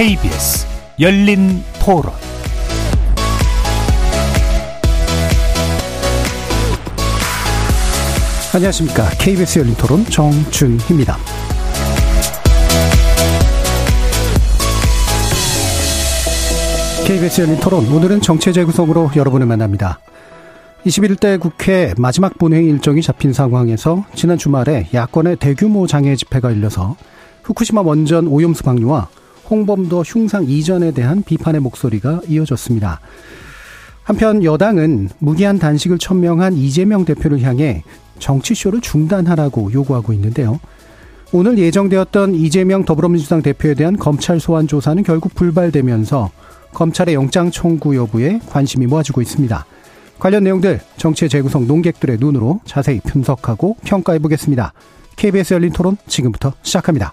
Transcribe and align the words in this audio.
KBS 0.00 0.66
열린 0.98 1.62
토론 1.78 2.04
안녕하십니까. 8.54 9.10
KBS 9.18 9.58
열린 9.58 9.74
토론 9.74 10.02
정준희입니다. 10.06 11.18
KBS 17.06 17.42
열린 17.42 17.60
토론 17.60 17.86
오늘은 17.92 18.22
정체 18.22 18.52
재구성으로 18.52 19.10
여러분을 19.14 19.44
만납니다. 19.44 20.00
21대 20.86 21.38
국회 21.38 21.92
마지막 21.98 22.38
본회의 22.38 22.64
일정이 22.64 23.02
잡힌 23.02 23.34
상황에서 23.34 24.06
지난 24.14 24.38
주말에 24.38 24.88
야권의 24.94 25.36
대규모 25.36 25.86
장애 25.86 26.16
집회가 26.16 26.50
열려서 26.50 26.96
후쿠시마 27.42 27.82
원전 27.82 28.28
오염수 28.28 28.62
방류와 28.62 29.10
홍범도 29.50 30.02
흉상 30.02 30.44
이전에 30.44 30.92
대한 30.92 31.22
비판의 31.22 31.60
목소리가 31.60 32.20
이어졌습니다. 32.28 33.00
한편 34.02 34.42
여당은 34.44 35.08
무기한 35.18 35.58
단식을 35.58 35.98
천명한 35.98 36.54
이재명 36.54 37.04
대표를 37.04 37.42
향해 37.42 37.82
정치쇼를 38.18 38.80
중단하라고 38.80 39.72
요구하고 39.72 40.12
있는데요. 40.12 40.60
오늘 41.32 41.58
예정되었던 41.58 42.34
이재명 42.34 42.84
더불어민주당 42.84 43.42
대표에 43.42 43.74
대한 43.74 43.96
검찰 43.96 44.40
소환 44.40 44.66
조사는 44.66 45.02
결국 45.04 45.34
불발되면서 45.34 46.30
검찰의 46.72 47.14
영장 47.14 47.50
청구 47.50 47.96
여부에 47.96 48.40
관심이 48.48 48.86
모아지고 48.86 49.20
있습니다. 49.22 49.64
관련 50.18 50.44
내용들 50.44 50.80
정치의 50.96 51.28
재구성 51.28 51.66
논객들의 51.66 52.18
눈으로 52.18 52.60
자세히 52.64 53.00
분석하고 53.00 53.76
평가해 53.84 54.18
보겠습니다. 54.18 54.72
KBS 55.16 55.54
열린 55.54 55.72
토론 55.72 55.96
지금부터 56.06 56.52
시작합니다. 56.62 57.12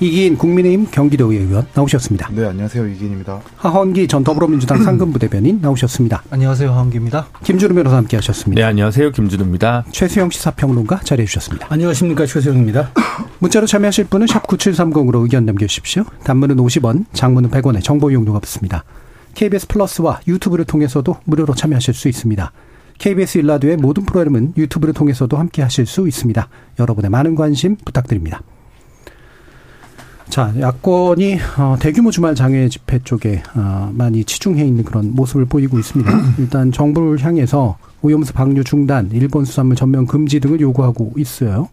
이기인 0.00 0.38
국민의힘 0.38 0.86
경기도의 0.92 1.38
의원 1.38 1.66
나오셨습니다. 1.74 2.30
네, 2.32 2.46
안녕하세요. 2.46 2.86
이기인입니다. 2.86 3.40
하헌기 3.56 4.06
전 4.06 4.22
더불어민주당 4.22 4.80
상근부 4.82 5.18
대변인 5.18 5.60
나오셨습니다. 5.60 6.22
안녕하세요. 6.30 6.70
하헌기입니다. 6.70 7.26
김주루 7.42 7.74
변호사 7.74 7.96
함께 7.96 8.16
하셨습니다. 8.16 8.60
네, 8.60 8.64
안녕하세요. 8.64 9.10
김준우입니다. 9.10 9.86
최수영 9.90 10.30
시사평론가 10.30 11.00
자리해 11.00 11.26
주셨습니다. 11.26 11.66
안녕하십니까. 11.70 12.26
최수영입니다. 12.26 12.92
문자로 13.40 13.66
참여하실 13.66 14.04
분은 14.04 14.28
샵 14.28 14.46
9730으로 14.46 15.22
의견 15.22 15.44
남겨주십시오. 15.46 16.04
단문은 16.22 16.56
50원, 16.56 17.06
장문은 17.12 17.50
100원의 17.50 17.82
정보 17.82 18.12
이용료가 18.12 18.38
붙습니다. 18.38 18.84
KBS 19.34 19.66
플러스와 19.66 20.20
유튜브를 20.28 20.64
통해서도 20.64 21.16
무료로 21.24 21.54
참여하실 21.54 21.94
수 21.94 22.08
있습니다. 22.08 22.52
KBS 22.98 23.38
일라드의 23.38 23.76
모든 23.76 24.04
프로그램은 24.04 24.54
유튜브를 24.56 24.94
통해서도 24.94 25.36
함께 25.36 25.62
하실 25.62 25.86
수 25.86 26.06
있습니다. 26.06 26.48
여러분의 26.78 27.10
많은 27.10 27.34
관심 27.34 27.76
부탁드립니다. 27.84 28.42
자, 30.28 30.52
야권이 30.58 31.38
어, 31.58 31.76
대규모 31.80 32.10
주말 32.10 32.34
장외 32.34 32.68
집회 32.68 32.98
쪽에 32.98 33.42
어, 33.54 33.90
많이 33.94 34.24
치중해 34.24 34.64
있는 34.64 34.84
그런 34.84 35.14
모습을 35.14 35.46
보이고 35.46 35.78
있습니다. 35.78 36.10
일단 36.38 36.70
정부를 36.70 37.24
향해서 37.24 37.78
오염수 38.02 38.34
방류 38.34 38.64
중단, 38.64 39.10
일본 39.12 39.44
수산물 39.44 39.74
전면 39.74 40.06
금지 40.06 40.38
등을 40.38 40.60
요구하고 40.60 41.14
있어요. 41.16 41.68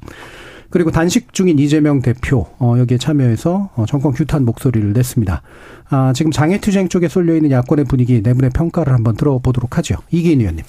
그리고 0.69 0.89
단식 0.89 1.33
중인 1.33 1.59
이재명 1.59 2.01
대표 2.01 2.47
어, 2.57 2.75
여기에 2.77 2.97
참여해서 2.97 3.69
어, 3.75 3.85
정권 3.87 4.13
규탄 4.13 4.45
목소리를 4.45 4.93
냈습니다. 4.93 5.41
아, 5.89 6.13
지금 6.15 6.31
장애투쟁 6.31 6.89
쪽에 6.89 7.07
쏠려 7.07 7.35
있는 7.35 7.51
야권의 7.51 7.85
분위기 7.85 8.21
내분의 8.21 8.51
평가를 8.51 8.93
한번 8.93 9.15
들어보도록 9.15 9.77
하죠. 9.77 9.97
이기인 10.11 10.39
의원님. 10.39 10.63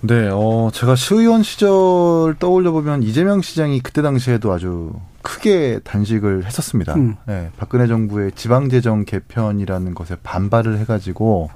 네, 0.00 0.28
어, 0.32 0.70
제가 0.72 0.94
시의원 0.94 1.42
시절 1.42 2.36
떠올려 2.38 2.70
보면 2.70 3.02
이재명 3.02 3.42
시장이 3.42 3.80
그때 3.80 4.00
당시에도 4.00 4.52
아주 4.52 4.92
크게 5.22 5.80
단식을 5.82 6.46
했었습니다. 6.46 6.94
음. 6.94 7.16
네, 7.26 7.50
박근혜 7.56 7.88
정부의 7.88 8.32
지방재정 8.32 9.04
개편이라는 9.04 9.94
것에 9.94 10.16
반발을 10.22 10.78
해가지고 10.78 11.50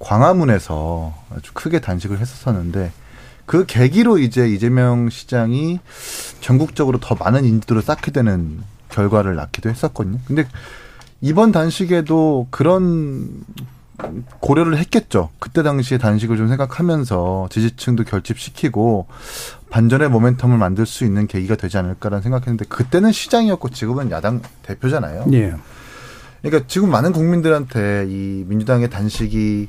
광화문에서 0.00 1.14
아주 1.34 1.52
크게 1.54 1.80
단식을 1.80 2.18
했었었는데 2.18 2.90
그 3.46 3.66
계기로 3.66 4.18
이제 4.18 4.48
이재명 4.48 5.08
시장이 5.08 5.78
전국적으로 6.40 6.98
더 6.98 7.14
많은 7.14 7.44
인지도를 7.44 7.82
쌓게 7.82 8.10
되는 8.10 8.62
결과를 8.88 9.36
낳기도 9.36 9.70
했었거든요. 9.70 10.18
근데 10.24 10.46
이번 11.20 11.52
단식에도 11.52 12.48
그런 12.50 13.44
고려를 14.40 14.78
했겠죠. 14.78 15.30
그때 15.38 15.62
당시에 15.62 15.98
단식을 15.98 16.36
좀 16.36 16.48
생각하면서 16.48 17.48
지지층도 17.50 18.04
결집시키고 18.04 19.06
반전의 19.70 20.08
모멘텀을 20.08 20.56
만들 20.56 20.86
수 20.86 21.04
있는 21.04 21.26
계기가 21.26 21.56
되지 21.56 21.78
않을까라는 21.78 22.22
생각했는데 22.22 22.64
그때는 22.66 23.12
시장이었고 23.12 23.70
지금은 23.70 24.10
야당 24.10 24.42
대표잖아요. 24.62 25.26
예. 25.32 25.54
그러니까 26.42 26.66
지금 26.68 26.90
많은 26.90 27.12
국민들한테 27.12 28.06
이 28.08 28.44
민주당의 28.46 28.90
단식이 28.90 29.68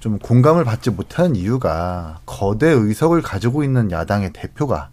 좀 0.00 0.18
공감을 0.18 0.64
받지 0.64 0.90
못하는 0.90 1.36
이유가 1.36 2.20
거대 2.26 2.68
의석을 2.68 3.22
가지고 3.22 3.64
있는 3.64 3.90
야당의 3.90 4.32
대표가 4.32 4.90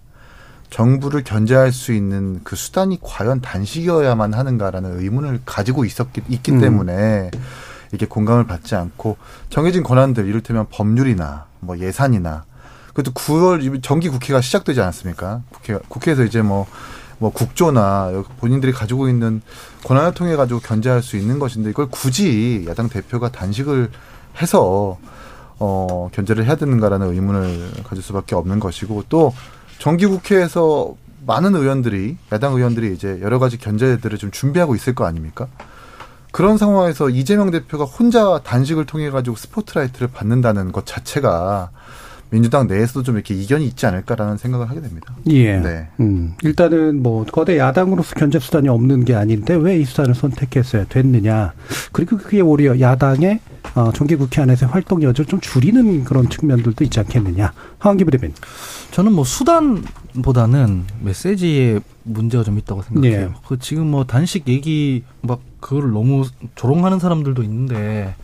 정부를 0.69 1.23
견제할 1.23 1.71
수 1.71 1.93
있는 1.93 2.41
그 2.43 2.55
수단이 2.55 2.99
과연 3.01 3.41
단식이어야만 3.41 4.33
하는가라는 4.33 4.99
의문을 4.99 5.41
가지고 5.45 5.85
있었기 5.85 6.21
있기 6.27 6.51
음. 6.53 6.59
때문에 6.59 7.31
이게 7.93 8.05
공감을 8.05 8.45
받지 8.47 8.75
않고 8.75 9.17
정해진 9.49 9.83
권한들 9.83 10.27
이를테면 10.27 10.67
법률이나 10.69 11.45
뭐 11.59 11.77
예산이나 11.77 12.45
그것도 12.89 13.11
9월 13.13 13.83
정기 13.83 14.09
국회가 14.09 14.41
시작되지 14.41 14.81
않았습니까? 14.81 15.41
국회 15.51 15.77
국회에서 15.87 16.23
이제 16.23 16.41
뭐뭐 16.41 16.65
뭐 17.19 17.31
국조나 17.31 18.23
본인들이 18.39 18.71
가지고 18.71 19.07
있는 19.07 19.41
권한을 19.85 20.13
통해 20.13 20.35
가지고 20.35 20.59
견제할 20.59 21.03
수 21.03 21.15
있는 21.15 21.37
것인데 21.39 21.69
이걸 21.69 21.87
굳이 21.89 22.65
야당 22.67 22.89
대표가 22.89 23.31
단식을 23.31 23.91
해서 24.41 24.97
어 25.59 26.09
견제를 26.11 26.45
해야 26.45 26.55
되는가라는 26.55 27.13
의문을 27.13 27.83
가질 27.83 28.03
수밖에 28.03 28.35
없는 28.35 28.59
것이고 28.59 29.03
또 29.09 29.33
정기 29.79 30.07
국회에서 30.07 30.95
많은 31.27 31.55
의원들이 31.55 32.17
야당 32.31 32.53
의원들이 32.53 32.93
이제 32.93 33.19
여러 33.21 33.37
가지 33.37 33.57
견제들을 33.57 34.17
좀 34.17 34.31
준비하고 34.31 34.75
있을 34.75 34.95
거 34.95 35.05
아닙니까? 35.05 35.47
그런 36.37 36.59
상황에서 36.59 37.09
이재명 37.09 37.49
대표가 37.49 37.85
혼자 37.85 38.39
단식을 38.43 38.85
통해 38.85 39.09
가지고 39.09 39.35
스포트라이트를 39.35 40.07
받는다는 40.09 40.71
것 40.71 40.85
자체가 40.85 41.71
민주당 42.29 42.67
내에서도 42.67 43.01
좀 43.01 43.15
이렇게 43.15 43.33
이견이 43.33 43.65
있지 43.65 43.87
않을까라는 43.87 44.37
생각을 44.37 44.69
하게 44.69 44.81
됩니다. 44.81 45.15
예. 45.29 45.57
네. 45.57 45.87
음, 45.99 46.35
일단은 46.43 47.01
뭐 47.01 47.25
거대 47.25 47.57
야당으로서 47.57 48.13
견제 48.13 48.37
수단이 48.37 48.69
없는 48.69 49.03
게 49.03 49.15
아닌데 49.15 49.55
왜 49.55 49.79
이 49.79 49.85
수단을 49.85 50.13
선택했어야 50.13 50.85
됐느냐. 50.85 51.53
그리고 51.91 52.17
그게 52.17 52.41
오히려 52.41 52.79
야당의 52.79 53.39
어, 53.73 53.91
정기국회 53.91 54.39
안에서의 54.43 54.71
활동 54.71 55.01
여지를 55.01 55.25
좀 55.25 55.39
줄이는 55.39 56.03
그런 56.03 56.29
측면들도 56.29 56.83
있지 56.83 56.99
않겠느냐. 56.99 57.51
하원기 57.79 58.03
부대변인. 58.03 58.35
저는 58.91 59.11
뭐 59.13 59.23
수단 59.23 59.83
보다는 60.21 60.85
메시지에 61.01 61.79
문제가 62.03 62.43
좀 62.43 62.57
있다고 62.57 62.81
생각해요. 62.83 63.21
예. 63.21 63.29
그 63.47 63.57
지금 63.59 63.87
뭐 63.91 64.05
단식 64.05 64.47
얘기 64.47 65.03
막 65.21 65.39
그거를 65.59 65.91
너무 65.91 66.25
조롱하는 66.55 66.99
사람들도 66.99 67.43
있는데 67.43 68.15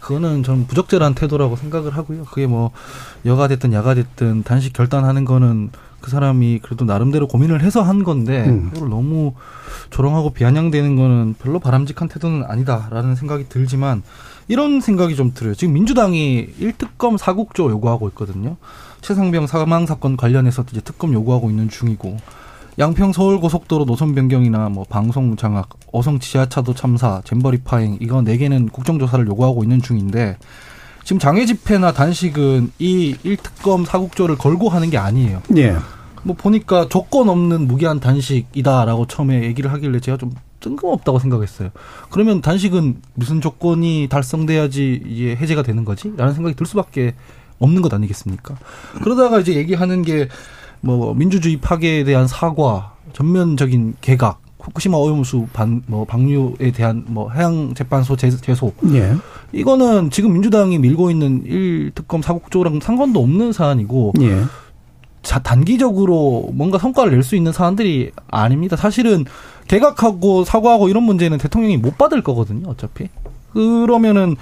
그거는 0.00 0.42
전 0.42 0.66
부적절한 0.66 1.14
태도라고 1.14 1.56
생각을 1.56 1.96
하고요. 1.96 2.24
그게 2.24 2.46
뭐 2.46 2.70
여가 3.26 3.48
됐든 3.48 3.72
야가 3.72 3.94
됐든 3.94 4.42
단식 4.42 4.72
결단하는 4.72 5.24
거는 5.24 5.70
그 6.00 6.10
사람이 6.10 6.60
그래도 6.62 6.84
나름대로 6.84 7.28
고민을 7.28 7.62
해서 7.62 7.82
한 7.82 8.02
건데 8.02 8.46
음. 8.48 8.70
그걸 8.72 8.88
너무 8.88 9.34
조롱하고 9.90 10.30
비아냥대는 10.30 10.96
거는 10.96 11.34
별로 11.38 11.58
바람직한 11.58 12.08
태도는 12.08 12.44
아니다라는 12.46 13.16
생각이 13.16 13.48
들지만 13.48 14.02
이런 14.48 14.80
생각이 14.80 15.14
좀 15.14 15.32
들어요. 15.34 15.54
지금 15.54 15.74
민주당이 15.74 16.48
1특검 16.58 17.18
사국조 17.18 17.70
요구하고 17.70 18.08
있거든요. 18.08 18.56
최상병 19.00 19.46
사망 19.46 19.86
사건 19.86 20.16
관련해서 20.16 20.64
이제 20.70 20.80
특검 20.80 21.12
요구하고 21.12 21.50
있는 21.50 21.68
중이고 21.68 22.16
양평 22.78 23.12
서울 23.12 23.40
고속도로 23.40 23.84
노선 23.84 24.14
변경이나 24.14 24.68
뭐 24.68 24.84
방송 24.88 25.36
장악, 25.36 25.70
어성 25.92 26.18
지하차도 26.18 26.74
참사, 26.74 27.20
잼버리 27.24 27.58
파행 27.62 27.98
이거 28.00 28.22
네 28.22 28.36
개는 28.36 28.68
국정 28.68 28.98
조사를 28.98 29.26
요구하고 29.26 29.62
있는 29.62 29.82
중인데 29.82 30.38
지금 31.04 31.18
장애 31.18 31.44
집회나 31.44 31.92
단식은 31.92 32.72
이 32.78 33.16
1특검 33.24 33.84
사국조를 33.84 34.38
걸고 34.38 34.68
하는 34.68 34.90
게 34.90 34.98
아니에요. 34.98 35.42
예. 35.56 35.76
뭐 36.22 36.36
보니까 36.36 36.88
조건 36.88 37.28
없는 37.28 37.66
무기한 37.66 37.98
단식이다라고 37.98 39.06
처음에 39.06 39.42
얘기를 39.44 39.72
하길래 39.72 40.00
제가 40.00 40.18
좀 40.18 40.32
뜬금없다고 40.60 41.18
생각했어요. 41.18 41.70
그러면 42.10 42.40
단식은 42.42 43.00
무슨 43.14 43.40
조건이 43.40 44.08
달성돼야지 44.10 45.02
이게 45.06 45.36
해제가 45.36 45.62
되는 45.62 45.84
거지? 45.84 46.12
라는 46.16 46.34
생각이 46.34 46.54
들 46.54 46.66
수밖에 46.66 47.14
없는 47.60 47.82
것 47.82 47.94
아니겠습니까? 47.94 48.56
그러다가 49.02 49.38
이제 49.38 49.54
얘기하는 49.54 50.02
게 50.02 50.28
뭐 50.80 51.14
민주주의 51.14 51.56
파괴에 51.58 52.04
대한 52.04 52.26
사과, 52.26 52.94
전면적인 53.12 53.96
개각, 54.00 54.40
후쿠시마 54.60 54.96
오염수 54.96 55.48
반, 55.52 55.82
뭐 55.86 56.04
방류에 56.04 56.70
대한 56.74 57.04
뭐 57.06 57.30
해양 57.30 57.74
재판소 57.74 58.16
제소. 58.16 58.72
예. 58.92 59.14
이거는 59.52 60.10
지금 60.10 60.32
민주당이 60.32 60.78
밀고 60.78 61.10
있는 61.10 61.42
일 61.46 61.92
특검 61.94 62.22
사국조랑 62.22 62.80
상관도 62.80 63.20
없는 63.20 63.52
사안이고. 63.52 64.14
예. 64.20 64.42
자, 65.22 65.38
단기적으로 65.38 66.48
뭔가 66.54 66.78
성과를 66.78 67.12
낼 67.12 67.22
수 67.22 67.36
있는 67.36 67.52
사안들이 67.52 68.10
아닙니다. 68.28 68.74
사실은 68.76 69.26
개각하고 69.68 70.44
사과하고 70.44 70.88
이런 70.88 71.02
문제는 71.02 71.36
대통령이 71.36 71.76
못 71.76 71.98
받을 71.98 72.22
거거든요, 72.22 72.70
어차피. 72.70 73.08
그러면은 73.52 74.36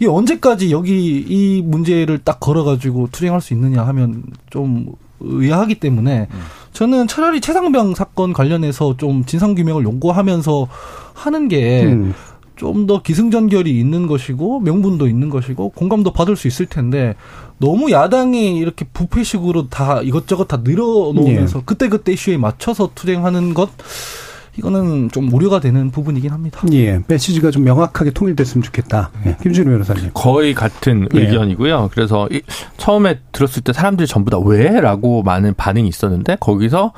이 0.00 0.06
언제까지 0.06 0.70
여기 0.70 1.24
이 1.26 1.62
문제를 1.62 2.18
딱 2.18 2.40
걸어가지고 2.40 3.08
투쟁할 3.12 3.40
수 3.40 3.54
있느냐 3.54 3.86
하면 3.86 4.24
좀 4.50 4.92
의아하기 5.20 5.76
때문에 5.76 6.28
음. 6.30 6.40
저는 6.72 7.06
차라리 7.06 7.40
최상병 7.40 7.94
사건 7.94 8.32
관련해서 8.32 8.96
좀 8.96 9.24
진상규명을 9.24 9.84
요구하면서 9.84 10.68
하는 11.14 11.48
게 11.48 11.84
음. 11.84 12.14
좀더 12.56 13.02
기승전결이 13.02 13.78
있는 13.78 14.06
것이고 14.06 14.60
명분도 14.60 15.08
있는 15.08 15.28
것이고 15.28 15.70
공감도 15.70 16.12
받을 16.12 16.36
수 16.36 16.46
있을 16.46 16.66
텐데 16.66 17.14
너무 17.58 17.90
야당이 17.90 18.56
이렇게 18.56 18.84
부패식으로 18.92 19.68
다 19.68 20.00
이것저것 20.02 20.46
다 20.46 20.60
늘어놓으면서 20.62 21.58
예. 21.58 21.62
그때그때 21.64 22.12
이슈에 22.12 22.36
맞춰서 22.36 22.90
투쟁하는 22.94 23.54
것 23.54 23.70
이거는 24.56 25.10
좀 25.10 25.32
우려가 25.32 25.60
되는 25.60 25.90
부분이긴 25.90 26.30
합니다. 26.30 26.60
예, 26.72 27.00
메시지가 27.06 27.50
좀 27.50 27.64
명확하게 27.64 28.10
통일됐으면 28.10 28.62
좋겠다. 28.62 29.10
예, 29.26 29.36
김준우 29.42 29.70
변호사님. 29.70 30.10
거의 30.14 30.54
같은 30.54 31.08
예. 31.14 31.20
의견이고요. 31.20 31.90
그래서 31.92 32.28
이, 32.30 32.42
처음에 32.76 33.20
들었을 33.32 33.62
때 33.62 33.72
사람들이 33.72 34.06
전부 34.06 34.30
다 34.30 34.38
왜라고 34.38 35.22
많은 35.22 35.54
반응이 35.54 35.88
있었는데 35.88 36.36
거기서 36.40 36.92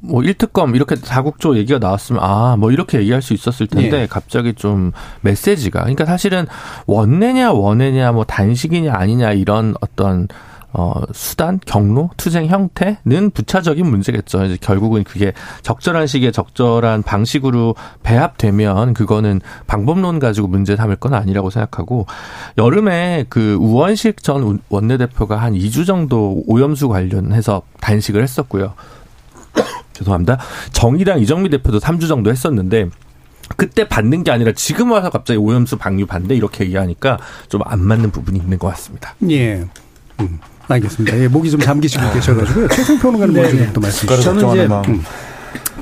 뭐 0.00 0.22
1특검 0.22 0.74
이렇게 0.74 0.94
다국조 0.94 1.56
얘기가 1.56 1.78
나왔으면 1.78 2.22
아, 2.22 2.56
뭐 2.58 2.70
이렇게 2.70 2.98
얘기할 2.98 3.22
수 3.22 3.34
있었을 3.34 3.66
텐데 3.66 4.02
예. 4.02 4.06
갑자기 4.06 4.54
좀 4.54 4.92
메시지가 5.20 5.80
그러니까 5.80 6.06
사실은 6.06 6.46
원내냐 6.86 7.52
원내냐 7.52 8.12
뭐 8.12 8.24
단식이냐 8.24 8.92
아니냐 8.94 9.32
이런 9.32 9.74
어떤 9.80 10.28
어, 10.72 11.02
수단, 11.12 11.58
경로, 11.66 12.10
투쟁 12.16 12.46
형태는 12.46 13.30
부차적인 13.34 13.84
문제겠죠. 13.86 14.44
이제 14.44 14.56
결국은 14.60 15.02
그게 15.04 15.32
적절한 15.62 16.06
시기에 16.06 16.30
적절한 16.30 17.02
방식으로 17.02 17.74
배합되면 18.02 18.94
그거는 18.94 19.40
방법론 19.66 20.18
가지고 20.18 20.46
문제 20.48 20.76
삼을 20.76 20.96
건 20.96 21.14
아니라고 21.14 21.50
생각하고 21.50 22.06
여름에 22.58 23.24
그 23.28 23.54
우원식 23.54 24.22
전 24.22 24.60
원내대표가 24.68 25.36
한 25.36 25.54
2주 25.54 25.86
정도 25.86 26.42
오염수 26.46 26.88
관련해서 26.88 27.62
단식을 27.80 28.22
했었고요. 28.22 28.74
죄송합니다. 29.92 30.38
정의당 30.72 31.20
이정미 31.20 31.48
대표도 31.50 31.80
3주 31.80 32.06
정도 32.08 32.30
했었는데 32.30 32.88
그때 33.56 33.88
받는 33.88 34.22
게 34.22 34.30
아니라 34.30 34.52
지금 34.52 34.92
와서 34.92 35.10
갑자기 35.10 35.36
오염수 35.38 35.76
방류 35.76 36.06
반대 36.06 36.36
이렇게 36.36 36.64
얘기하니까 36.64 37.18
좀 37.48 37.60
안 37.64 37.80
맞는 37.80 38.12
부분이 38.12 38.38
있는 38.38 38.58
것 38.58 38.68
같습니다. 38.68 39.14
예. 39.28 39.64
음. 40.20 40.38
알겠습니다. 40.74 41.18
예, 41.18 41.28
목이 41.28 41.50
좀 41.50 41.60
잠기시고 41.60 42.02
아. 42.02 42.12
계셔가지고요. 42.12 42.68
최승 42.68 42.98
평론가님 42.98 43.34
먼저 43.34 43.56
네, 43.56 43.66
네. 43.66 43.72
또 43.72 43.80
말씀 43.80 44.08
주시죠. 44.08 44.22
저는 44.22 44.50
이제 44.50 44.90
음. 44.90 45.02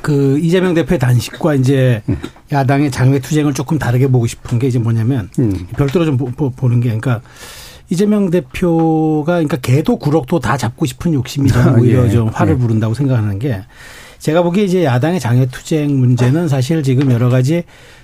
그 0.01 0.39
이재명 0.39 0.73
대표의 0.73 0.99
단식과 0.99 1.55
이제 1.55 2.01
음. 2.09 2.17
야당의 2.51 2.91
장외 2.91 3.19
투쟁을 3.19 3.53
조금 3.53 3.77
다르게 3.77 4.07
보고 4.07 4.27
싶은 4.27 4.59
게 4.59 4.67
이제 4.67 4.79
뭐냐면 4.79 5.29
음. 5.39 5.67
별도로 5.75 6.05
좀 6.05 6.17
보, 6.17 6.49
보는 6.49 6.79
게 6.79 6.85
그러니까 6.87 7.21
이재명 7.89 8.29
대표가 8.29 9.33
그러니까 9.33 9.57
개도 9.57 9.97
구럭도 9.97 10.39
다 10.39 10.57
잡고 10.57 10.85
싶은 10.85 11.13
욕심이 11.13 11.49
저는 11.49 11.79
오히려 11.79 12.05
예. 12.05 12.09
좀 12.09 12.27
화를 12.29 12.53
예. 12.53 12.57
부른다고 12.57 12.93
생각하는 12.93 13.39
게 13.39 13.63
제가 14.19 14.43
보기에 14.43 14.65
이제 14.65 14.83
야당의 14.83 15.19
장외 15.19 15.47
투쟁 15.47 15.99
문제는 15.99 16.47
사실 16.47 16.83
지금 16.83 17.11
여러 17.11 17.29
가지 17.29 17.63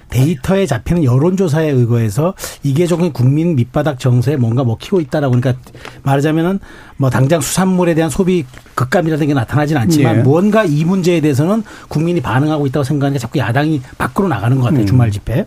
데이터에 0.09 0.65
잡히는 0.65 1.03
여론조사에 1.03 1.69
의거해서 1.69 2.33
이게 2.63 2.87
조금 2.87 3.11
국민 3.11 3.55
밑바닥 3.55 3.99
정서에 3.99 4.37
뭔가 4.37 4.63
먹히고 4.63 5.01
있다라고 5.01 5.39
그러니까 5.39 5.61
말하자면은 6.03 6.59
뭐 6.97 7.09
당장 7.09 7.41
수산물에 7.41 7.93
대한 7.95 8.09
소비 8.09 8.45
급감이라는 8.75 9.27
게 9.27 9.33
나타나진 9.33 9.77
않지만 9.77 10.17
예. 10.17 10.21
무언가 10.21 10.63
이 10.63 10.85
문제에 10.85 11.21
대해서는 11.21 11.63
국민이 11.87 12.21
반응하고 12.21 12.65
있다고 12.67 12.83
생각하니까 12.83 13.19
자꾸 13.19 13.39
야당이 13.39 13.81
밖으로 13.97 14.27
나가는 14.27 14.55
것 14.57 14.63
같아요 14.63 14.81
음. 14.81 14.85
주말 14.85 15.11
집회. 15.11 15.45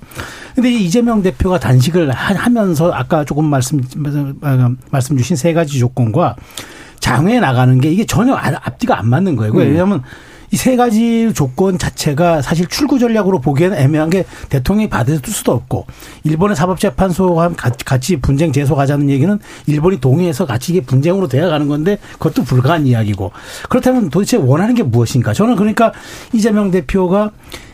근데 0.55 0.73
이재명 0.73 1.23
대표가 1.23 1.59
단식을 1.59 2.11
하면서 2.11 2.93
아까 2.93 3.25
조금 3.25 3.45
말씀 3.47 3.81
말씀 4.91 5.17
주신 5.17 5.37
세 5.37 5.53
가지 5.53 5.79
조건과 5.79 6.37
장외에 7.01 7.41
나가는 7.41 7.81
게 7.81 7.91
이게 7.91 8.05
전혀 8.05 8.35
앞뒤가 8.35 8.99
안 8.99 9.09
맞는 9.09 9.37
거예요. 9.37 9.53
음. 9.53 9.59
왜냐하면 9.59 10.03
이 10.51 10.57
세 10.57 10.77
가지 10.77 11.33
조건 11.35 11.79
자체가 11.79 12.43
사실 12.43 12.67
출구 12.67 12.99
전략으로 12.99 13.41
보기에는 13.41 13.77
애매한 13.77 14.11
게 14.11 14.25
대통령이 14.49 14.89
받을 14.89 15.21
수도 15.25 15.53
없고 15.53 15.87
일본의 16.25 16.57
사법재판소와 16.57 17.51
같이 17.85 18.17
분쟁 18.17 18.53
제소 18.53 18.75
가자는 18.75 19.09
얘기는 19.11 19.39
일본이 19.67 20.01
동의해서 20.01 20.47
같이 20.47 20.73
이게 20.73 20.81
분쟁으로 20.81 21.29
되어가는 21.29 21.69
건데 21.69 21.99
그것도 22.15 22.45
불가한 22.45 22.87
이야기고 22.87 23.33
그렇다면 23.69 24.11
도대체 24.11 24.37
원하는 24.37 24.75
게 24.75 24.83
무엇인가? 24.83 25.33
저는 25.33 25.57
그러니까 25.57 25.93
이재명 26.33 26.71
대표가 26.71 27.31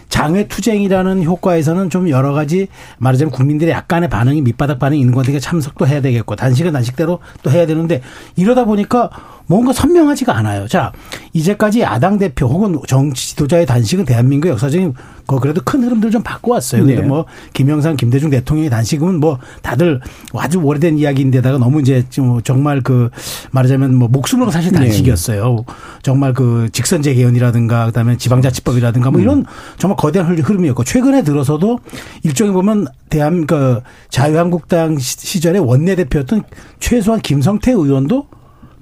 장외 0.08 0.46
투쟁이라는 0.46 1.24
효과에서는 1.24 1.90
좀 1.90 2.08
여러 2.08 2.32
가지 2.32 2.68
말하자면 2.98 3.32
국민들의 3.32 3.72
약간의 3.74 4.08
반응이 4.08 4.42
밑바닥 4.42 4.78
반응이 4.78 5.00
있는 5.00 5.12
건데 5.12 5.40
참석도 5.40 5.88
해야 5.88 6.00
되겠고 6.00 6.36
단식은 6.36 6.72
단식대로 6.72 7.18
또 7.42 7.50
해야 7.50 7.66
되는데 7.66 8.00
이러다 8.36 8.64
보니까 8.64 9.10
뭔가 9.46 9.72
선명하지가 9.72 10.36
않아요. 10.38 10.66
자, 10.68 10.92
이제까지 11.32 11.80
야당 11.80 12.18
대표 12.18 12.46
혹은 12.46 12.78
정치 12.86 13.30
지도자의 13.30 13.66
단식은 13.66 14.04
대한민국 14.04 14.48
역사적인 14.48 14.94
그 15.26 15.38
그래도 15.38 15.62
큰 15.64 15.82
흐름들 15.82 16.10
좀 16.10 16.22
바꿔왔어요. 16.22 16.82
근데 16.84 17.00
네. 17.00 17.06
뭐 17.06 17.24
김영삼, 17.54 17.96
김대중 17.96 18.30
대통령의 18.30 18.70
단식은 18.70 19.20
뭐 19.20 19.38
다들 19.62 20.00
아주 20.34 20.58
오래된 20.58 20.98
이야기인데다가 20.98 21.58
너무 21.58 21.80
이제 21.80 22.04
좀 22.10 22.42
정말 22.42 22.82
그 22.82 23.10
말하자면 23.52 23.94
뭐 23.94 24.08
목숨으로 24.08 24.50
사실 24.50 24.72
네. 24.72 24.80
단식이었어요. 24.80 25.56
네. 25.56 25.74
정말 26.02 26.34
그 26.34 26.68
직선제 26.72 27.14
개헌이라든가 27.14 27.86
그다음에 27.86 28.16
지방자치법이라든가 28.16 29.10
뭐 29.10 29.20
음. 29.20 29.22
이런 29.22 29.46
정말 29.78 29.96
거대한 29.96 30.38
흐름이었고 30.38 30.84
최근에 30.84 31.22
들어서도 31.22 31.80
일종에 32.22 32.50
보면 32.50 32.86
대한 33.08 33.46
그 33.46 33.80
자유한국당 34.10 34.98
시절에 34.98 35.58
원내대표였던 35.58 36.42
최소한 36.80 37.20
김성태 37.20 37.72
의원도 37.72 38.26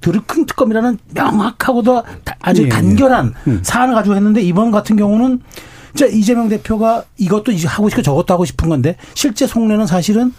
드루큰 0.03 0.47
특검이라는 0.47 0.99
명확하고도 1.15 2.03
아주 2.41 2.63
예, 2.63 2.67
예. 2.67 2.69
간결한 2.69 3.35
예. 3.49 3.59
사안을 3.63 3.95
가지고 3.95 4.17
했는데 4.17 4.43
이번 4.43 4.71
같은 4.71 4.97
경우는 4.97 5.41
자 5.95 6.07
이재명 6.07 6.49
대표가 6.49 7.05
이것도 7.17 7.53
이제 7.53 7.67
하고 7.67 7.89
싶고 7.89 8.03
저것도 8.03 8.35
하고 8.35 8.45
싶은 8.45 8.69
건데 8.69 8.97
실제 9.15 9.47
속내는 9.47 9.87
사실은 9.87 10.33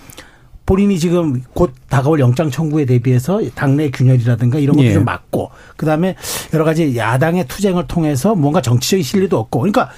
본인이 0.65 0.97
지금 0.97 1.41
곧 1.53 1.73
다가올 1.89 2.19
영장 2.19 2.49
청구에 2.49 2.85
대비해서 2.85 3.41
당내 3.53 3.91
균열이라든가 3.91 4.59
이런 4.59 4.75
것도 4.75 4.85
예. 4.85 4.93
좀 4.93 5.05
막고 5.05 5.51
그다음에 5.75 6.15
여러 6.53 6.63
가지 6.63 6.95
야당의 6.95 7.47
투쟁을 7.47 7.87
통해서 7.87 8.35
뭔가 8.35 8.61
정치적인 8.61 9.03
실리도 9.03 9.37
없고 9.37 9.59
그러니까 9.59 9.89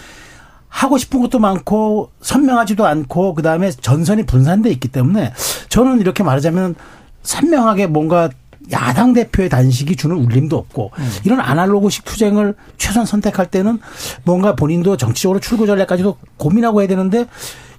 하고 0.67 0.97
싶은 0.97 1.21
것도 1.21 1.39
많고 1.39 2.11
선명하지도 2.21 2.85
않고 2.85 3.35
그다음에 3.35 3.71
전선이 3.71 4.25
분산돼 4.25 4.69
있기 4.71 4.89
때문에 4.89 5.33
저는 5.69 6.01
이렇게 6.01 6.23
말하자면 6.23 6.75
선명하게 7.23 7.87
뭔가 7.87 8.29
야당 8.71 9.13
대표의 9.13 9.49
단식이 9.49 9.95
주는 9.95 10.15
울림도 10.15 10.57
없고 10.57 10.91
음. 10.97 11.11
이런 11.23 11.39
아날로그식 11.39 12.05
투쟁을 12.05 12.55
최선 12.77 13.05
선택할 13.05 13.47
때는 13.47 13.79
뭔가 14.23 14.55
본인도 14.55 14.97
정치적으로 14.97 15.39
출구 15.39 15.67
전략까지도 15.67 16.17
고민하고 16.37 16.81
해야 16.81 16.87
되는데 16.87 17.25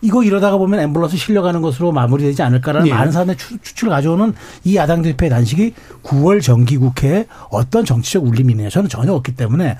이거 0.03 0.23
이러다가 0.23 0.59
보면 0.59 0.93
앰뷸런스 0.93 1.17
실려가는 1.17 1.63
것으로 1.63 1.93
마무리되지 1.93 2.43
않을까라는 2.43 2.89
예. 2.89 2.93
많은 2.93 3.13
사람의 3.13 3.37
추측을 3.37 3.91
가져오는 3.91 4.35
이 4.65 4.77
야당 4.77 5.03
대표의 5.03 5.31
단식이 5.31 5.75
9월 6.03 6.43
정기국회에 6.43 7.27
어떤 7.51 7.85
정치적 7.85 8.25
울림이 8.25 8.53
있느냐 8.53 8.69
저는 8.69 8.89
전혀 8.89 9.13
없기 9.13 9.35
때문에 9.37 9.77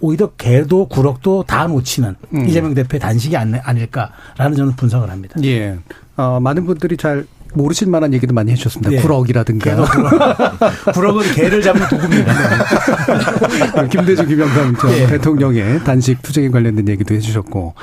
오히려 0.00 0.28
개도 0.32 0.86
구럭도 0.86 1.44
다 1.44 1.66
놓치는 1.66 2.16
음. 2.34 2.48
이재명 2.48 2.74
대표의 2.74 3.00
단식이 3.00 3.36
아닐까라는 3.36 4.56
저는 4.56 4.76
분석을 4.76 5.10
합니다. 5.10 5.40
예. 5.42 5.78
어, 6.16 6.38
많은 6.40 6.66
분들이 6.66 6.96
잘 6.96 7.26
모르실 7.54 7.88
만한 7.88 8.12
얘기도 8.14 8.32
많이 8.34 8.52
해주셨습니다. 8.52 8.90
네. 8.90 8.96
구럭이라든가. 9.00 9.84
구럭 10.94 11.18
은 11.18 11.22
개를 11.34 11.62
잡는 11.62 11.88
도구입니다. 11.88 12.32
김대중, 13.90 14.26
김영삼 14.26 14.76
네. 14.88 15.06
대통령의 15.06 15.80
단식 15.84 16.22
투쟁에 16.22 16.48
관련된 16.50 16.88
얘기도 16.88 17.14
해주셨고. 17.14 17.74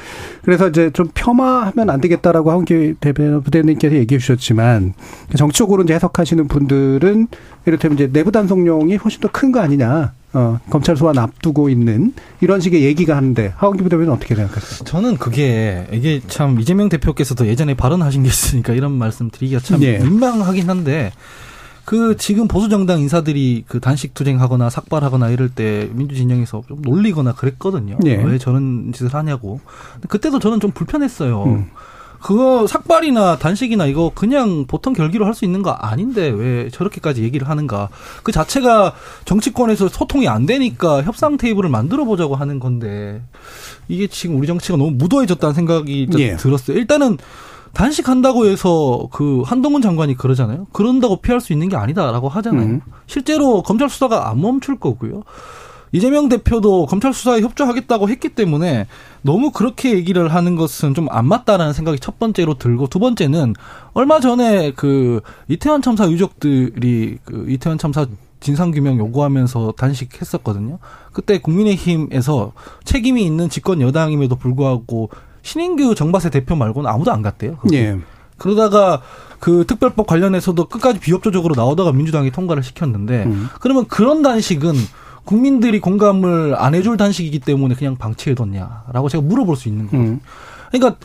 그래서 0.44 0.70
이제 0.70 0.90
좀 0.92 1.10
폄하하면 1.14 1.90
안 1.90 2.00
되겠다라고 2.02 2.52
한기 2.52 2.94
대변부대님께서 3.00 3.96
얘기해 3.96 4.20
주셨지만 4.20 4.94
정치적으로 5.36 5.84
이제 5.84 5.94
해석하시는 5.96 6.48
분들은 6.48 7.28
이를테면 7.66 7.96
이제 7.98 8.10
내부 8.12 8.32
단속용이 8.32 8.96
훨씬 8.98 9.22
더 9.22 9.28
큰 9.32 9.52
거 9.52 9.60
아니냐. 9.60 10.14
어, 10.34 10.60
검찰 10.70 10.98
소환 10.98 11.18
앞두고 11.18 11.70
있는 11.70 12.14
이런 12.42 12.60
식의 12.60 12.84
얘기가 12.84 13.16
하는데 13.16 13.54
하원기 13.56 13.84
부대변인 13.84 14.12
어떻게 14.12 14.36
생각하세요? 14.36 14.86
저는 14.86 15.18
그게 15.18 15.88
이게 15.92 16.22
참 16.28 16.60
이재명 16.60 16.90
대표께서도 16.90 17.48
예전에 17.48 17.74
발언하신 17.76 18.24
게 18.24 18.30
있으니까 18.30 18.74
이런 18.74 18.92
말씀 18.92 19.30
드리기가 19.30 19.62
참 19.62 19.80
네. 19.80 20.00
민망하긴 20.00 20.70
한데 20.70 21.12
그 21.88 22.18
지금 22.18 22.50
보수 22.50 22.68
정당 22.68 23.00
인사들이 23.00 23.64
그 23.66 23.80
단식 23.80 24.14
투쟁하거나 24.14 24.70
삭발하거나 24.70 25.30
이럴 25.30 25.48
때 25.48 25.90
민주 25.94 26.16
진영에서 26.16 26.64
좀 26.68 26.82
놀리거나 26.82 27.34
그랬거든요. 27.34 27.98
네. 28.02 28.22
왜 28.22 28.38
저런 28.38 28.92
짓을 28.92 29.14
하냐고. 29.14 29.62
그때도 30.10 30.40
저는 30.40 30.60
좀 30.60 30.72
불편했어요. 30.72 31.44
음. 31.46 31.70
그거 32.22 32.68
삭발이나 32.68 33.38
단식이나 33.38 33.86
이거 33.86 34.12
그냥 34.14 34.66
보통 34.68 34.94
결기로 34.94 35.26
할 35.26 35.34
수 35.34 35.46
있는 35.46 35.62
거 35.62 35.70
아닌데 35.72 36.28
왜 36.30 36.70
저렇게까지 36.70 37.22
얘기를 37.24 37.48
하는가. 37.48 37.90
그 38.24 38.32
자체가 38.32 38.94
정치권에서 39.26 39.88
소통이 39.88 40.28
안 40.28 40.46
되니까 40.48 41.04
협상 41.04 41.38
테이블을 41.38 41.70
만들어 41.70 42.06
보자고 42.06 42.36
하는 42.36 42.60
건데 42.60 43.22
이게 43.88 44.08
지금 44.08 44.38
우리 44.38 44.48
정치가 44.48 44.78
너무 44.78 44.92
무도해졌다는 44.92 45.54
생각이 45.54 46.10
예. 46.18 46.36
들었어요. 46.38 46.78
일단은 46.78 47.18
단식한다고 47.74 48.48
해서 48.48 49.08
그 49.12 49.44
한동훈 49.46 49.84
장관이 49.84 50.16
그러잖아요. 50.16 50.66
그런다고 50.72 51.18
피할 51.18 51.40
수 51.40 51.54
있는 51.54 51.70
게 51.70 51.76
아니다라고 51.76 52.30
하잖아요. 52.30 52.66
음. 52.66 52.82
실제로 53.06 53.62
검찰 53.62 53.90
수사가 53.90 54.30
안 54.30 54.42
멈출 54.42 54.80
거고요. 54.80 55.24
이재명 55.92 56.30
대표도 56.30 56.86
검찰 56.86 57.14
수사에 57.14 57.42
협조하겠다고 57.42 58.10
했기 58.10 58.30
때문에 58.30 58.88
너무 59.22 59.52
그렇게 59.52 59.94
얘기를 59.94 60.34
하는 60.34 60.56
것은 60.56 60.94
좀 60.94 61.08
안 61.10 61.26
맞다라는 61.28 61.74
생각이 61.74 62.00
첫 62.00 62.20
번째로 62.20 62.56
들고 62.56 62.88
두 62.88 63.00
번째는 63.00 63.54
얼마 63.94 64.20
전에 64.20 64.72
그 64.76 65.22
이태원 65.48 65.82
참사 65.82 66.10
유족들이 66.10 67.18
그 67.24 67.46
이태원 67.50 67.78
참사 67.78 68.06
진상규명 68.40 69.00
요구하면서 69.00 69.74
단식했었거든요. 69.78 70.80
그때 71.12 71.40
국민의힘에서 71.40 72.52
책임이 72.84 73.26
있는 73.26 73.50
집권 73.50 73.82
여당임에도 73.82 74.36
불구하고 74.36 75.10
신인규 75.42 75.96
정바세 75.96 76.30
대표 76.30 76.56
말고는 76.56 76.90
아무도 76.90 77.12
안 77.12 77.22
갔대요. 77.22 77.58
예. 77.74 77.98
그러다가 78.38 79.02
그 79.40 79.66
특별법 79.66 80.06
관련해서도 80.06 80.66
끝까지 80.66 81.00
비협조적으로 81.00 81.56
나오다가 81.56 81.92
민주당이 81.92 82.32
통과를 82.32 82.62
시켰는데 82.64 83.24
음. 83.24 83.50
그러면 83.60 83.88
그런 83.88 84.22
단식은 84.22 84.74
국민들이 85.28 85.80
공감을 85.80 86.56
안 86.58 86.74
해줄 86.74 86.98
단식이기 86.98 87.40
때문에 87.40 87.76
그냥 87.76 87.96
방치해뒀냐라고 87.98 89.10
제가 89.10 89.22
물어볼 89.24 89.56
수 89.56 89.68
있는 89.70 89.88
거예요. 89.88 90.06
음. 90.06 90.20
그러니까 90.72 90.98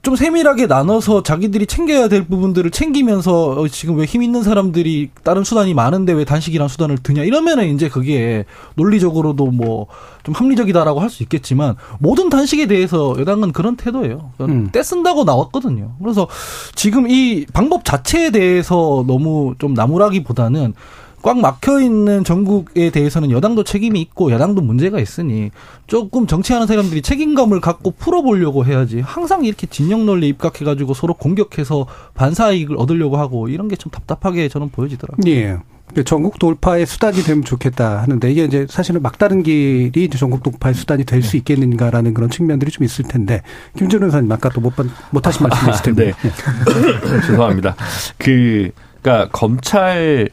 좀 0.00 0.14
세밀하게 0.14 0.68
나눠서 0.68 1.24
자기들이 1.24 1.66
챙겨야 1.66 2.08
될 2.08 2.24
부분들을 2.28 2.70
챙기면서 2.70 3.50
어, 3.60 3.68
지금 3.68 3.96
왜 3.96 4.06
힘 4.06 4.22
있는 4.22 4.44
사람들이 4.44 5.10
다른 5.24 5.42
수단이 5.42 5.74
많은데 5.74 6.12
왜 6.12 6.24
단식이란 6.24 6.68
수단을 6.68 6.98
드냐 6.98 7.24
이러면은 7.24 7.74
이제 7.74 7.88
그게 7.88 8.44
논리적으로도 8.76 9.46
뭐 9.46 9.86
좀 10.24 10.34
합리적이다라고 10.34 11.00
할 11.00 11.08
수 11.08 11.22
있겠지만 11.22 11.76
모든 12.00 12.28
단식에 12.28 12.66
대해서 12.66 13.14
여당은 13.18 13.52
그런 13.52 13.76
태도예요. 13.76 14.32
음. 14.42 14.68
떼쓴다고 14.72 15.24
나왔거든요. 15.24 15.94
그래서 16.02 16.28
지금 16.74 17.08
이 17.10 17.46
방법 17.54 17.84
자체에 17.84 18.30
대해서 18.30 19.04
너무 19.06 19.54
좀 19.58 19.72
나무라기보다는 19.74 20.74
꽉 21.22 21.38
막혀 21.40 21.80
있는 21.80 22.24
전국에 22.24 22.90
대해서는 22.90 23.30
여당도 23.30 23.64
책임이 23.64 24.00
있고 24.02 24.30
야당도 24.30 24.60
문제가 24.60 25.00
있으니 25.00 25.50
조금 25.86 26.26
정치하는 26.26 26.66
사람들이 26.66 27.00
책임감을 27.02 27.60
갖고 27.60 27.92
풀어보려고 27.92 28.66
해야지 28.66 29.00
항상 29.00 29.44
이렇게 29.44 29.66
진영 29.66 30.04
논리 30.04 30.28
입각해가지고 30.28 30.92
서로 30.94 31.14
공격해서 31.14 31.86
반사 32.14 32.52
이익을 32.52 32.76
얻으려고 32.76 33.16
하고 33.16 33.48
이런 33.48 33.66
게 33.68 33.78
좀 33.78 33.90
답답하게 33.90 34.48
저는 34.48 34.70
보여지더라고요. 34.70 35.32
예. 35.32 35.56
전국 36.04 36.38
돌파의 36.38 36.84
수단이 36.84 37.22
되면 37.22 37.44
좋겠다 37.44 38.02
하는데 38.02 38.30
이게 38.30 38.44
이제 38.44 38.66
사실은 38.68 39.00
막다른 39.00 39.42
길이 39.42 40.04
이제 40.04 40.18
전국 40.18 40.42
돌파의 40.42 40.74
수단이 40.74 41.04
될 41.04 41.22
수 41.22 41.36
있겠는가라는 41.38 42.12
그런 42.12 42.28
측면들이 42.28 42.70
좀 42.70 42.84
있을 42.84 43.06
텐데 43.06 43.40
김준호 43.78 44.06
의사님 44.06 44.30
아까 44.30 44.50
또못 44.50 44.74
못하신 45.10 45.46
말씀 45.46 45.70
있을 45.70 45.82
텐데 45.82 46.12
네. 46.22 47.20
죄송합니다. 47.26 47.74
그 48.18 48.70
그러니까 49.00 49.30
검찰 49.32 50.28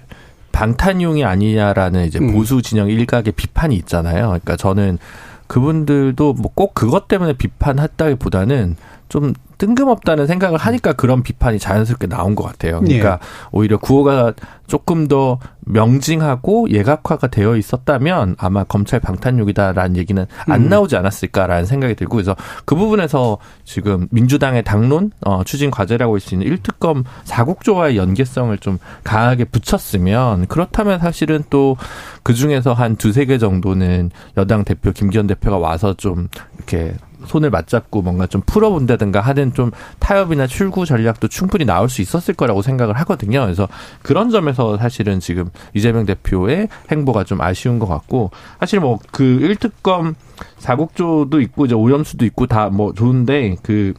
방탄용이 0.56 1.26
아니냐라는 1.26 2.06
이제 2.06 2.18
음. 2.20 2.32
보수 2.32 2.62
진영 2.62 2.90
일각의 2.90 3.34
비판이 3.34 3.76
있잖아요. 3.76 4.28
그러니까 4.28 4.56
저는 4.56 4.98
그분들도 5.48 6.34
뭐 6.34 6.52
꼭 6.56 6.74
그것 6.74 7.10
때문에 7.10 7.34
비판했다기보다는 7.34 8.78
좀 9.10 9.34
뜬금없다는 9.58 10.28
생각을 10.28 10.58
하니까 10.58 10.94
그런 10.94 11.24
비판이 11.24 11.60
자연스럽게 11.60 12.08
나온 12.08 12.36
것 12.36 12.44
같아요. 12.44 12.82
그러니까 12.82 13.14
예. 13.14 13.28
오히려 13.52 13.78
구호가 13.78 14.34
조금 14.68 15.08
더 15.08 15.40
명징하고 15.62 16.70
예각화가 16.72 17.28
되어 17.28 17.56
있었다면 17.56 18.36
아마 18.38 18.64
검찰 18.64 19.00
방탄용이다라는 19.00 19.96
얘기는 19.96 20.26
안 20.48 20.62
음. 20.64 20.70
나오지 20.70 20.98
않았을까라는 20.98 21.66
생각이 21.66 21.96
들고 21.96 22.16
그래서 22.18 22.36
그 22.66 22.76
부분에서 22.76 23.38
지금 23.64 24.08
민주당의 24.12 24.64
당론 24.64 25.12
어, 25.26 25.44
추진 25.44 25.72
과제라고 25.72 26.14
할 26.14 26.20
수 26.20 26.34
있는 26.34 26.48
1특검 26.48 27.04
사국조와의 27.24 27.98
연계성을 27.98 28.58
좀 28.58 28.80
강하게 29.04 29.46
붙였으면 29.46 30.48
그렇다면 30.48 31.00
사실은 31.00 31.44
또 31.50 31.78
그 32.26 32.34
중에서 32.34 32.74
한 32.74 32.96
두세 32.96 33.26
개 33.26 33.38
정도는 33.38 34.10
여당 34.36 34.64
대표 34.64 34.92
김기현 34.92 35.28
대표가 35.28 35.60
와서 35.60 35.94
좀 35.94 36.28
이렇게 36.58 36.96
손을 37.28 37.50
맞잡고 37.50 38.02
뭔가 38.02 38.28
좀 38.28 38.42
풀어본다든가 38.46 39.22
하는 39.22 39.54
좀 39.54 39.72
타협이나 40.00 40.48
출구 40.48 40.86
전략도 40.86 41.28
충분히 41.28 41.66
나올 41.66 41.90
수 41.90 42.02
있었을 42.02 42.34
거라고 42.34 42.62
생각을 42.62 42.98
하거든요. 43.00 43.42
그래서 43.42 43.68
그런 44.02 44.30
점에서 44.30 44.78
사실은 44.78 45.20
지금 45.20 45.50
이재명 45.74 46.06
대표의 46.06 46.70
행보가 46.92 47.24
좀 47.24 47.42
아쉬운 47.42 47.80
것 47.80 47.88
같고 47.88 48.32
사실 48.60 48.80
뭐그 48.80 49.40
1특검 49.42 50.16
사국조도 50.58 51.42
있고 51.42 51.66
이제 51.66 51.76
오염수도 51.76 52.26
있고 52.26 52.48
다 52.48 52.70
뭐 52.70 52.94
좋은데 52.94 53.56
그 53.62 53.94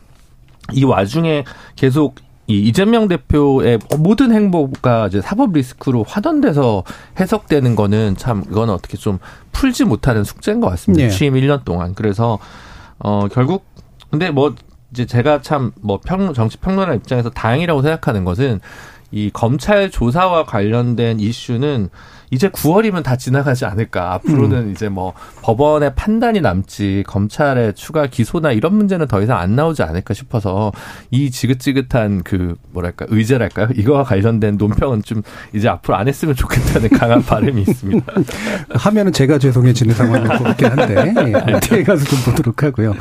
이 0.72 0.84
와중에 0.84 1.44
계속 1.76 2.16
이 2.48 2.60
이재명 2.60 3.08
대표의 3.08 3.78
모든 3.98 4.32
행보가 4.32 5.08
이제 5.08 5.20
사법 5.20 5.52
리스크로 5.52 6.04
환원돼서 6.04 6.84
해석되는 7.18 7.74
거는 7.74 8.16
참 8.16 8.44
이거는 8.48 8.72
어떻게 8.72 8.96
좀 8.96 9.18
풀지 9.52 9.84
못하는 9.84 10.22
숙제인 10.22 10.60
것 10.60 10.68
같습니다. 10.70 11.04
네. 11.06 11.10
취임 11.10 11.34
1년 11.34 11.64
동안. 11.64 11.94
그래서 11.94 12.38
어, 12.98 13.28
결국, 13.28 13.64
근데 14.10 14.30
뭐, 14.30 14.54
이제 14.92 15.04
제가 15.04 15.42
참 15.42 15.72
뭐 15.82 16.00
평, 16.04 16.32
정치 16.32 16.56
평론가 16.58 16.94
입장에서 16.94 17.28
다행이라고 17.30 17.82
생각하는 17.82 18.24
것은 18.24 18.60
이 19.10 19.30
검찰 19.32 19.90
조사와 19.90 20.44
관련된 20.44 21.20
이슈는 21.20 21.90
이제 22.30 22.48
9월이면 22.48 23.02
다 23.02 23.16
지나가지 23.16 23.64
않을까. 23.64 24.14
앞으로는 24.14 24.58
음. 24.58 24.70
이제 24.72 24.88
뭐 24.88 25.12
법원의 25.42 25.94
판단이 25.94 26.40
남지 26.40 27.04
검찰의 27.06 27.74
추가 27.74 28.06
기소나 28.06 28.52
이런 28.52 28.74
문제는 28.74 29.06
더 29.06 29.22
이상 29.22 29.38
안 29.38 29.54
나오지 29.54 29.82
않을까 29.82 30.14
싶어서 30.14 30.72
이 31.10 31.30
지긋지긋한 31.30 32.22
그 32.24 32.56
뭐랄까 32.72 33.06
의제랄까요? 33.08 33.68
이거와 33.76 34.04
관련된 34.04 34.56
논평은 34.56 35.02
좀 35.02 35.22
이제 35.54 35.68
앞으로 35.68 35.96
안 35.96 36.08
했으면 36.08 36.34
좋겠다는 36.34 36.88
강한 36.90 37.22
바람이 37.22 37.62
있습니다. 37.62 38.12
하면은 38.74 39.12
제가 39.12 39.38
죄송해지는 39.38 39.94
상황일 39.94 40.28
것 40.28 40.42
같긴 40.42 40.66
한데 40.68 41.14
예, 41.16 41.60
뒤에 41.60 41.82
가서 41.84 42.04
좀 42.04 42.18
보도록 42.24 42.62
하고요. 42.62 42.94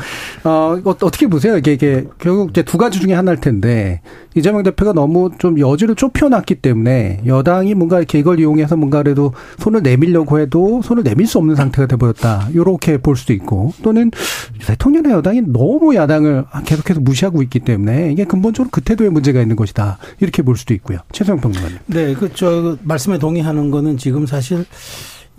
어, 0.44 0.78
어떻게 0.84 1.28
보세요? 1.28 1.58
이게, 1.58 1.74
이게 1.74 2.06
결국 2.20 2.52
이제 2.52 2.62
두 2.62 2.78
가지 2.78 3.00
중에 3.00 3.14
하나일 3.14 3.40
텐데 3.40 4.02
이재명 4.36 4.64
대표가 4.64 4.94
너무 4.94 5.32
좀 5.38 5.60
여지를 5.60 5.96
좁혀놨기 5.96 6.56
때문에 6.56 7.22
여당이 7.26 7.74
뭔가 7.74 7.98
이렇게 7.98 8.20
이걸 8.20 8.40
이용해서 8.40 8.76
뭔가를 8.76 9.15
그래도 9.16 9.34
손을 9.58 9.82
내밀려고 9.82 10.40
해도 10.40 10.82
손을 10.84 11.04
내밀 11.04 11.26
수 11.26 11.38
없는 11.38 11.56
상태가 11.56 11.88
돼버렸다. 11.88 12.50
이렇게 12.54 12.98
볼 12.98 13.16
수도 13.16 13.32
있고 13.32 13.74
또는 13.82 14.12
대통령의 14.60 15.14
여당이 15.14 15.44
너무 15.48 15.96
야당을 15.96 16.46
계속해서 16.66 17.00
무시하고 17.00 17.42
있기 17.44 17.62
때문에 17.62 18.12
이게 18.12 18.26
근본적으로 18.26 18.70
그 18.70 18.82
태도에 18.82 19.10
문제가 19.10 19.42
있는 19.42 19.56
것이다. 19.56 19.98
이렇게 20.20 20.44
볼 20.44 20.58
수도 20.58 20.74
있고요. 20.74 21.00
최소영 21.14 21.40
평론가님. 21.40 21.78
네, 21.88 22.14
그저 22.14 22.78
말씀에 22.84 23.18
동의하는 23.18 23.72
거는 23.72 23.98
지금 23.98 24.26
사실 24.26 24.66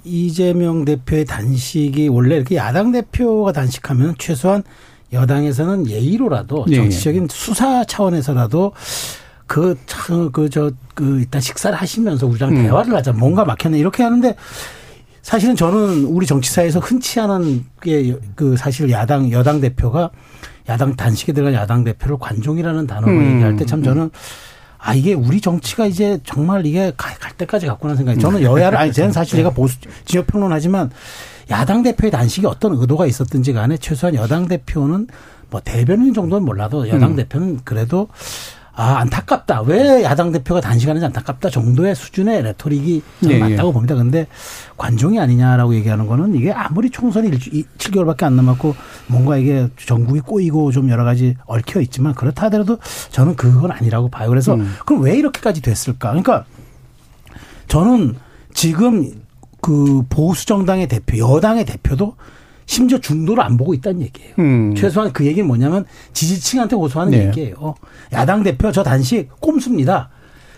이재명 0.04 0.84
대표의 0.86 1.26
단식이 1.26 2.08
원래 2.08 2.36
이렇게 2.36 2.56
야당 2.56 2.92
대표가 2.92 3.52
단식하면 3.52 4.14
최소한 4.18 4.62
여당에서는 5.12 5.88
예의로라도 5.88 6.64
네. 6.68 6.76
정치적인 6.76 7.28
수사 7.30 7.84
차원에서라도 7.84 8.72
그, 9.46 9.78
참, 9.86 10.30
그, 10.32 10.48
저, 10.50 10.70
그, 10.94 11.20
일단 11.20 11.40
식사를 11.40 11.76
하시면서 11.76 12.26
우리랑 12.26 12.50
음. 12.50 12.62
대화를 12.62 12.94
하자. 12.94 13.12
뭔가 13.12 13.44
막혔네. 13.44 13.78
이렇게 13.78 14.02
하는데 14.02 14.34
사실은 15.22 15.56
저는 15.56 16.04
우리 16.04 16.26
정치사에서 16.26 16.78
흔치 16.80 17.18
않은 17.20 17.64
게 17.80 18.14
그 18.36 18.56
사실 18.56 18.90
야당, 18.90 19.30
여당 19.32 19.60
대표가 19.60 20.10
야당 20.68 20.94
단식에 20.96 21.32
들어간 21.32 21.54
야당 21.54 21.84
대표를 21.84 22.16
관종이라는 22.18 22.86
단어로 22.86 23.12
음. 23.12 23.32
얘기할 23.34 23.56
때 23.56 23.64
참 23.64 23.82
저는 23.82 24.10
아, 24.78 24.94
이게 24.94 25.14
우리 25.14 25.40
정치가 25.40 25.86
이제 25.86 26.20
정말 26.22 26.64
이게 26.64 26.92
갈 26.96 27.16
때까지 27.32 27.66
갖고는 27.66 27.96
생각이 27.96 28.20
저는 28.20 28.42
여야를, 28.42 28.78
아니, 28.78 28.92
저는 28.92 29.10
사실 29.12 29.36
제가 29.38 29.50
보수, 29.50 29.78
진영 30.04 30.24
평론하지만 30.26 30.90
야당 31.50 31.82
대표의 31.82 32.12
단식이 32.12 32.46
어떤 32.46 32.74
의도가 32.76 33.06
있었든지 33.06 33.52
간에 33.52 33.76
최소한 33.78 34.14
여당 34.14 34.46
대표는 34.46 35.08
뭐 35.50 35.60
대변인 35.64 36.14
정도는 36.14 36.44
몰라도 36.44 36.88
여당 36.88 37.12
음. 37.12 37.16
대표는 37.16 37.60
그래도 37.64 38.08
아, 38.78 38.98
안타깝다. 38.98 39.62
왜 39.62 40.02
야당 40.02 40.32
대표가 40.32 40.60
단식하는지 40.60 41.06
안타깝다 41.06 41.48
정도의 41.48 41.94
수준의 41.94 42.42
레토릭이 42.42 43.02
네, 43.20 43.38
맞다고 43.38 43.70
예. 43.70 43.72
봅니다. 43.72 43.94
근데 43.94 44.26
관종이 44.76 45.18
아니냐라고 45.18 45.74
얘기하는 45.76 46.06
거는 46.06 46.34
이게 46.34 46.52
아무리 46.52 46.90
총선이 46.90 47.30
7개월밖에 47.30 48.24
안 48.24 48.36
남았고 48.36 48.76
뭔가 49.06 49.38
이게 49.38 49.68
전국이 49.78 50.20
꼬이고 50.20 50.72
좀 50.72 50.90
여러 50.90 51.04
가지 51.04 51.36
얽혀 51.46 51.80
있지만 51.80 52.14
그렇다 52.14 52.46
하더라도 52.46 52.76
저는 53.10 53.36
그건 53.36 53.70
아니라고 53.70 54.10
봐요. 54.10 54.28
그래서 54.28 54.54
음. 54.54 54.74
그럼 54.84 55.02
왜 55.02 55.16
이렇게까지 55.16 55.62
됐을까? 55.62 56.10
그러니까 56.10 56.44
저는 57.68 58.16
지금 58.52 59.10
그 59.62 60.02
보수 60.10 60.44
정당의 60.44 60.86
대표, 60.86 61.16
여당의 61.34 61.64
대표도 61.64 62.14
심지어 62.66 62.98
중도를 62.98 63.42
안 63.42 63.56
보고 63.56 63.72
있다는 63.74 64.02
얘기예요. 64.02 64.34
음. 64.40 64.74
최소한 64.74 65.12
그 65.12 65.24
얘기는 65.24 65.46
뭐냐면 65.46 65.84
지지층한테 66.12 66.76
호소하는 66.76 67.12
네. 67.12 67.26
얘기예요. 67.26 67.76
야당 68.12 68.42
대표 68.42 68.70
저 68.72 68.82
단식 68.82 69.28
꼼수입니다. 69.40 70.10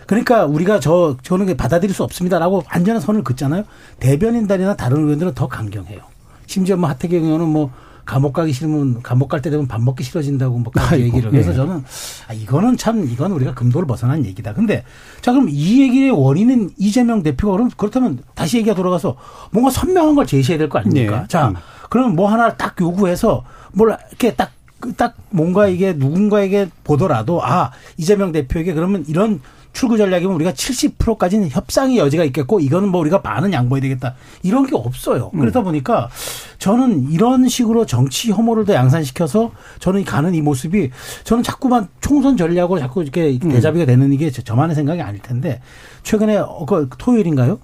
그러니까 0.07 0.45
우리가 0.45 0.79
저 0.79 1.15
저는 1.21 1.55
받아들일 1.55 1.93
수 1.93 2.03
없습니다라고 2.03 2.63
완전한 2.73 2.99
선을 2.99 3.23
긋잖아요. 3.23 3.63
대변인단이나 3.99 4.75
다른 4.75 5.03
의원들은 5.03 5.35
더 5.35 5.47
강경해요. 5.47 5.99
심지어 6.47 6.75
뭐 6.77 6.89
하태경 6.89 7.23
의원은 7.23 7.47
뭐 7.47 7.71
감옥 8.09 8.33
가기 8.33 8.51
싫으면 8.53 9.01
감옥 9.03 9.29
갈 9.29 9.41
때 9.41 9.49
되면 9.51 9.67
밥 9.67 9.81
먹기 9.81 10.03
싫어진다고 10.03 10.57
뭐까지 10.57 11.01
얘기를 11.01 11.29
그래서 11.29 11.51
예. 11.51 11.55
저는 11.55 11.83
아 12.27 12.33
이거는 12.33 12.75
참 12.77 13.03
이건 13.07 13.31
우리가 13.31 13.53
금도를 13.53 13.87
벗어난 13.87 14.25
얘기다. 14.25 14.53
근데 14.53 14.83
자 15.21 15.31
그럼 15.31 15.47
이 15.49 15.81
얘기의 15.83 16.09
원인은 16.09 16.71
이재명 16.77 17.21
대표가 17.21 17.53
그럼 17.53 17.69
그렇다면 17.77 18.19
다시 18.33 18.57
얘기가 18.57 18.75
돌아가서 18.75 19.15
뭔가 19.51 19.69
선명한 19.69 20.15
걸 20.15 20.25
제시해야 20.25 20.57
될 20.57 20.69
거 20.69 20.79
아닙니까? 20.79 21.21
네. 21.21 21.27
자 21.27 21.49
음. 21.49 21.55
그러면 21.89 22.15
뭐 22.15 22.27
하나 22.31 22.55
딱 22.55 22.75
요구해서 22.81 23.43
뭘 23.73 23.95
이렇게 24.09 24.33
딱, 24.35 24.51
딱 24.97 25.15
뭔가 25.29 25.67
이게 25.67 25.93
누군가에게 25.93 26.69
보더라도 26.83 27.43
아, 27.43 27.71
이재명 27.97 28.31
대표에게 28.31 28.73
그러면 28.73 29.03
이런 29.07 29.39
출구 29.79 29.95
전략이면 29.95 30.35
우리가 30.35 30.51
70%까지는 30.51 31.47
협상의 31.51 31.99
여지가 31.99 32.25
있겠고 32.25 32.59
이거는 32.59 32.89
뭐 32.89 32.99
우리가 32.99 33.21
반은 33.21 33.53
양보해야 33.53 33.81
되겠다. 33.81 34.15
이런 34.43 34.65
게 34.65 34.75
없어요. 34.75 35.31
음. 35.33 35.39
그러다 35.39 35.61
보니까 35.61 36.09
저는 36.57 37.09
이런 37.09 37.47
식으로 37.47 37.85
정치 37.85 38.29
혐오를 38.29 38.65
더 38.65 38.73
양산시켜서 38.73 39.53
저는 39.79 40.03
가는 40.03 40.35
이 40.35 40.41
모습이 40.41 40.91
저는 41.23 41.43
자꾸만 41.43 41.87
총선 42.01 42.35
전략으로 42.35 42.77
자꾸 42.77 43.01
이렇게 43.01 43.39
음. 43.41 43.51
대자비가 43.51 43.85
되는 43.85 44.11
이게 44.11 44.29
저만의 44.29 44.75
생각이 44.75 45.01
아닐 45.01 45.21
텐데 45.21 45.61
최근에 46.03 46.35
어, 46.35 46.65
그 46.65 46.89
토요일인가요? 46.97 47.59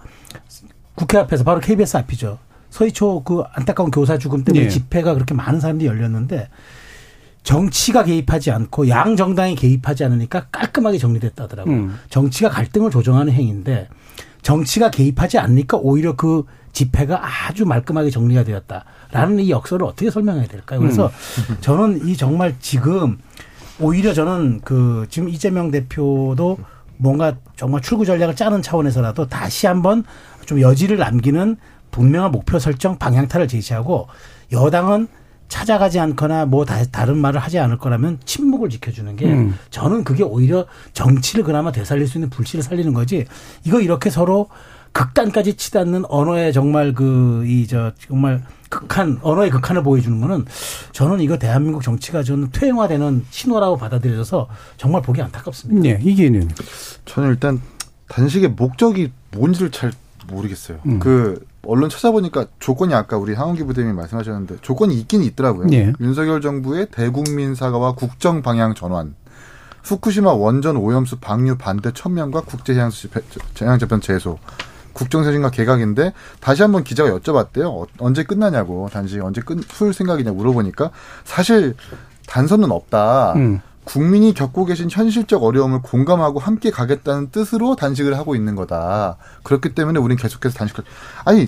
국회 0.96 1.18
앞에서 1.18 1.44
바로 1.44 1.60
KBS 1.60 1.98
앞이죠. 1.98 2.40
서희초 2.70 3.24
그 3.26 3.44
안타까운 3.52 3.92
교사 3.92 4.18
죽음 4.18 4.46
때문에 4.46 4.64
네. 4.64 4.70
집회가 4.70 5.16
그렇게 5.16 5.34
많은 5.34 5.60
사람들이 5.60 5.90
열렸는데 5.90 6.48
정치가 7.46 8.04
개입하지 8.04 8.50
않고 8.50 8.90
양 8.90 9.16
정당이 9.16 9.56
개입하지 9.56 10.04
않으니까 10.04 10.48
깔끔하게 10.52 10.98
정리됐다더라고요. 10.98 11.76
음. 11.76 12.00
정치가 12.10 12.50
갈등을 12.50 12.90
조정하는 12.90 13.32
행위인데 13.32 13.88
정치가 14.42 14.90
개입하지 14.90 15.38
않으니까 15.38 15.78
오히려 15.78 16.16
그 16.16 16.44
집회가 16.74 17.22
아주 17.24 17.66
말끔하게 17.66 18.10
정리가 18.10 18.44
되었다라는 18.44 19.40
이 19.40 19.52
역설을 19.52 19.86
어떻게 19.86 20.10
설명해야 20.10 20.48
될까요? 20.48 20.80
그래서 20.80 21.12
음. 21.50 21.58
저는 21.62 22.08
이 22.08 22.18
정말 22.18 22.56
지금 22.60 23.20
오히려 23.80 24.14
저는 24.14 24.62
그 24.64 25.06
지금 25.10 25.30
이재명 25.30 25.70
대표도 25.70 26.58
뭔가 26.98 27.36
정말 27.56 27.82
출구 27.82 28.06
전략을 28.06 28.36
짜는 28.36 28.64
차원에서라도 28.64 29.28
다시 29.28 29.68
한번 29.68 30.04
좀 30.46 30.60
여지를 30.62 30.98
남기는 30.98 31.58
분명한 31.92 32.32
목표 32.32 32.58
설정 32.58 32.98
방향타를 32.98 33.48
제시하고 33.48 34.08
여당은 34.52 35.08
찾아가지 35.48 36.00
않거나 36.00 36.46
뭐 36.46 36.66
다 36.66 37.06
른 37.06 37.18
말을 37.18 37.40
하지 37.40 37.60
않을 37.60 37.78
거라면 37.78 38.20
침묵을 38.26 38.70
지켜주는 38.70 39.16
게 39.16 39.26
음. 39.26 39.56
저는 39.70 40.04
그게 40.04 40.24
오히려 40.24 40.66
정치를 40.94 41.44
그나마 41.44 41.72
되살릴 41.72 42.08
수 42.08 42.18
있는 42.18 42.30
불씨를 42.30 42.64
살리는 42.64 42.94
거지 42.94 43.26
이거 43.64 43.80
이렇게 43.82 44.10
서로 44.10 44.50
극단까지 44.92 45.56
치닫는 45.56 46.06
언어의 46.08 46.54
정말 46.54 46.94
그 46.94 47.44
이 47.46 47.68
저 47.68 47.92
정말 48.08 48.42
극한 48.70 49.20
언어의 49.22 49.50
극한을 49.52 49.84
보여주는 49.84 50.20
거는 50.20 50.46
저는 50.92 51.20
이거 51.22 51.38
대한민국 51.38 51.84
정치가 51.84 52.24
저는 52.24 52.50
퇴행화되는 52.52 53.26
신호라고 53.30 53.78
받아들여져서 53.78 54.48
정말 54.78 55.02
보기 55.02 55.22
안타깝습니다. 55.22 55.82
네, 55.82 56.00
이게는 56.02 56.50
저는 57.06 57.30
일단 57.30 57.62
단식의 58.08 58.50
목적이 58.50 59.12
뭔지를 59.32 59.70
잘 59.72 59.92
모르겠어요. 60.28 60.80
음. 60.88 61.00
그 61.00 61.46
언론 61.68 61.90
찾아보니까 61.90 62.46
조건이 62.60 62.94
아까 62.94 63.18
우리 63.18 63.36
상원기 63.36 63.64
부대님이 63.64 63.94
말씀하셨는데 63.96 64.58
조건이 64.62 64.96
있긴 65.00 65.24
있더라고요. 65.24 65.68
네. 65.68 65.94
윤석열 66.00 66.42
정부의 66.42 66.88
대국민 66.92 67.56
사과와 67.56 67.94
국정 67.94 68.42
방향 68.42 68.74
전환, 68.74 69.16
후쿠시마 69.84 70.34
원전 70.34 70.78
오염수 70.78 71.18
방류 71.20 71.58
반대 71.58 71.92
천명과 71.94 72.42
국제해양 72.42 72.90
재편 73.80 74.02
제소, 74.02 74.40
국정쇄신과 74.94 75.52
개각인데 75.52 76.14
다시 76.40 76.62
한번 76.62 76.84
기자가 76.84 77.12
여쭤봤대요. 77.12 77.66
어, 77.66 77.86
언제 78.00 78.24
끝나냐고 78.24 78.90
단지 78.92 79.20
언제 79.20 79.42
끝 79.42 79.68
풀 79.68 79.94
생각이냐 79.94 80.32
물어보니까 80.32 80.92
사실 81.24 81.76
단서는 82.28 82.72
없다. 82.72 83.34
음. 83.34 83.62
국민이 83.86 84.34
겪고 84.34 84.66
계신 84.66 84.90
현실적 84.92 85.44
어려움을 85.44 85.82
공감하고 85.82 86.40
함께 86.40 86.72
가겠다는 86.72 87.30
뜻으로 87.32 87.76
단식을 87.76 88.18
하고 88.18 88.36
있는 88.36 88.56
거다. 88.56 89.18
그렇기 89.44 89.74
때문에 89.74 90.00
우리는 90.00 90.22
계속해서 90.22 90.58
단식을 90.58 90.84
아니 91.24 91.48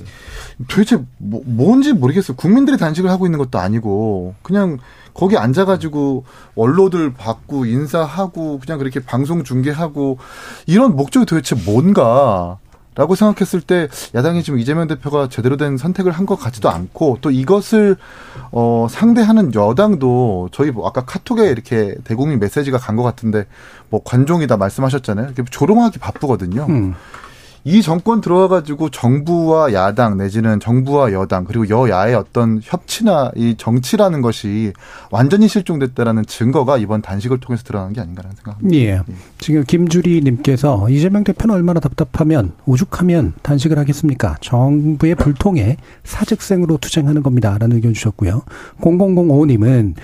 도대체 0.68 1.04
뭐, 1.18 1.42
뭔지 1.46 1.94
모르겠어요. 1.94 2.38
국민들이 2.38 2.78
단식을 2.78 3.10
하고 3.10 3.26
있는 3.26 3.40
것도 3.40 3.60
아니고 3.60 4.36
그냥 4.44 4.78
거기 5.14 5.36
앉아가지고 5.36 6.26
원로들 6.54 7.14
받고 7.16 7.66
인사하고 7.66 8.60
그냥 8.60 8.78
그렇게 8.78 9.00
방송 9.00 9.44
중계하고 9.44 10.20
이런 10.68 10.96
목적이 10.96 11.26
도대체 11.26 11.56
뭔가 11.66 12.60
라고 12.98 13.16
생각했을 13.16 13.62
때 13.62 13.88
야당이 14.16 14.42
지금 14.44 14.60
이재명 14.60 14.88
대표가 14.88 15.30
제대로 15.30 15.56
된 15.56 15.78
선택을 15.78 16.12
한 16.12 16.26
것 16.26 16.36
같지도 16.36 16.70
않고 16.70 17.20
또 17.22 17.32
이것을 17.32 17.96
어 18.52 18.88
상대하는 18.90 19.54
여당도 19.56 20.50
저희 20.52 20.72
뭐 20.72 20.86
아까 20.88 21.06
카톡에 21.06 21.50
이렇게 21.50 21.96
대국민 22.04 22.40
메시지가 22.40 22.78
간 22.80 22.98
것 22.98 23.04
같은데 23.04 23.46
뭐 23.90 24.02
관종이다 24.04 24.58
말씀하셨잖아요. 24.58 25.34
조롱하기 25.52 26.00
바쁘거든요. 26.00 26.66
음. 26.68 26.96
이 27.68 27.82
정권 27.82 28.22
들어와가지고 28.22 28.92
정부와 28.92 29.74
야당 29.74 30.18
내지는 30.18 30.62
정부와 30.62 31.12
여당 31.12 31.44
그리고 31.44 31.68
여야의 31.68 32.16
어떤 32.16 32.62
협치나 32.64 33.32
이 33.36 33.56
정치라는 33.58 34.22
것이 34.22 34.72
완전히 35.12 35.50
실종됐다라는 35.50 36.26
증거가 36.28 36.78
이번 36.78 37.02
단식을 37.02 37.42
통해서 37.42 37.66
드러난 37.66 37.92
게 37.92 38.00
아닌가라는 38.00 38.38
생각합니다. 38.38 38.74
예. 38.74 38.88
예. 38.88 39.02
지금 39.38 39.66
김주리님께서 39.66 40.90
이재명 40.90 41.26
대표는 41.26 41.54
얼마나 41.54 41.82
답답하면 41.82 42.54
오죽하면 42.66 43.34
단식을 43.42 43.78
하겠습니까? 43.78 44.38
정부의 44.40 45.16
불통에 45.16 45.76
사직생으로 46.06 46.78
투쟁하는 46.78 47.22
겁니다라는 47.22 47.76
의견 47.76 47.94
주셨고요. 47.94 48.44
0005님은 48.80 49.96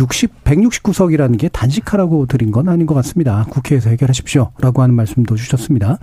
60, 0.00 0.44
169석이라는 0.44 1.38
게 1.38 1.48
단식하라고 1.48 2.26
드린 2.26 2.50
건 2.50 2.68
아닌 2.68 2.86
것 2.86 2.94
같습니다. 2.94 3.46
국회에서 3.50 3.90
해결하십시오. 3.90 4.50
라고 4.58 4.82
하는 4.82 4.94
말씀도 4.94 5.36
주셨습니다. 5.36 5.98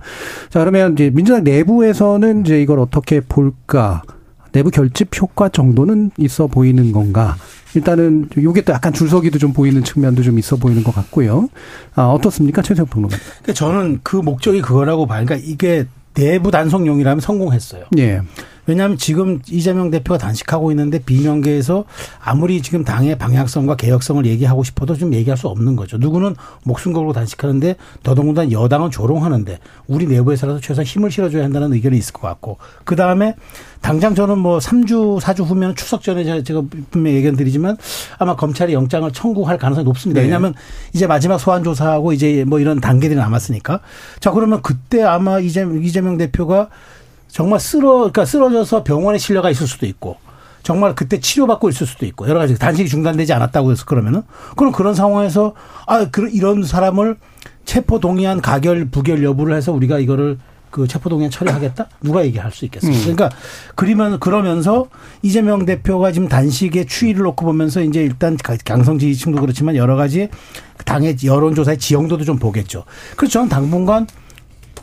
자, 0.50 0.60
그러면 0.60 0.92
이제 0.92 1.10
민주당 1.10 1.44
내부에서는 1.44 2.42
이제 2.42 2.62
이걸 2.62 2.78
어떻게 2.78 3.20
볼까? 3.20 4.02
내부 4.52 4.70
결집 4.70 5.20
효과 5.20 5.48
정도는 5.48 6.10
있어 6.16 6.46
보이는 6.46 6.92
건가? 6.92 7.36
일단은 7.74 8.30
요게 8.36 8.62
또 8.62 8.72
약간 8.72 8.92
줄서기도 8.92 9.38
좀 9.38 9.52
보이는 9.52 9.84
측면도 9.84 10.22
좀 10.22 10.38
있어 10.38 10.56
보이는 10.56 10.82
것 10.82 10.94
같고요. 10.94 11.48
아, 11.94 12.04
어떻습니까? 12.06 12.62
최세영 12.62 12.86
평론가. 12.86 13.16
그러니까 13.16 13.52
저는 13.52 14.00
그 14.02 14.16
목적이 14.16 14.62
그거라고 14.62 15.06
봐요. 15.06 15.24
그러니까 15.24 15.46
이게 15.46 15.86
내부 16.14 16.50
단속용이라면 16.50 17.20
성공했어요. 17.20 17.84
예. 17.98 18.20
왜냐하면 18.68 18.98
지금 18.98 19.40
이재명 19.50 19.90
대표가 19.90 20.18
단식하고 20.18 20.70
있는데 20.72 20.98
비명계에서 21.00 21.84
아무리 22.22 22.60
지금 22.60 22.84
당의 22.84 23.16
방향성과 23.16 23.76
개혁성을 23.76 24.24
얘기하고 24.26 24.62
싶어도 24.62 24.94
좀 24.94 25.14
얘기할 25.14 25.38
수 25.38 25.48
없는 25.48 25.74
거죠. 25.74 25.96
누구는 25.96 26.36
목숨 26.64 26.92
걸고 26.92 27.14
단식하는데 27.14 27.76
더더군다나 28.02 28.50
여당은 28.50 28.90
조롱하는데 28.90 29.58
우리 29.86 30.06
내부에서라도 30.06 30.60
최소한 30.60 30.84
힘을 30.84 31.10
실어줘야 31.10 31.44
한다는 31.44 31.72
의견이 31.72 31.96
있을 31.96 32.12
것 32.12 32.28
같고 32.28 32.58
그 32.84 32.94
다음에 32.94 33.34
당장 33.80 34.14
저는 34.14 34.38
뭐 34.38 34.58
3주, 34.58 35.20
4주 35.20 35.44
후면 35.44 35.74
추석 35.74 36.02
전에 36.02 36.42
제가 36.42 36.62
분명히 36.90 37.16
의견 37.16 37.36
드리지만 37.36 37.76
아마 38.18 38.36
검찰이 38.36 38.74
영장을 38.74 39.10
청구할 39.12 39.56
가능성이 39.56 39.84
높습니다. 39.84 40.20
네. 40.20 40.26
왜냐하면 40.26 40.52
이제 40.92 41.06
마지막 41.06 41.38
소환 41.38 41.64
조사하고 41.64 42.12
이제 42.12 42.44
뭐 42.44 42.60
이런 42.60 42.80
단계들이 42.80 43.18
남았으니까. 43.18 43.80
자, 44.20 44.30
그러면 44.32 44.60
그때 44.62 45.02
아마 45.02 45.38
이재명 45.38 46.18
대표가 46.18 46.68
정말 47.28 47.60
쓰러 47.60 47.98
그러니까 47.98 48.24
쓰러져서 48.24 48.84
병원에 48.84 49.18
실려가 49.18 49.50
있을 49.50 49.66
수도 49.66 49.86
있고 49.86 50.16
정말 50.62 50.94
그때 50.94 51.20
치료받고 51.20 51.68
있을 51.68 51.86
수도 51.86 52.04
있고 52.06 52.28
여러 52.28 52.40
가지 52.40 52.58
단식이 52.58 52.88
중단되지 52.88 53.32
않았다고 53.32 53.70
해서 53.70 53.84
그러면은 53.86 54.22
그럼 54.56 54.72
그런 54.72 54.94
상황에서 54.94 55.54
아 55.86 56.10
그런 56.10 56.30
이런 56.30 56.62
사람을 56.62 57.16
체포 57.64 58.00
동의안 58.00 58.40
가결 58.40 58.90
부결 58.90 59.22
여부를 59.22 59.56
해서 59.56 59.72
우리가 59.72 59.98
이거를 59.98 60.38
그 60.70 60.86
체포 60.86 61.08
동의안 61.08 61.30
처리하겠다? 61.30 61.88
누가 62.02 62.24
얘기할 62.24 62.52
수 62.52 62.64
있겠습니까? 62.66 62.98
음. 62.98 63.16
그러니까 63.16 63.38
그러면 63.74 64.20
그러면서 64.20 64.88
이재명 65.22 65.64
대표가 65.64 66.12
지금 66.12 66.28
단식의 66.28 66.86
추이를 66.86 67.22
놓고 67.22 67.46
보면서 67.46 67.80
이제 67.80 68.02
일단 68.02 68.36
강성 68.64 68.98
지지층도 68.98 69.40
그렇지만 69.40 69.76
여러 69.76 69.96
가지 69.96 70.28
당의 70.84 71.16
여론조사의 71.24 71.78
지형도도 71.78 72.24
좀 72.24 72.38
보겠죠. 72.38 72.84
그래서 73.16 73.32
저는 73.32 73.48
당분간 73.48 74.06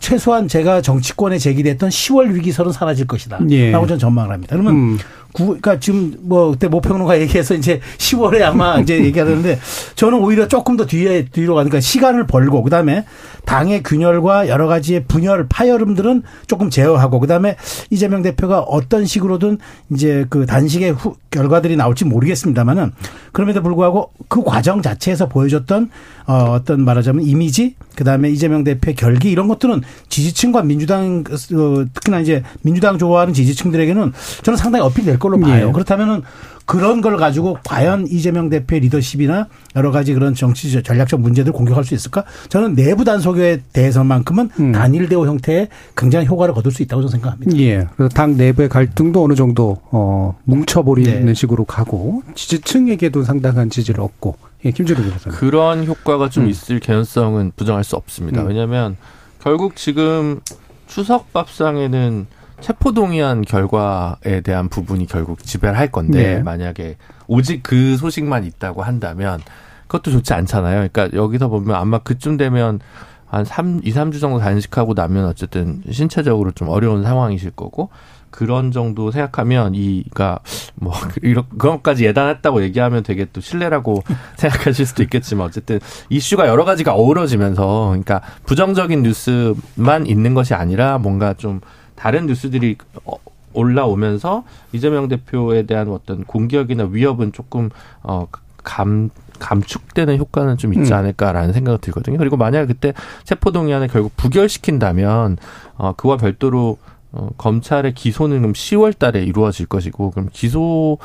최소한 0.05 0.47
제가 0.47 0.83
정치권에 0.83 1.39
제기됐던 1.39 1.89
10월 1.89 2.31
위기설은 2.31 2.71
사라질 2.71 3.07
것이다. 3.07 3.39
예. 3.49 3.71
라고 3.71 3.87
저는 3.87 3.97
전망을 3.97 4.31
합니다. 4.31 4.55
그러면 4.55 4.75
음. 4.75 4.99
구, 5.35 5.47
그러니까 5.47 5.79
지금 5.81 6.15
뭐 6.21 6.51
그때 6.51 6.69
모평론가 6.69 7.19
얘기해서 7.21 7.55
이제 7.55 7.81
10월에 7.97 8.41
아마 8.41 8.79
이제 8.79 9.03
얘기하는데 9.03 9.59
저는 9.95 10.19
오히려 10.19 10.47
조금 10.47 10.77
더 10.77 10.85
뒤에 10.85 11.25
뒤로 11.25 11.55
가니까 11.55 11.81
시간을 11.81 12.25
벌고 12.25 12.63
그다음에 12.63 13.05
당의 13.43 13.83
균열과 13.83 14.47
여러 14.47 14.67
가지의 14.67 15.03
분열 15.07 15.47
파열음들은 15.49 16.23
조금 16.47 16.69
제어하고 16.69 17.19
그다음에 17.19 17.57
이재명 17.89 18.21
대표가 18.21 18.61
어떤 18.61 19.05
식으로든 19.05 19.57
이제 19.91 20.25
그 20.29 20.45
단식의 20.45 20.91
후, 20.91 21.15
결과들이 21.31 21.75
나올지 21.75 22.05
모르겠습니다만은 22.05 22.93
그럼에도 23.33 23.61
불구하고 23.61 24.11
그 24.29 24.41
과정 24.43 24.81
자체에서 24.81 25.27
보여줬던 25.27 25.89
어, 26.27 26.33
어떤 26.51 26.83
말하자면 26.85 27.25
이미지 27.25 27.75
그다음에 27.95 28.29
이재명 28.29 28.63
대표의 28.63 28.95
결기 28.95 29.29
이런 29.29 29.47
것들은 29.47 29.81
지지층과 30.09 30.63
민주당 30.63 31.23
어, 31.29 31.85
특히나 31.93 32.21
이제 32.21 32.41
민주당 32.61 32.97
좋아하는 32.97 33.33
지지층들에게는 33.33 34.13
저는 34.43 34.57
상당히 34.57 34.85
어필될 34.85 35.19
걸로 35.29 35.39
봐요. 35.39 35.67
예. 35.67 35.71
그렇다면은 35.71 36.21
그런 36.65 37.01
걸 37.01 37.17
가지고 37.17 37.57
과연 37.63 38.07
이재명 38.07 38.49
대표의 38.49 38.81
리더십이나 38.81 39.47
여러 39.75 39.91
가지 39.91 40.13
그런 40.13 40.33
정치 40.33 40.81
전략적 40.81 41.21
문제들 41.21 41.51
공격할 41.53 41.83
수 41.83 41.93
있을까? 41.93 42.23
저는 42.49 42.75
내부 42.75 43.03
단속에 43.03 43.61
대해서만큼은 43.71 44.49
음. 44.59 44.71
단일 44.71 45.07
대우 45.07 45.27
형태의 45.27 45.69
굉장히 45.95 46.25
효과를 46.25 46.53
거둘 46.53 46.71
수 46.71 46.81
있다고 46.83 47.01
저는 47.03 47.11
생각합니다. 47.11 47.57
예. 47.57 47.87
당 48.13 48.35
내부의 48.37 48.69
갈등도 48.69 49.23
어느 49.23 49.35
정도 49.35 49.77
어 49.91 50.35
뭉쳐버리는 50.45 51.25
네. 51.25 51.33
식으로 51.33 51.65
가고 51.65 52.23
지지층에게도 52.33 53.23
상당한 53.23 53.69
지지를 53.69 54.01
얻고 54.01 54.35
예, 54.65 54.71
김주루 54.71 55.03
교수 55.03 55.29
그런 55.29 55.85
효과가 55.85 56.29
좀 56.29 56.45
음. 56.45 56.49
있을 56.49 56.79
개연성은 56.79 57.51
부정할 57.55 57.83
수 57.83 57.95
없습니다. 57.95 58.41
음. 58.41 58.47
왜냐하면 58.47 58.97
결국 59.39 59.75
지금 59.75 60.39
추석 60.87 61.31
밥상에는 61.31 62.25
체포동의안 62.61 63.41
결과에 63.41 64.41
대한 64.43 64.69
부분이 64.69 65.07
결국 65.07 65.43
지배를 65.43 65.77
할 65.77 65.91
건데 65.91 66.35
네. 66.35 66.43
만약에 66.43 66.97
오직 67.27 67.63
그 67.63 67.97
소식만 67.97 68.45
있다고 68.45 68.83
한다면 68.83 69.39
그것도 69.87 70.11
좋지 70.11 70.33
않잖아요. 70.33 70.87
그러니까 70.89 71.15
여기서 71.15 71.47
보면 71.47 71.75
아마 71.75 71.99
그쯤 71.99 72.37
되면 72.37 72.79
한 73.27 73.43
3, 73.43 73.81
2, 73.83 73.91
3주 73.91 74.21
정도 74.21 74.39
단식하고 74.39 74.93
나면 74.93 75.25
어쨌든 75.25 75.81
신체적으로 75.91 76.51
좀 76.51 76.69
어려운 76.69 77.03
상황이실 77.03 77.51
거고 77.51 77.89
그런 78.29 78.71
정도 78.71 79.11
생각하면 79.11 79.73
이가 79.75 80.39
뭐 80.75 80.93
이런 81.23 81.45
그것까지 81.49 82.05
예단했다고 82.05 82.63
얘기하면 82.63 83.03
되게 83.03 83.25
또 83.31 83.41
신뢰라고 83.41 84.03
생각하실 84.37 84.85
수도 84.85 85.03
있겠지만 85.03 85.47
어쨌든 85.47 85.79
이슈가 86.09 86.47
여러 86.47 86.65
가지가 86.65 86.93
어우러지면서 86.93 87.87
그러니까 87.89 88.21
부정적인 88.45 89.03
뉴스만 89.03 90.05
있는 90.05 90.33
것이 90.33 90.53
아니라 90.53 90.97
뭔가 90.97 91.33
좀 91.33 91.61
다른 91.95 92.27
뉴스들이 92.27 92.77
어, 93.05 93.13
올라오면서 93.53 94.43
이재명 94.73 95.07
대표에 95.07 95.63
대한 95.63 95.89
어떤 95.89 96.23
공격이나 96.23 96.85
위협은 96.91 97.31
조금 97.31 97.69
어 98.03 98.27
감 98.65 99.09
감축되는 99.39 100.17
효과는 100.17 100.57
좀 100.57 100.73
있지 100.73 100.91
음. 100.91 100.97
않을까라는 100.97 101.53
생각이 101.53 101.79
들거든요. 101.81 102.17
그리고 102.17 102.35
만약 102.35 102.65
그때 102.65 102.93
체포동의안을 103.25 103.89
결국 103.89 104.15
부결시킨다면 104.17 105.37
어 105.77 105.93
그와 105.93 106.17
별도로 106.17 106.77
어 107.11 107.29
검찰의 107.37 107.93
기소는 107.93 108.39
그럼 108.39 108.53
10월 108.53 108.97
달에 108.97 109.23
이루어질 109.23 109.65
것이고 109.67 110.11
그럼 110.11 110.29
기소 110.33 110.97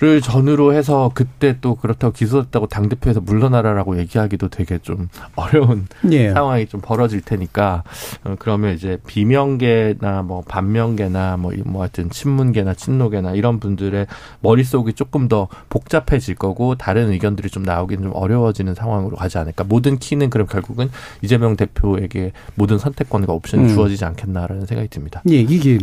를 0.00 0.20
전후로 0.20 0.74
해서 0.74 1.10
그때 1.12 1.56
또 1.60 1.74
그렇다고 1.74 2.12
기소했다고 2.12 2.68
당 2.68 2.88
대표에서 2.88 3.20
물러나라라고 3.20 3.98
얘기하기도 3.98 4.48
되게 4.48 4.78
좀 4.78 5.08
어려운 5.34 5.88
예. 6.12 6.30
상황이 6.30 6.68
좀 6.68 6.80
벌어질 6.80 7.20
테니까 7.20 7.82
어, 8.22 8.36
그러면 8.38 8.76
이제 8.76 8.98
비명계나 9.08 10.22
뭐 10.22 10.44
반명계나 10.46 11.36
뭐, 11.38 11.52
뭐 11.64 11.82
하여튼 11.82 12.10
친문계나 12.10 12.74
친노계나 12.74 13.32
이런 13.32 13.58
분들의 13.58 14.06
머릿속이 14.38 14.92
조금 14.92 15.26
더 15.26 15.48
복잡해질 15.68 16.36
거고 16.36 16.76
다른 16.76 17.10
의견들이 17.10 17.50
좀 17.50 17.64
나오기는 17.64 18.04
좀 18.04 18.12
어려워지는 18.14 18.76
상황으로 18.76 19.16
가지 19.16 19.36
않을까 19.38 19.64
모든 19.64 19.98
키는 19.98 20.30
그럼 20.30 20.46
결국은 20.46 20.90
이재명 21.22 21.56
대표에게 21.56 22.30
모든 22.54 22.78
선택권과 22.78 23.32
옵션이 23.32 23.64
음. 23.64 23.68
주어지지 23.70 24.04
않겠나라는 24.04 24.66
생각이 24.66 24.90
듭니다. 24.90 25.22
예, 25.28 25.40
이게 25.40 25.76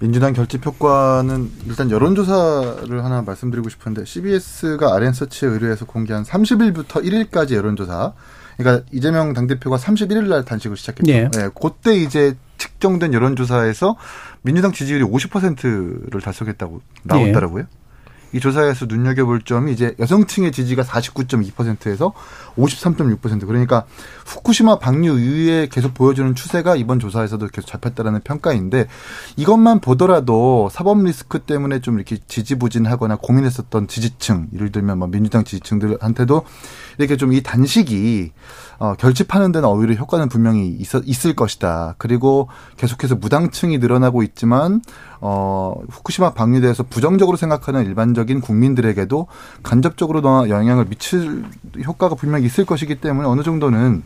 민주당 0.00 0.32
결집 0.32 0.64
효과는 0.64 1.50
일단 1.66 1.90
여론조사를 1.90 3.04
하나 3.04 3.20
말씀드리 3.20 3.57
말씀드리고 3.58 3.68
싶은데 3.68 4.04
CBS가 4.04 4.94
아랜서치에 4.94 5.48
의뢰해서 5.48 5.84
공개한 5.84 6.24
30일부터 6.24 7.04
1일까지 7.04 7.54
여론조사. 7.54 8.12
그러니까 8.56 8.84
이재명 8.92 9.32
당대표가 9.34 9.76
31일 9.76 10.28
날 10.28 10.44
단식을 10.44 10.76
시작했죠. 10.76 11.12
네. 11.12 11.30
네. 11.30 11.48
그때 11.60 11.94
이제 11.94 12.36
측정된 12.56 13.14
여론조사에서 13.14 13.96
민주당 14.42 14.72
지지율이 14.72 15.04
50%를 15.04 16.20
달성했다고 16.20 16.80
나왔더라고요. 17.04 17.64
네. 17.64 17.68
이 18.32 18.40
조사에서 18.40 18.86
눈여겨볼 18.86 19.42
점이 19.42 19.72
이제 19.72 19.94
여성층의 19.98 20.52
지지가 20.52 20.82
49.2%에서 20.82 22.12
53.6% 22.56 23.46
그러니까 23.46 23.84
후쿠시마 24.26 24.80
방류 24.80 25.18
이후에 25.18 25.68
계속 25.70 25.94
보여주는 25.94 26.34
추세가 26.34 26.74
이번 26.74 26.98
조사에서도 26.98 27.46
계속 27.48 27.68
잡혔다라는 27.68 28.20
평가인데 28.22 28.88
이것만 29.36 29.80
보더라도 29.80 30.68
사법 30.72 31.02
리스크 31.04 31.38
때문에 31.38 31.80
좀 31.80 31.96
이렇게 31.96 32.16
지지부진하거나 32.26 33.16
고민했었던 33.16 33.86
지지층 33.86 34.48
예를 34.54 34.72
들면 34.72 34.98
뭐 34.98 35.08
민주당 35.08 35.44
지지층들한테도 35.44 36.44
이렇게 36.98 37.16
좀 37.16 37.28
이 37.28 37.42
단식이 37.42 38.32
어, 38.78 38.94
결집하는 38.94 39.50
데는 39.52 39.68
오히려 39.68 39.94
효과는 39.94 40.28
분명히 40.28 40.68
있어, 40.68 41.00
있을 41.04 41.34
것이다. 41.34 41.96
그리고 41.98 42.48
계속해서 42.76 43.16
무당층이 43.16 43.78
늘어나고 43.78 44.22
있지만 44.22 44.80
어, 45.20 45.74
후쿠시마 45.90 46.34
방류대에서 46.34 46.84
부정적으로 46.84 47.36
생각하는 47.36 47.84
일반적인 47.84 48.40
국민들에게도 48.40 49.26
간접적으로 49.62 50.48
영향을 50.48 50.86
미칠 50.86 51.44
효과가 51.84 52.14
분명히 52.14 52.46
있을 52.46 52.64
것이기 52.64 53.00
때문에 53.00 53.26
어느 53.26 53.42
정도는 53.42 54.02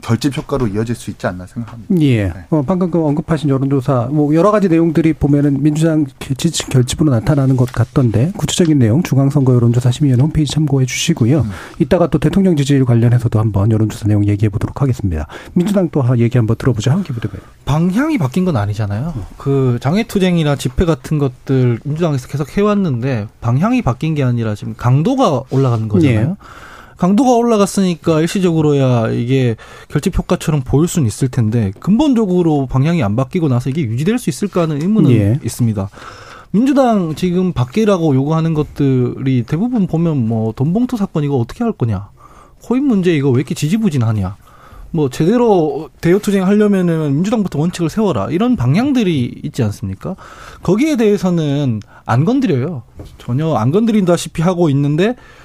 결집 0.00 0.36
효과로 0.36 0.66
이어질 0.68 0.94
수 0.94 1.10
있지 1.10 1.26
않나 1.26 1.46
생각합니다. 1.46 1.94
예. 2.00 2.24
네. 2.24 2.32
어, 2.50 2.62
방금 2.66 2.90
그 2.90 3.04
언급하신 3.04 3.50
여론조사 3.50 4.08
뭐 4.10 4.34
여러 4.34 4.50
가지 4.50 4.68
내용들이 4.68 5.12
보면은 5.12 5.62
민주당 5.62 6.06
지지 6.36 6.66
결집으로 6.66 7.10
나타나는 7.10 7.56
것 7.56 7.70
같던데 7.70 8.32
구체적인 8.36 8.78
내용 8.78 9.02
중앙선거 9.02 9.54
여론조사 9.54 9.90
심의위원 9.90 10.20
홈페이지 10.20 10.52
참고해 10.52 10.86
주시고요. 10.86 11.40
음. 11.40 11.50
이따가 11.78 12.06
또 12.06 12.18
대통령 12.18 12.56
지지율 12.56 12.84
관련해서도 12.84 13.38
한번 13.38 13.70
여론조사 13.70 14.08
내용 14.08 14.26
얘기해 14.26 14.48
보도록 14.48 14.80
하겠습니다. 14.80 15.26
민주당 15.52 15.90
또 15.90 16.02
얘기 16.18 16.38
한번 16.38 16.56
들어보죠. 16.56 16.90
한 16.90 17.02
기 17.02 17.12
부대표. 17.12 17.36
방향이 17.64 18.16
바뀐 18.18 18.44
건 18.44 18.56
아니잖아요. 18.56 19.12
음. 19.16 19.22
그 19.36 19.78
장애투쟁이나 19.80 20.56
집회 20.56 20.84
같은 20.84 21.18
것들 21.18 21.80
민주당에서 21.84 22.28
계속 22.28 22.56
해왔는데 22.56 23.26
방향이 23.40 23.82
바뀐 23.82 24.14
게 24.14 24.22
아니라 24.22 24.54
지금 24.54 24.74
강도가 24.76 25.42
올라가는 25.50 25.88
거잖아요. 25.88 26.36
예. 26.40 26.46
강도가 27.02 27.32
올라갔으니까 27.32 28.20
일시적으로야 28.20 29.10
이게 29.10 29.56
결집 29.88 30.16
효과처럼 30.16 30.60
보일 30.64 30.86
수는 30.86 31.08
있을 31.08 31.26
텐데 31.26 31.72
근본적으로 31.80 32.68
방향이 32.68 33.02
안 33.02 33.16
바뀌고 33.16 33.48
나서 33.48 33.70
이게 33.70 33.82
유지될 33.82 34.20
수 34.20 34.30
있을까 34.30 34.62
하는 34.62 34.80
의문은 34.80 35.10
예. 35.10 35.40
있습니다. 35.42 35.90
민주당 36.52 37.16
지금 37.16 37.52
바뀌라고 37.52 38.14
요구하는 38.14 38.54
것들이 38.54 39.42
대부분 39.48 39.88
보면 39.88 40.28
뭐 40.28 40.52
돈봉투 40.52 40.96
사건 40.96 41.24
이거 41.24 41.38
어떻게 41.38 41.64
할 41.64 41.72
거냐. 41.72 42.10
코인 42.62 42.84
문제 42.84 43.12
이거 43.16 43.30
왜 43.30 43.38
이렇게 43.38 43.56
지지부진하냐. 43.56 44.36
뭐 44.92 45.10
제대로 45.10 45.90
대여 46.00 46.20
투쟁 46.20 46.46
하려면은 46.46 47.14
민주당부터 47.14 47.58
원칙을 47.58 47.90
세워라 47.90 48.28
이런 48.30 48.54
방향들이 48.54 49.40
있지 49.42 49.64
않습니까? 49.64 50.14
거기에 50.62 50.94
대해서는 50.94 51.80
안 52.06 52.24
건드려요. 52.24 52.84
전혀 53.18 53.54
안 53.54 53.72
건드린다시피 53.72 54.40
하고 54.40 54.70
있는데 54.70 55.16
이 55.16 55.41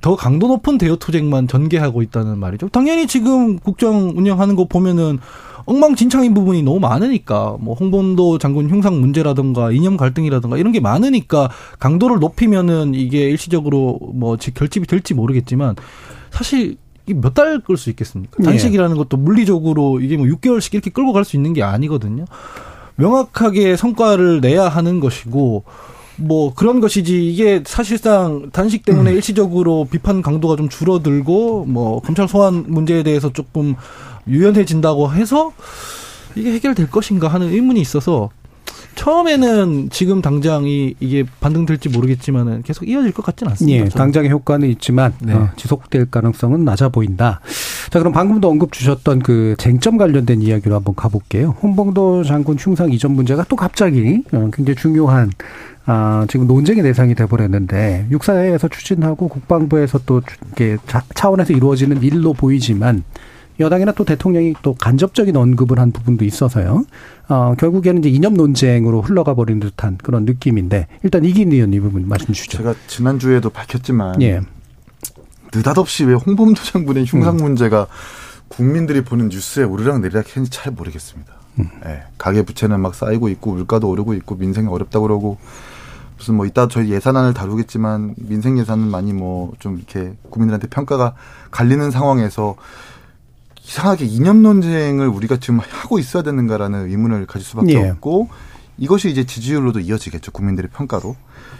더 0.00 0.16
강도 0.16 0.48
높은 0.48 0.78
대여 0.78 0.96
투쟁만 0.96 1.46
전개하고 1.48 2.02
있다는 2.02 2.38
말이죠. 2.38 2.68
당연히 2.70 3.06
지금 3.06 3.58
국정 3.58 4.12
운영하는 4.16 4.56
거 4.56 4.66
보면은 4.66 5.18
엉망진창인 5.66 6.34
부분이 6.34 6.62
너무 6.62 6.78
많으니까 6.80 7.56
뭐 7.58 7.74
홍범도 7.74 8.38
장군 8.38 8.68
흉상 8.68 9.00
문제라든가 9.00 9.72
이념 9.72 9.96
갈등이라든가 9.96 10.58
이런 10.58 10.72
게 10.72 10.80
많으니까 10.80 11.48
강도를 11.78 12.18
높이면은 12.18 12.94
이게 12.94 13.30
일시적으로 13.30 13.98
뭐 14.14 14.36
결집이 14.36 14.86
될지 14.86 15.14
모르겠지만 15.14 15.76
사실 16.30 16.76
몇 17.06 17.34
달 17.34 17.60
끌 17.60 17.76
수 17.76 17.90
있겠습니까? 17.90 18.36
예. 18.40 18.44
단식이라는 18.44 18.96
것도 18.96 19.16
물리적으로 19.16 20.00
이게 20.00 20.16
뭐 20.16 20.26
6개월씩 20.26 20.74
이렇게 20.74 20.90
끌고 20.90 21.12
갈 21.12 21.24
수 21.24 21.36
있는 21.36 21.52
게 21.52 21.62
아니거든요. 21.62 22.24
명확하게 22.96 23.76
성과를 23.76 24.40
내야 24.40 24.68
하는 24.68 25.00
것이고 25.00 25.64
뭐 26.16 26.54
그런 26.54 26.80
것이지 26.80 27.30
이게 27.30 27.62
사실상 27.66 28.50
단식 28.52 28.84
때문에 28.84 29.10
음. 29.10 29.16
일시적으로 29.16 29.86
비판 29.90 30.22
강도가 30.22 30.56
좀 30.56 30.68
줄어들고 30.68 31.64
뭐 31.66 32.00
검찰 32.00 32.28
소환 32.28 32.64
문제에 32.68 33.02
대해서 33.02 33.32
조금 33.32 33.74
유연해진다고 34.26 35.12
해서 35.12 35.52
이게 36.36 36.52
해결될 36.52 36.90
것인가 36.90 37.28
하는 37.28 37.52
의문이 37.52 37.80
있어서 37.80 38.30
처음에는 38.94 39.88
지금 39.90 40.22
당장이 40.22 40.94
이게 41.00 41.24
반등될지 41.40 41.88
모르겠지만은 41.88 42.62
계속 42.62 42.88
이어질 42.88 43.12
것 43.12 43.24
같지는 43.24 43.50
않습니다. 43.52 43.84
예, 43.84 43.88
당장의 43.88 44.30
효과는 44.30 44.68
있지만 44.70 45.12
네. 45.20 45.34
어, 45.34 45.50
지속될 45.56 46.10
가능성은 46.10 46.64
낮아 46.64 46.88
보인다. 46.88 47.40
자, 47.90 47.98
그럼 47.98 48.12
방금도 48.12 48.48
언급 48.48 48.72
주셨던 48.72 49.20
그 49.20 49.56
쟁점 49.58 49.96
관련된 49.96 50.42
이야기로 50.42 50.74
한번 50.76 50.94
가볼게요. 50.94 51.56
홍봉도 51.62 52.24
장군 52.24 52.56
흉상 52.58 52.92
이전 52.92 53.12
문제가 53.12 53.44
또 53.48 53.56
갑자기 53.56 54.22
어, 54.32 54.50
굉장히 54.52 54.76
중요한 54.76 55.30
아, 55.86 56.26
지금 56.30 56.46
논쟁의 56.46 56.82
대상이 56.82 57.14
돼버렸는데 57.14 58.06
육사에서 58.10 58.68
추진하고 58.68 59.28
국방부에서 59.28 60.00
또 60.06 60.22
이렇게 60.46 60.78
차원에서 61.14 61.52
이루어지는 61.52 62.02
일로 62.02 62.32
보이지만 62.32 63.04
여당이나 63.60 63.92
또 63.92 64.04
대통령이 64.04 64.54
또 64.62 64.74
간접적인 64.74 65.36
언급을 65.36 65.78
한 65.78 65.92
부분도 65.92 66.24
있어서요. 66.24 66.84
어, 67.28 67.54
결국에는 67.58 68.00
이제 68.00 68.08
이념 68.08 68.34
논쟁으로 68.34 69.02
흘러가 69.02 69.34
버린 69.34 69.60
듯한 69.60 69.98
그런 70.02 70.24
느낌인데 70.24 70.88
일단 71.02 71.24
이긴 71.24 71.52
의원 71.52 71.72
이 71.72 71.80
부분 71.80 72.08
말씀 72.08 72.34
주시죠. 72.34 72.58
제가 72.58 72.74
지난 72.86 73.18
주에도 73.18 73.50
밝혔지만 73.50 74.20
예. 74.22 74.40
느닷없이 75.54 76.04
왜 76.04 76.14
홍범도 76.14 76.62
장군의 76.62 77.04
흉상 77.06 77.34
음. 77.34 77.44
문제가 77.44 77.86
국민들이 78.48 79.02
보는 79.04 79.28
뉴스에 79.28 79.64
오르락 79.64 80.00
내리락 80.00 80.26
했는지 80.28 80.50
잘 80.50 80.72
모르겠습니다. 80.72 81.32
음. 81.60 81.68
예. 81.86 82.02
가계 82.18 82.42
부채는 82.42 82.80
막 82.80 82.94
쌓이고 82.94 83.28
있고 83.28 83.52
물가도 83.52 83.88
오르고 83.88 84.14
있고 84.14 84.34
민생이 84.34 84.66
어렵다고 84.66 85.06
그러고 85.06 85.38
무슨 86.24 86.36
뭐 86.36 86.46
이따 86.46 86.68
저희 86.68 86.90
예산안을 86.90 87.34
다루겠지만 87.34 88.14
민생 88.16 88.58
예산은 88.58 88.88
많이 88.90 89.12
뭐 89.12 89.52
좀 89.58 89.76
이렇게 89.76 90.14
국민들한테 90.30 90.68
평가가 90.68 91.14
갈리는 91.50 91.90
상황에서 91.90 92.56
이상하게 93.62 94.06
이념 94.06 94.42
논쟁을 94.42 95.06
우리가 95.06 95.36
지금 95.36 95.60
하고 95.60 95.98
있어야 95.98 96.22
되는가라는 96.22 96.88
의문을 96.88 97.26
가질 97.26 97.46
수밖에 97.46 97.74
예. 97.74 97.90
없고 97.90 98.28
이것이 98.78 99.10
이제 99.10 99.24
지지율로도 99.24 99.80
이어지겠죠 99.80 100.32
국민들의 100.32 100.70
평가로 100.70 101.14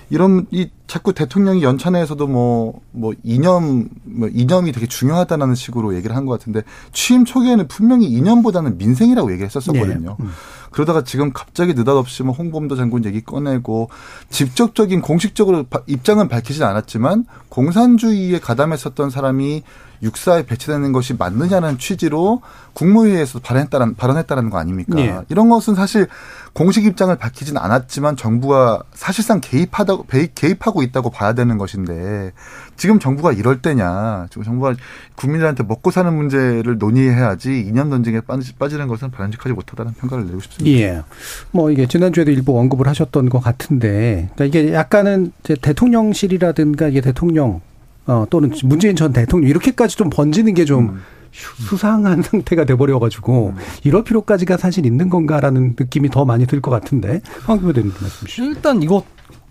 이런 0.09 0.46
이 0.50 0.70
자꾸 0.87 1.14
대통령이 1.14 1.62
연찬회에서도 1.62 2.27
뭐뭐 2.27 2.81
뭐 2.92 3.14
이념 3.23 3.88
뭐 4.05 4.29
이념이 4.29 4.73
되게 4.73 4.87
중요하다는 4.87 5.55
식으로 5.55 5.94
얘기를 5.97 6.14
한 6.14 6.25
것 6.27 6.38
같은데 6.38 6.62
취임 6.92 7.25
초기에는 7.25 7.68
분명히 7.68 8.07
이념보다는 8.07 8.79
민생이라고 8.79 9.33
얘기 9.33 9.44
했었었거든요. 9.44 10.16
예. 10.20 10.25
음. 10.25 10.31
그러다가 10.70 11.05
지금 11.05 11.33
갑자기 11.33 11.73
느닷없이 11.75 12.23
뭐 12.25 12.35
홍범도 12.35 12.75
장군 12.77 13.05
얘기 13.05 13.20
꺼내고 13.23 13.90
직접적인 14.31 15.03
공식적으로 15.03 15.64
입장은 15.87 16.29
밝히진 16.29 16.64
않았지만 16.64 17.27
공산주의에 17.49 18.40
가담했었던 18.40 19.11
사람이 19.11 19.62
육사에 20.03 20.44
배치되는 20.44 20.92
것이 20.92 21.14
맞느냐는 21.14 21.79
취지로 21.79 22.42
국무회의에서 22.75 23.38
발언했다는 23.38 23.94
발언했다는 23.94 24.51
거 24.51 24.59
아닙니까? 24.59 24.97
네. 24.97 25.18
이런 25.29 25.49
것은 25.49 25.75
사실 25.77 26.09
공식 26.53 26.85
입장을 26.85 27.14
밝히진 27.16 27.57
않았지만 27.57 28.16
정부가 28.16 28.83
사실상 28.92 29.40
개입하다 29.40 29.97
개입하고 30.35 30.74
있다고 30.83 31.11
봐야 31.11 31.33
되는 31.33 31.59
것인데 31.59 32.33
지금 32.77 32.99
정부가 32.99 33.33
이럴 33.33 33.63
때냐? 33.63 34.27
지금 34.31 34.43
정부가 34.43 34.75
국민들한테 35.15 35.63
먹고 35.63 35.91
사는 35.91 36.13
문제를 36.13 36.79
논의해야지 36.79 37.61
이념 37.61 37.91
논쟁에 37.91 38.21
빠지는 38.59 38.89
것은 38.89 39.11
바람직하지 39.11 39.53
못하다는 39.55 39.93
평가를 39.95 40.27
내고 40.27 40.41
싶습니다. 40.41 40.79
예. 40.79 41.03
뭐 41.51 41.71
이게 41.71 41.87
지난주에도 41.87 42.31
일부 42.31 42.59
언급을 42.59 42.89
하셨던 42.89 43.29
것 43.29 43.41
같은데 43.41 44.31
그러니까 44.35 44.45
이게 44.45 44.73
약간은 44.75 45.33
대통령실이라든가 45.63 46.89
이게 46.89 47.01
대통령 47.01 47.61
어, 48.07 48.27
또는 48.29 48.53
문재인 48.65 48.97
전 48.97 49.13
대통령 49.13 49.49
이렇게까지 49.49 49.97
좀 49.97 50.11
번지는 50.11 50.55
게좀 50.55 50.89
음. 50.91 51.01
수상한 51.33 52.23
상태가 52.23 52.65
돼버려가지고 52.65 53.55
음. 53.57 53.63
이럴 53.83 54.05
필요까지가 54.05 54.57
사실 54.57 54.87
있는 54.87 55.09
건가라는 55.09 55.75
느낌이 55.79 56.09
더 56.11 56.25
많이 56.25 56.47
들 56.47 56.61
것 56.61 56.71
같은데 56.71 57.21
황교안 57.45 57.73
대님 57.75 57.93
말씀 58.01 58.27
주시죠. 58.27 58.45
일단 58.45 58.83
이거 58.83 59.05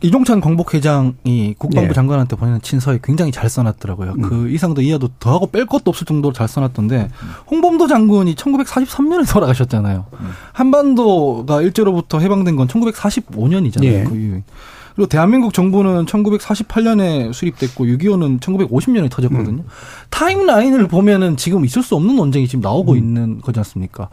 이종찬 0.04 0.42
광복회장이 0.42 1.56
국방부 1.58 1.88
네. 1.88 1.94
장관한테 1.94 2.36
보내는 2.36 2.62
친서에 2.62 3.00
굉장히 3.02 3.32
잘 3.32 3.50
써놨더라고요. 3.50 4.16
음. 4.18 4.22
그 4.22 4.50
이상도 4.50 4.82
이하도 4.82 5.08
더하고 5.20 5.48
뺄 5.48 5.66
것도 5.66 5.84
없을 5.86 6.06
정도로 6.06 6.34
잘 6.34 6.48
써놨던데 6.50 7.10
홍범도 7.50 7.88
장군이 7.88 8.36
1943년에 8.36 9.32
돌아가셨잖아요. 9.32 10.06
음. 10.12 10.30
한반도가 10.52 11.62
일제로부터 11.62 12.20
해방된 12.20 12.58
건 12.58 12.68
1945년이잖아요. 12.68 13.86
예. 13.86 14.04
그 14.04 14.42
그리고 14.96 15.08
대한민국 15.08 15.54
정부는 15.54 16.06
1948년에 16.06 17.34
수립됐고 17.34 17.86
6.25는 17.86 18.40
1950년에 18.40 19.10
터졌거든요. 19.10 19.64
음. 19.64 19.68
타임라인을 20.10 20.88
보면은 20.88 21.36
지금 21.36 21.66
있을 21.66 21.82
수 21.82 21.96
없는 21.96 22.16
논쟁이 22.16 22.48
지금 22.48 22.62
나오고 22.62 22.92
음. 22.92 22.98
있는 22.98 23.42
거지 23.42 23.60
않습니까? 23.60 24.10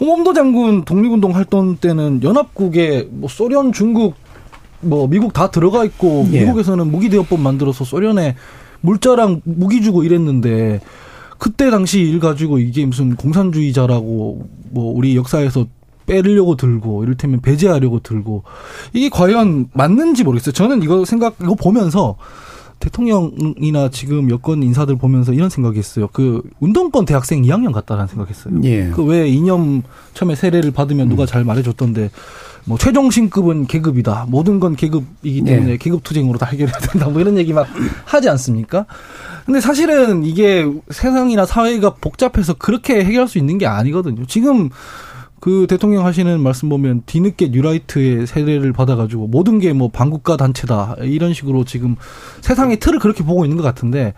홍범도 0.00 0.32
장군 0.32 0.84
독립운동 0.84 1.34
활동 1.34 1.76
때는 1.76 2.22
연합국에 2.22 3.08
뭐 3.10 3.28
소련, 3.28 3.72
중국, 3.72 4.14
뭐 4.80 5.06
미국 5.08 5.32
다 5.32 5.50
들어가 5.50 5.84
있고 5.84 6.26
예. 6.32 6.40
미국에서는 6.40 6.90
무기 6.90 7.08
대여법 7.08 7.40
만들어서 7.40 7.84
소련에 7.84 8.36
물자랑 8.80 9.42
무기 9.44 9.82
주고 9.82 10.04
이랬는데 10.04 10.80
그때 11.38 11.70
당시 11.70 12.00
일 12.00 12.20
가지고 12.20 12.58
이게 12.58 12.86
무슨 12.86 13.14
공산주의자라고 13.16 14.48
뭐 14.70 14.92
우리 14.96 15.16
역사에서 15.16 15.66
빼려고 16.06 16.56
들고 16.56 17.02
이를테면 17.02 17.40
배제하려고 17.40 18.00
들고 18.00 18.44
이게 18.92 19.08
과연 19.08 19.68
맞는지 19.72 20.24
모르겠어요. 20.24 20.52
저는 20.52 20.82
이거 20.82 21.04
생각 21.04 21.36
이거 21.42 21.54
보면서 21.54 22.16
대통령이나 22.78 23.88
지금 23.90 24.30
여권 24.30 24.62
인사들 24.62 24.96
보면서 24.96 25.32
이런 25.32 25.48
생각했어요. 25.48 26.08
그 26.12 26.42
운동권 26.60 27.06
대학생 27.06 27.42
2학년 27.42 27.72
같다라는 27.72 28.06
생각했어요. 28.08 28.60
예. 28.64 28.90
그왜 28.90 29.28
이념 29.28 29.82
처음에 30.14 30.34
세례를 30.34 30.70
받으면 30.70 31.08
누가 31.08 31.24
음. 31.24 31.26
잘 31.26 31.44
말해줬던데 31.44 32.10
뭐 32.66 32.76
최종 32.76 33.10
신급은 33.10 33.66
계급이다. 33.66 34.26
모든 34.28 34.58
건 34.58 34.74
계급이기 34.74 35.42
때문에 35.42 35.72
예. 35.72 35.76
계급 35.76 36.02
투쟁으로 36.02 36.36
다 36.36 36.46
해결해야 36.46 36.76
된다. 36.78 37.08
뭐 37.08 37.20
이런 37.20 37.38
얘기 37.38 37.52
막 37.52 37.66
하지 38.04 38.28
않습니까? 38.28 38.86
근데 39.44 39.60
사실은 39.60 40.24
이게 40.24 40.66
세상이나 40.90 41.46
사회가 41.46 41.94
복잡해서 41.94 42.54
그렇게 42.54 43.04
해결할 43.04 43.28
수 43.28 43.38
있는 43.38 43.58
게 43.58 43.66
아니거든요. 43.66 44.26
지금 44.26 44.70
그 45.38 45.66
대통령 45.68 46.04
하시는 46.04 46.40
말씀 46.40 46.68
보면 46.68 47.02
뒤늦게 47.06 47.48
뉴라이트의 47.48 48.26
세례를 48.26 48.72
받아가지고 48.72 49.28
모든 49.28 49.60
게 49.60 49.72
뭐 49.72 49.88
반국가 49.88 50.36
단체다 50.36 50.96
이런 51.02 51.34
식으로 51.34 51.64
지금 51.64 51.94
세상의 52.40 52.80
틀을 52.80 52.98
그렇게 52.98 53.22
보고 53.22 53.44
있는 53.44 53.56
것 53.56 53.62
같은데 53.62 54.14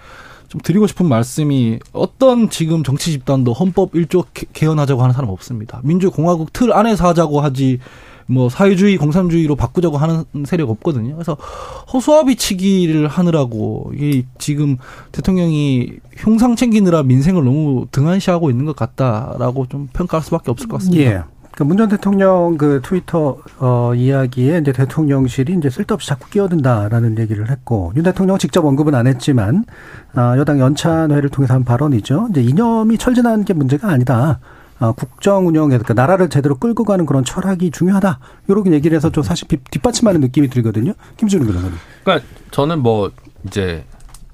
좀 0.49 0.61
드리고 0.63 0.87
싶은 0.87 1.07
말씀이 1.07 1.79
어떤 1.93 2.49
지금 2.49 2.83
정치 2.83 3.11
집단도 3.11 3.53
헌법 3.53 3.93
1조 3.93 4.25
개헌하자고 4.55 5.03
하는 5.03 5.13
사람 5.13 5.29
없습니다. 5.29 5.81
민주공화국 5.85 6.55
틀 6.55 6.73
안에서 6.73 7.09
하자고 7.09 7.41
하지 7.43 7.81
뭐 8.31 8.51
사회주의, 8.51 8.99
공산주의로 8.99 9.57
바꾸자고 9.57 9.97
하는 9.97 10.25
세력 10.45 10.69
없거든요. 10.71 11.15
그래서 11.15 11.37
허수아비 11.93 12.37
치기를 12.37 13.09
하느라고 13.09 13.93
이게 13.95 14.27
지금 14.39 14.77
대통령이 15.13 15.93
흉상 16.17 16.55
챙기느라 16.55 17.03
민생을 17.03 17.43
너무 17.43 17.87
등한시하고 17.91 18.51
있는 18.51 18.67
것 18.67 18.77
같다라고 18.77 19.67
좀 19.69 19.89
평가할 19.95 20.23
수밖에 20.23 20.51
없을 20.51 20.69
것 20.69 20.79
같습니다. 20.79 21.03
예. 21.11 21.23
그문전 21.53 21.89
대통령 21.89 22.57
그 22.57 22.81
트위터 22.85 23.39
어 23.59 23.93
이야기에 23.93 24.59
이제 24.59 24.73
대통령실이 24.73 25.55
이제 25.55 25.69
쓸데없이 25.71 26.07
자꾸 26.07 26.29
끼어든다라는 26.31 27.19
얘기를 27.19 27.51
했고 27.51 27.93
윤 27.97 28.05
대통령은 28.05 28.39
직접 28.39 28.65
언급은 28.65 28.95
안 28.95 29.09
했지만 29.09 29.65
아 30.15 30.39
여당 30.39 30.61
연찬회를 30.61 31.31
통해서 31.31 31.55
한 31.55 31.65
발언이죠. 31.65 32.29
이제 32.31 32.43
이념이 32.43 32.99
철진한 32.99 33.45
게 33.45 33.55
문제가 33.55 33.89
아니다. 33.89 34.39
어, 34.81 34.93
국정 34.93 35.47
운영에 35.47 35.69
그러니까 35.69 35.95
나라를 35.95 36.29
제대로 36.29 36.57
끌고 36.57 36.85
가는 36.85 37.05
그런 37.05 37.25
철학이 37.25 37.71
중요하다. 37.71 38.21
이렇게 38.49 38.71
얘기를 38.73 38.97
해서 38.97 39.11
좀 39.11 39.23
사실 39.23 39.49
뒷받침하는 39.71 40.21
느낌이 40.21 40.49
들거든요. 40.49 40.93
김준우 41.17 41.47
변호사님. 41.47 41.77
그러니까 42.05 42.27
저는 42.51 42.81
뭐 42.81 43.11
이제 43.47 43.85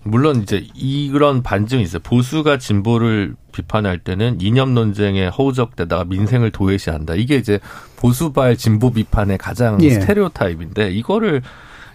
물론 0.02 0.42
이제 0.42 0.66
이런 0.74 1.42
반증이 1.42 1.82
있어요. 1.82 2.02
보수가 2.02 2.58
진보를 2.58 3.36
비판할 3.52 3.98
때는 3.98 4.38
이념 4.40 4.74
논쟁에 4.74 5.28
허우적대다가 5.28 6.04
민생을 6.04 6.50
도외시한다. 6.50 7.14
이게 7.14 7.36
이제 7.36 7.58
보수발 7.96 8.56
진보 8.56 8.90
비판의 8.90 9.38
가장 9.38 9.82
예. 9.82 9.90
스테레오타입인데 9.90 10.90
이거를 10.92 11.42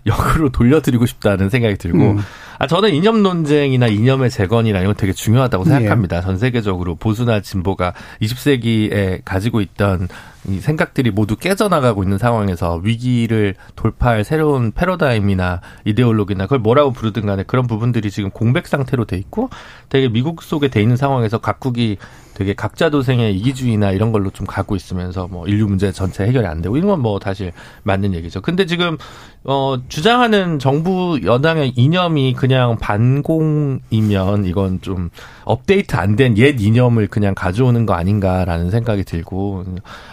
역으로 0.05 0.49
돌려드리고 0.49 1.05
싶다는 1.05 1.49
생각이 1.49 1.77
들고 1.77 2.11
음. 2.11 2.19
아 2.57 2.67
저는 2.67 2.93
이념 2.93 3.23
논쟁이나 3.23 3.87
이념의 3.87 4.29
재건이나 4.29 4.79
이런 4.79 4.93
거 4.93 4.99
되게 4.99 5.13
중요하다고 5.13 5.63
생각합니다. 5.63 6.17
예. 6.17 6.21
전 6.21 6.37
세계적으로 6.37 6.95
보수나 6.95 7.41
진보가 7.41 7.93
20세기에 8.21 9.21
가지고 9.23 9.61
있던 9.61 10.07
이 10.47 10.59
생각들이 10.59 11.11
모두 11.11 11.35
깨져나가고 11.35 12.03
있는 12.03 12.17
상황에서 12.17 12.75
위기를 12.83 13.55
돌파할 13.75 14.23
새로운 14.23 14.71
패러다임이나 14.71 15.61
이데올로기나 15.85 16.45
그걸 16.45 16.59
뭐라고 16.59 16.91
부르든 16.91 17.25
간에 17.25 17.43
그런 17.43 17.67
부분들이 17.67 18.09
지금 18.09 18.29
공백 18.29 18.67
상태로 18.67 19.05
돼 19.05 19.17
있고 19.17 19.49
되게 19.89 20.07
미국 20.09 20.41
속에 20.41 20.69
돼 20.69 20.81
있는 20.81 20.95
상황에서 20.95 21.39
각국이 21.39 21.97
되게 22.33 22.53
각자 22.53 22.89
도생의 22.89 23.35
이기주의나 23.37 23.91
이런 23.91 24.13
걸로 24.13 24.29
좀 24.29 24.47
가고 24.47 24.77
있으면서 24.77 25.27
뭐 25.27 25.45
인류 25.45 25.67
문제 25.67 25.91
전체 25.91 26.23
해결이 26.25 26.47
안 26.47 26.61
되고 26.61 26.77
이런 26.77 26.87
건 26.89 26.99
뭐 26.99 27.19
사실 27.21 27.51
맞는 27.83 28.13
얘기죠. 28.13 28.41
근데 28.41 28.65
지금 28.65 28.97
어 29.45 29.77
주장하는 29.87 30.59
정부 30.59 31.17
여당의 31.23 31.71
이념이 31.77 32.33
그냥 32.33 32.77
반공이면 32.77 34.43
이건 34.45 34.81
좀 34.81 35.09
업데이트 35.45 35.95
안 35.95 36.17
된 36.17 36.35
옛 36.37 36.59
이념을 36.61 37.07
그냥 37.07 37.33
가져오는 37.35 37.85
거 37.85 37.93
아닌가라는 37.93 38.69
생각이 38.69 39.05
들고 39.05 39.63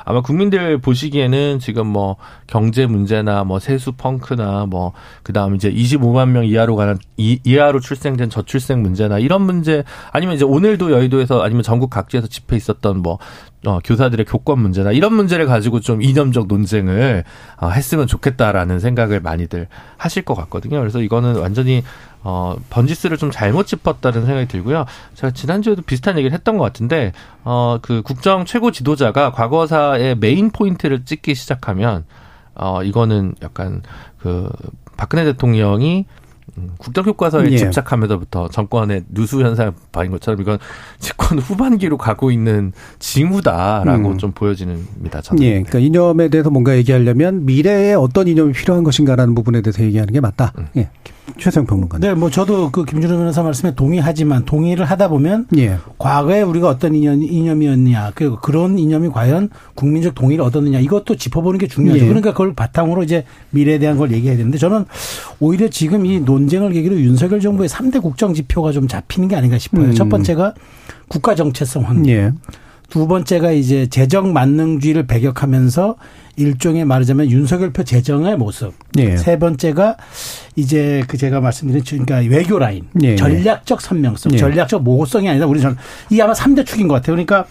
아마 0.05 0.21
국민들 0.23 0.79
보시기에는 0.79 1.59
지금 1.59 1.89
뭐 1.89 2.17
경제 2.47 2.87
문제나 2.87 3.43
뭐 3.43 3.59
세수 3.59 3.93
펑크나 3.93 4.67
뭐 4.67 4.93
그다음 5.25 5.57
이제 5.57 5.73
25만 5.73 6.29
명 6.29 6.45
이하로 6.45 6.77
가는 6.77 6.97
이, 7.17 7.41
이하로 7.43 7.81
출생된 7.81 8.31
저출생 8.31 8.81
문제나 8.81 9.19
이런 9.19 9.43
문제 9.43 9.83
아니면 10.13 10.37
이제 10.37 10.45
오늘도 10.45 10.93
여의도에서 10.93 11.43
아니면 11.43 11.65
전국 11.65 11.91
각지에서 11.91 12.29
집회 12.29 12.55
있었던 12.57 13.03
뭐 13.03 13.19
어, 13.67 13.81
교사들의 13.83 14.25
교권 14.27 14.61
문제나 14.61 14.93
이런 14.93 15.13
문제를 15.15 15.47
가지고 15.47 15.81
좀 15.81 16.01
이념적 16.01 16.47
논쟁을 16.47 17.25
어, 17.61 17.69
했으면 17.69 18.07
좋겠다라는 18.07 18.79
생각을 18.79 19.21
많이들 19.21 19.67
하실 19.97 20.23
것 20.23 20.35
같거든요. 20.35 20.79
그래서 20.79 21.03
이거는 21.03 21.37
완전히 21.37 21.83
어, 22.23 22.57
번지스를 22.71 23.19
좀 23.19 23.31
잘못 23.31 23.67
짚었다는 23.67 24.27
생각이 24.27 24.49
들고요. 24.49 24.85
제가 25.15 25.33
지난주에도 25.33 25.83
비슷한 25.83 26.19
얘기를 26.19 26.35
했던 26.35 26.59
것 26.59 26.65
같은데, 26.65 27.13
어, 27.45 27.79
그 27.81 28.03
국정 28.03 28.45
최고 28.45 28.73
지도자가 28.73 29.31
과거사의 29.31 30.17
메인 30.17 30.51
포인트를 30.51 31.05
찍기 31.05 31.37
시작하면, 31.37 32.05
어, 32.57 32.83
이거는 32.83 33.35
약간 33.43 33.83
그 34.19 34.51
박근혜 34.97 35.25
대통령이 35.25 36.07
음, 36.09 36.26
국정 36.79 37.05
교과서에 37.05 37.51
예. 37.51 37.57
집착하면서부터 37.57 38.49
정권의 38.49 39.05
누수 39.09 39.41
현상을 39.43 39.73
봐인 39.93 40.11
것처럼 40.11 40.41
이건 40.41 40.59
집권 40.99 41.39
후반기로 41.39 41.99
가고 41.99 42.31
있는 42.31 42.73
징후다라고 42.99 44.11
음. 44.11 44.19
좀 44.19 44.33
보여지는입니다. 44.33 45.21
저는. 45.21 45.43
예, 45.43 45.63
그러니까 45.63 45.79
이념에 45.79 46.29
대해서 46.29 46.51
뭔가 46.51 46.77
얘기하려면 46.77 47.45
미래에 47.47 47.95
어떤 47.95 48.29
이념이 48.29 48.53
필요한 48.53 48.85
것인가라는 48.85 49.35
부분에 49.35 49.61
대해서 49.61 49.83
얘기하는 49.83 50.13
게 50.13 50.21
맞다. 50.21 50.53
음. 50.59 50.67
예. 50.77 50.91
최성 51.39 51.67
평론가. 51.67 51.99
네, 51.99 52.15
뭐 52.15 52.31
저도 52.31 52.71
그 52.71 52.85
김준호 52.85 53.17
변호사 53.17 53.43
말씀에 53.43 53.75
동의하지만 53.75 54.45
동의를 54.45 54.85
하다 54.85 55.09
보면 55.09 55.47
예. 55.57 55.77
과거에 55.99 56.43
우리가 56.43 56.69
어떤 56.69 56.95
이념, 56.95 57.23
이념이었냐, 57.23 58.13
그 58.15 58.37
그런 58.41 58.79
이념이 58.79 59.09
과연 59.11 59.51
국민적 59.75 60.15
동의를 60.15 60.45
얻었느냐 60.45 60.79
이것도 60.81 61.17
짚어보는 61.17 61.59
게 61.59 61.67
중요하죠. 61.67 62.05
예. 62.05 62.09
그러니까 62.09 62.33
그걸 62.33 62.55
바탕으로 62.55 63.03
이제 63.03 63.25
미래에 63.51 63.79
대한 63.79 63.97
걸 63.97 64.13
얘기해야 64.13 64.37
되는데 64.37 64.59
저는 64.59 64.85
오히려 65.41 65.69
지금 65.69 66.07
이 66.07 66.21
논쟁을 66.21 66.73
계기로 66.73 66.97
윤석열 66.97 67.41
정부의 67.41 67.69
3대 67.69 68.01
국정 68.01 68.33
지표가 68.33 68.73
좀 68.73 68.89
잡히는 68.89 69.29
게 69.29 69.37
아닌가 69.37 69.59
싶어요. 69.59 69.87
음. 69.87 69.95
첫 69.95 70.09
번째가 70.09 70.55
국가 71.09 71.35
정체성 71.35 71.85
확립. 71.85 72.11
예. 72.11 72.33
두 72.89 73.07
번째가 73.07 73.53
이제 73.53 73.87
재정 73.87 74.33
만능주의를 74.33 75.07
배격하면서 75.07 75.97
일종의 76.37 76.85
말하자면 76.85 77.31
윤석열 77.31 77.73
표 77.73 77.83
재정의 77.83 78.37
모습. 78.37 78.75
예. 78.99 79.17
세 79.17 79.39
번째가 79.39 79.97
이제 80.55 81.03
그 81.09 81.17
제가 81.17 81.41
말씀드린 81.41 81.83
그러니까 81.85 82.17
외교 82.35 82.59
라인, 82.59 82.85
예. 83.03 83.17
전략적 83.17 83.81
선명성, 83.81 84.33
예. 84.33 84.37
전략적 84.37 84.83
모호성이 84.83 85.29
아니라 85.29 85.47
우리 85.47 85.61
전이 85.61 85.77
아마 86.23 86.33
3대 86.33 86.67
축인 86.67 86.89
것 86.89 86.95
같아요. 86.95 87.15
그러니까 87.15 87.47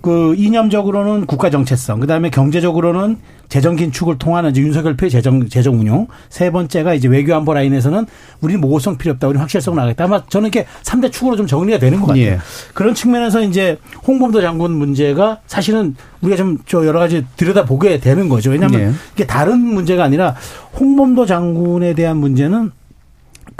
그 0.00 0.34
이념적으로는 0.36 1.26
국가 1.26 1.50
정체성, 1.50 2.00
그다음에 2.00 2.30
경제적으로는 2.30 3.18
재정 3.50 3.74
긴축을 3.74 4.16
통하는 4.18 4.50
이제 4.50 4.60
윤석열표의 4.62 5.10
재정 5.10 5.48
재정 5.48 5.78
운용. 5.80 6.06
세 6.28 6.50
번째가 6.50 6.94
이제 6.94 7.08
외교 7.08 7.34
안보 7.34 7.52
라인에서는 7.52 8.06
우리는 8.40 8.60
모호성 8.60 8.96
필요 8.96 9.12
없다. 9.12 9.26
우리는 9.26 9.40
확실성 9.40 9.74
나가겠다. 9.74 10.04
아마 10.04 10.24
저는 10.26 10.50
이렇게 10.50 10.66
3대 10.82 11.10
축으로 11.10 11.36
좀 11.36 11.46
정리가 11.46 11.78
되는 11.78 12.00
것 12.00 12.06
같아요. 12.06 12.24
예. 12.24 12.38
그런 12.74 12.94
측면에서 12.94 13.42
이제 13.42 13.76
홍범도 14.06 14.40
장군 14.40 14.72
문제가 14.72 15.40
사실은 15.46 15.96
우리가 16.20 16.36
좀 16.36 16.58
저 16.66 16.86
여러 16.86 17.00
가지 17.00 17.26
들여다보게 17.36 17.98
되는 17.98 18.28
거죠. 18.28 18.50
왜냐하면 18.50 18.80
예. 18.80 18.92
이게 19.14 19.26
다른 19.26 19.58
문제가 19.58 20.04
아니라 20.04 20.36
홍범도 20.78 21.26
장군에 21.26 21.94
대한 21.94 22.18
문제는 22.18 22.70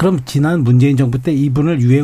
그럼 0.00 0.20
지난 0.24 0.64
문재인 0.64 0.96
정부 0.96 1.18
때 1.18 1.30
이분을 1.30 1.82
유해 1.82 2.02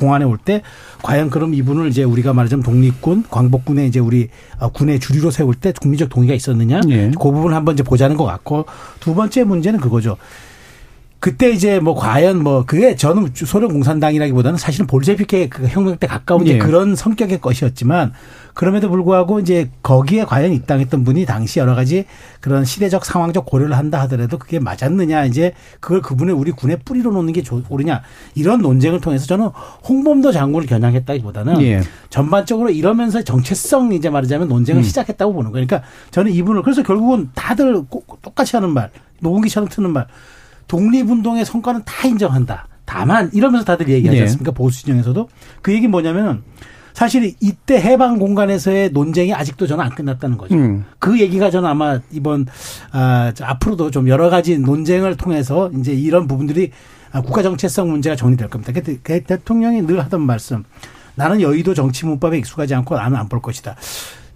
공안에 0.00 0.24
올 0.24 0.36
때 0.36 0.62
과연 1.02 1.30
그럼 1.30 1.54
이분을 1.54 1.88
이제 1.88 2.02
우리가 2.02 2.32
말하자면 2.32 2.64
독립군, 2.64 3.24
광복군의 3.30 3.86
이제 3.86 4.00
우리 4.00 4.30
어, 4.58 4.68
군의 4.70 4.98
주류로 4.98 5.30
세울 5.30 5.54
때 5.54 5.72
국민적 5.80 6.08
동의가 6.08 6.34
있었느냐? 6.34 6.80
예. 6.88 7.12
그 7.12 7.30
부분 7.30 7.52
을 7.52 7.56
한번 7.56 7.74
이제 7.74 7.84
보자는 7.84 8.16
것 8.16 8.24
같고 8.24 8.66
두 8.98 9.14
번째 9.14 9.44
문제는 9.44 9.78
그거죠. 9.78 10.16
그때 11.18 11.50
이제 11.50 11.80
뭐 11.80 11.94
과연 11.94 12.42
뭐 12.42 12.64
그게 12.66 12.94
저는 12.94 13.30
소련 13.34 13.72
공산당이라기보다는 13.72 14.58
사실은 14.58 14.86
볼셰비케 14.86 15.48
그 15.48 15.66
혁명 15.66 15.96
때 15.96 16.06
가까운 16.06 16.46
예. 16.46 16.58
그런 16.58 16.94
성격의 16.94 17.40
것이었지만 17.40 18.12
그럼에도 18.52 18.88
불구하고 18.90 19.40
이제 19.40 19.70
거기에 19.82 20.24
과연 20.24 20.52
입당했던 20.52 21.04
분이 21.04 21.26
당시 21.26 21.58
여러 21.58 21.74
가지 21.74 22.04
그런 22.40 22.64
시대적 22.64 23.04
상황적 23.04 23.44
고려를 23.44 23.76
한다 23.76 24.00
하더라도 24.02 24.38
그게 24.38 24.58
맞았느냐 24.58 25.24
이제 25.24 25.52
그걸 25.80 26.00
그분의 26.00 26.34
우리 26.34 26.52
군의 26.52 26.78
뿌리로 26.84 27.12
놓는 27.12 27.32
게 27.32 27.42
옳으냐 27.68 28.02
이런 28.34 28.60
논쟁을 28.60 29.00
통해서 29.00 29.26
저는 29.26 29.48
홍범도 29.88 30.32
장군을 30.32 30.66
겨냥했다기보다는 30.66 31.62
예. 31.62 31.82
전반적으로 32.10 32.70
이러면서 32.70 33.22
정체성 33.22 33.92
이제 33.92 34.10
말하자면 34.10 34.48
논쟁을 34.48 34.80
음. 34.80 34.84
시작했다고 34.84 35.32
보는 35.32 35.52
거예요. 35.52 35.66
그러니까 35.66 35.88
저는 36.10 36.32
이분을 36.32 36.62
그래서 36.62 36.82
결국은 36.82 37.30
다들 37.34 37.84
똑같이 38.22 38.56
하는 38.56 38.70
말 38.70 38.90
노동기처럼 39.20 39.68
트는 39.68 39.92
말 39.92 40.06
독립운동의 40.68 41.44
성과는 41.44 41.82
다 41.84 42.06
인정한다. 42.08 42.68
다만 42.84 43.30
이러면서 43.32 43.64
다들 43.64 43.88
얘기하지 43.88 44.16
네. 44.18 44.22
않습니까? 44.22 44.52
보수 44.52 44.84
진영에서도 44.84 45.28
그 45.62 45.72
얘기 45.72 45.88
뭐냐면은 45.88 46.42
사실 46.92 47.34
이때 47.40 47.78
해방 47.80 48.18
공간에서의 48.18 48.90
논쟁이 48.90 49.34
아직도 49.34 49.66
저는 49.66 49.84
안 49.84 49.90
끝났다는 49.94 50.38
거죠. 50.38 50.54
음. 50.54 50.84
그 50.98 51.20
얘기가 51.20 51.50
저는 51.50 51.68
아마 51.68 52.00
이번 52.10 52.46
아, 52.92 53.32
앞으로도 53.38 53.90
좀 53.90 54.08
여러 54.08 54.30
가지 54.30 54.58
논쟁을 54.58 55.16
통해서 55.16 55.70
이제 55.78 55.92
이런 55.92 56.26
부분들이 56.26 56.70
아, 57.12 57.20
국가 57.20 57.42
정체성 57.42 57.90
문제가 57.90 58.16
정리될 58.16 58.48
겁니다. 58.48 58.72
그 59.02 59.22
대통령이 59.22 59.82
늘 59.82 60.00
하던 60.04 60.22
말씀. 60.22 60.64
나는 61.16 61.40
여의도 61.40 61.74
정치 61.74 62.04
문법에 62.06 62.38
익숙하지 62.38 62.74
않고 62.74 62.96
나는 62.96 63.16
안 63.18 63.28
볼 63.28 63.40
것이다. 63.42 63.74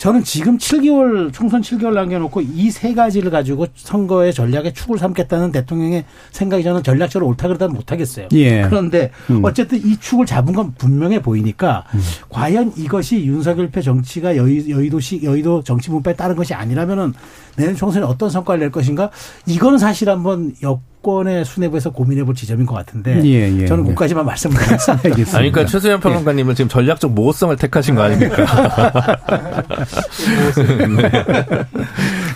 저는 0.01 0.25
지금 0.25 0.57
7개월 0.57 1.31
총선 1.31 1.61
7개월 1.61 1.93
남겨놓고 1.93 2.41
이 2.41 2.71
세 2.71 2.95
가지를 2.95 3.31
가지고 3.31 3.67
선거의 3.75 4.33
전략의 4.33 4.73
축을 4.73 4.97
삼겠다는 4.97 5.53
대통령의 5.53 6.07
생각이 6.31 6.63
저는 6.63 6.83
전략적으로 6.83 7.29
옳다 7.29 7.49
그러다는 7.49 7.75
못하겠어요. 7.75 8.29
예. 8.33 8.63
그런데 8.63 9.11
음. 9.29 9.45
어쨌든 9.45 9.77
이 9.85 9.99
축을 9.99 10.25
잡은 10.25 10.55
건 10.55 10.73
분명해 10.79 11.21
보이니까 11.21 11.85
음. 11.93 12.01
과연 12.31 12.73
이것이 12.77 13.27
윤석열표 13.27 13.83
정치가 13.83 14.37
여의, 14.37 14.71
여의도시 14.71 15.21
여의도 15.23 15.63
정치 15.65 15.91
문법에 15.91 16.17
따른 16.17 16.35
것이 16.35 16.55
아니라면은 16.55 17.13
내년 17.61 17.77
총선에 17.77 18.05
어떤 18.05 18.31
성과를 18.31 18.61
낼 18.61 18.71
것인가 18.71 19.11
이거는 19.47 19.79
사실 19.79 20.09
한번 20.09 20.55
역 20.63 20.83
정권의 21.01 21.45
수뇌부에서 21.45 21.91
고민해 21.91 22.25
볼 22.25 22.35
지점인 22.35 22.67
것 22.67 22.75
같은데 22.75 23.23
예, 23.25 23.61
예, 23.61 23.67
저는 23.67 23.85
그까지만 23.87 24.25
예. 24.25 24.27
말씀을 24.27 24.57
드리겠습니다. 24.57 25.39
아니, 25.39 25.51
그러니까 25.51 25.71
최수현 25.71 26.01
평론가님은 26.01 26.55
지금 26.55 26.69
전략적 26.69 27.13
모호성을 27.13 27.57
택하신 27.57 27.95
거 27.95 28.03
아닙니까? 28.03 28.37
네. 30.97 31.11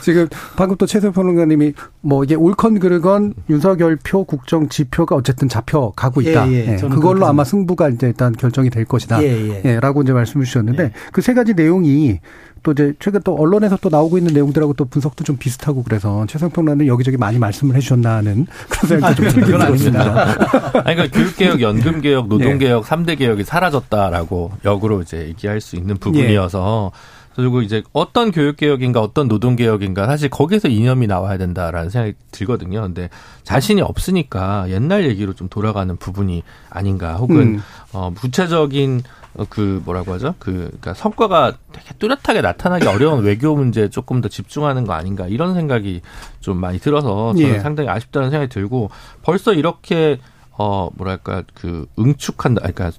지금 0.03 0.29
방금 0.57 0.77
또 0.77 0.87
최수현 0.87 1.13
평론가님이 1.13 1.75
뭐 2.01 2.25
이게 2.25 2.35
옳건 2.35 2.79
그르건 2.79 3.35
윤석열 3.51 3.97
표 4.03 4.25
국정 4.25 4.69
지표가 4.69 5.15
어쨌든 5.15 5.49
잡혀가고 5.49 6.23
있다. 6.23 6.51
예, 6.51 6.53
예, 6.53 6.73
예 6.73 6.77
그걸로 6.77 7.27
아마 7.27 7.45
승부가 7.45 7.91
이제 7.91 8.07
일단 8.09 8.33
결정이 8.33 8.71
될 8.71 8.85
것이다. 8.85 9.23
예, 9.23 9.63
예. 9.65 9.81
라고 9.81 10.03
이제 10.03 10.13
말씀을 10.13 10.47
주셨는데 10.47 10.93
그 11.13 11.25
세 11.25 11.33
가지 11.33 11.55
내용이 11.55 12.21
또 12.65 12.73
이제 12.73 12.95
최근 12.99 13.21
또 13.23 13.37
언론에서 13.37 13.77
또 13.81 13.91
나오고 13.91 14.19
있는 14.19 14.35
내용들하고 14.35 14.73
또 14.73 14.87
분석도 14.87 15.23
좀 15.23 15.37
비슷하고 15.37 15.85
그래서 15.85 16.27
최성평론은 16.27 16.89
여기저기 16.89 17.17
많이 17.17 17.39
말씀을 17.39 17.77
해주셨나 17.77 18.17
하는 18.17 18.47
그런 18.69 18.89
생각도 18.89 19.07
아, 19.07 19.15
좀 19.15 19.29
들긴 19.29 19.45
들었습니다. 19.45 20.81
아니, 20.85 20.97
그러니까 20.97 21.09
교육개혁, 21.11 21.61
연금개혁, 21.61 22.29
노동개혁, 22.29 22.87
삼 22.87 23.05
3대 23.05 23.19
개혁이 23.19 23.45
사라졌다라고 23.45 24.53
역으로 24.65 25.03
이제 25.03 25.29
얘기할 25.29 25.61
수 25.61 25.77
있는 25.77 25.97
부분이어서 25.97 26.93
예. 26.93 27.25
그리고 27.37 27.63
이제 27.63 27.83
어떤 27.93 28.31
교육개혁인가 28.31 29.01
어떤 29.01 29.29
노동개혁인가 29.29 30.07
사실 30.07 30.31
거기서 30.31 30.69
이념이 30.69 31.07
나와야 31.07 31.37
된다라는 31.37 31.91
생각이 31.91 32.15
들거든요. 32.31 32.83
근데 32.83 33.11
자신이 33.43 33.83
없으니까 33.83 34.67
옛날 34.71 35.05
얘기로 35.05 35.35
좀 35.35 35.49
돌아가는 35.49 35.97
부분이 35.97 36.43
아닌가 36.71 37.15
혹은 37.15 37.37
음. 37.37 37.63
어, 37.93 38.13
구체적인 38.17 39.03
어, 39.05 39.24
그 39.49 39.83
뭐라고 39.85 40.13
하죠? 40.13 40.35
그 40.39 40.53
그러니까 40.53 40.95
성과가 40.95 41.55
되게 41.73 41.93
뚜렷하게 41.99 42.41
나타나기 42.41 42.87
어려운 42.87 43.25
외교 43.25 43.55
문제에 43.57 43.89
조금 43.89 44.21
더 44.21 44.29
집중하는 44.29 44.87
거 44.87 44.93
아닌가 44.93 45.27
이런 45.27 45.55
생각이 45.55 46.03
좀 46.41 46.59
많이 46.59 46.79
들어서 46.79 47.35
저는 47.35 47.49
예. 47.49 47.59
상당히 47.59 47.89
아쉽다는 47.89 48.31
생각이 48.31 48.53
들고 48.53 48.91
벌써 49.23 49.53
이렇게 49.53 50.19
어 50.57 50.89
뭐랄까 50.95 51.43
그 51.55 51.87
응축한다 51.99 52.61
그러니까 52.61 52.93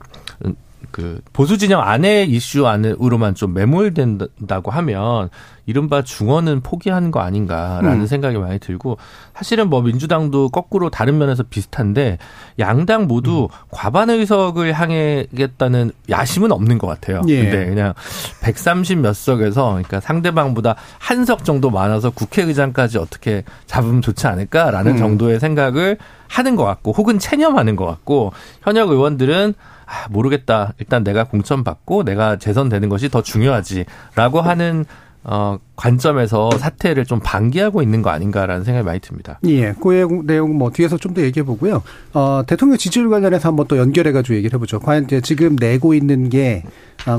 그 0.95 1.19
보수 1.33 1.57
진영 1.57 1.81
안의 1.81 2.29
이슈 2.29 2.67
안으로만 2.67 3.35
좀 3.35 3.53
매몰된다고 3.53 4.71
하면 4.71 5.29
이른바 5.65 6.03
중원은 6.03 6.61
포기하는 6.61 7.11
거 7.11 7.19
아닌가라는 7.19 8.01
음. 8.01 8.05
생각이 8.05 8.37
많이 8.37 8.59
들고 8.59 8.97
사실은 9.33 9.69
뭐 9.69 9.81
민주당도 9.81 10.49
거꾸로 10.49 10.89
다른 10.89 11.17
면에서 11.17 11.43
비슷한데 11.43 12.17
양당 12.59 13.07
모두 13.07 13.49
음. 13.51 13.57
과반 13.71 14.09
의석을 14.09 14.71
향하겠다는 14.71 15.91
야심은 16.09 16.53
없는 16.53 16.77
것 16.77 16.87
같아요. 16.87 17.23
예. 17.27 17.41
근데 17.41 17.65
그냥 17.65 17.93
130 18.41 18.99
몇 18.99 19.13
석에서 19.13 19.71
그러니까 19.71 19.99
상대방보다 19.99 20.75
한 20.97 21.25
석 21.25 21.43
정도 21.43 21.71
많아서 21.71 22.11
국회의장까지 22.11 22.99
어떻게 22.99 23.43
잡으면 23.65 24.01
좋지 24.01 24.27
않을까라는 24.27 24.93
음. 24.93 24.97
정도의 24.97 25.39
생각을 25.41 25.97
하는 26.27 26.55
것 26.55 26.63
같고 26.63 26.91
혹은 26.91 27.19
체념하는 27.19 27.75
것 27.75 27.85
같고 27.85 28.31
현역 28.61 28.91
의원들은 28.91 29.55
아, 29.85 30.07
모르겠다. 30.09 30.73
일단 30.79 31.03
내가 31.03 31.23
공천 31.25 31.63
받고 31.63 32.03
내가 32.03 32.37
재선되는 32.37 32.89
것이 32.89 33.09
더 33.09 33.21
중요하지라고 33.21 34.41
하는 34.41 34.85
어, 35.27 35.57
관점에서 35.75 36.51
사태를 36.51 37.05
좀 37.05 37.19
방기하고 37.19 37.81
있는 37.81 38.03
거 38.03 38.11
아닌가라는 38.11 38.63
생각이 38.63 38.85
많이 38.85 38.99
듭니다. 38.99 39.39
예. 39.47 39.73
그 39.81 40.21
내용 40.23 40.55
뭐 40.55 40.69
뒤에서 40.69 40.97
좀 40.99 41.15
더 41.15 41.21
얘기해 41.21 41.43
보고요. 41.43 41.81
어, 42.13 42.43
대통령 42.45 42.77
지지율 42.77 43.09
관련해서 43.09 43.49
한번 43.49 43.67
또 43.67 43.77
연결해 43.79 44.11
가지고 44.11 44.35
얘기를 44.35 44.53
해 44.55 44.59
보죠. 44.59 44.79
과연 44.79 45.05
이제 45.05 45.21
지금 45.21 45.55
내고 45.59 45.95
있는 45.95 46.29
게 46.29 46.61
아, 46.65 46.69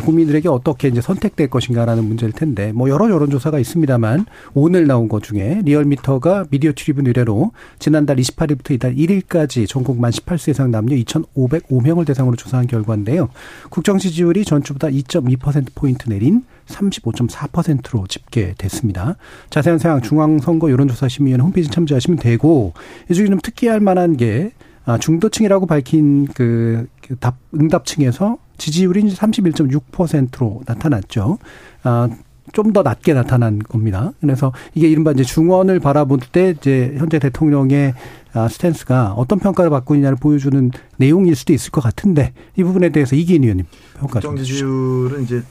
국민들에게 0.03 0.49
어떻게 0.49 0.89
이제 0.89 1.01
선택될 1.01 1.49
것인가라는 1.49 2.05
문제일 2.05 2.33
텐데 2.33 2.73
뭐 2.73 2.89
여러 2.89 3.09
여론조사가 3.09 3.59
있습니다만 3.61 4.27
오늘 4.55 4.87
나온 4.87 5.09
것 5.09 5.23
중에 5.23 5.63
리얼미터가 5.65 6.47
미디어 6.51 6.73
출입은 6.73 7.07
의뢰로 7.07 7.53
지난달 7.79 8.17
28일부터 8.17 8.73
이달 8.73 8.95
1일까지 8.95 9.69
전국 9.69 10.01
만 10.01 10.11
18세 10.11 10.51
이상 10.51 10.71
남녀 10.71 10.97
2,505명을 10.97 12.07
대상으로 12.07 12.37
조사한 12.37 12.67
결과인데요. 12.67 13.29
국정 13.71 13.99
지지율이 13.99 14.45
전주보다 14.45 14.89
2.2% 14.89 15.69
포인트 15.75 16.09
내린 16.09 16.45
35.4%로 16.67 18.07
집계됐습니다. 18.09 19.17
자세한 19.51 19.79
사항 19.79 20.03
중앙선거 20.03 20.71
여론조사심의위원회 20.71 21.43
홈페이지 21.43 21.71
참조하시면 21.71 22.19
되고 22.19 22.73
이 23.09 23.15
중에 23.15 23.27
좀 23.27 23.39
특이할 23.39 23.81
만한 23.81 24.17
게 24.17 24.53
아, 24.85 24.99
중도층이라고 24.99 25.67
밝힌 25.67 26.27
그, 26.29 26.87
그 27.03 27.17
답, 27.17 27.37
응답층에서 27.55 28.39
지지율이 28.59 29.03
31.6%로 29.15 30.63
나타났죠. 30.67 31.39
아, 31.83 32.09
좀 32.53 32.73
더 32.73 32.83
낮게 32.83 33.13
나타난 33.13 33.59
겁니다. 33.59 34.13
그래서 34.21 34.53
이게 34.75 34.89
이른바 34.89 35.11
이제 35.11 35.25
중원을 35.25 35.81
바라볼 35.81 36.21
때 36.33 36.55
이제 36.57 36.95
현재 36.97 37.19
대통령의 37.19 37.95
아, 38.35 38.49
스탠스가 38.49 39.13
어떤 39.15 39.39
평가를 39.41 39.69
받고 39.71 39.95
있냐를 39.97 40.17
보여주는 40.17 40.71
내용일 40.97 41.35
수도 41.35 41.53
있을 41.53 41.71
것 41.71 41.81
같은데 41.81 42.33
이 42.57 42.63
부분에 42.63 42.91
대해서 42.91 43.17
이기인 43.17 43.43
의원님 43.43 43.67
평가 43.99 44.21
좀 44.21 44.37
주시죠. 44.37 44.55
지지율은 44.55 45.25
이제 45.25 45.43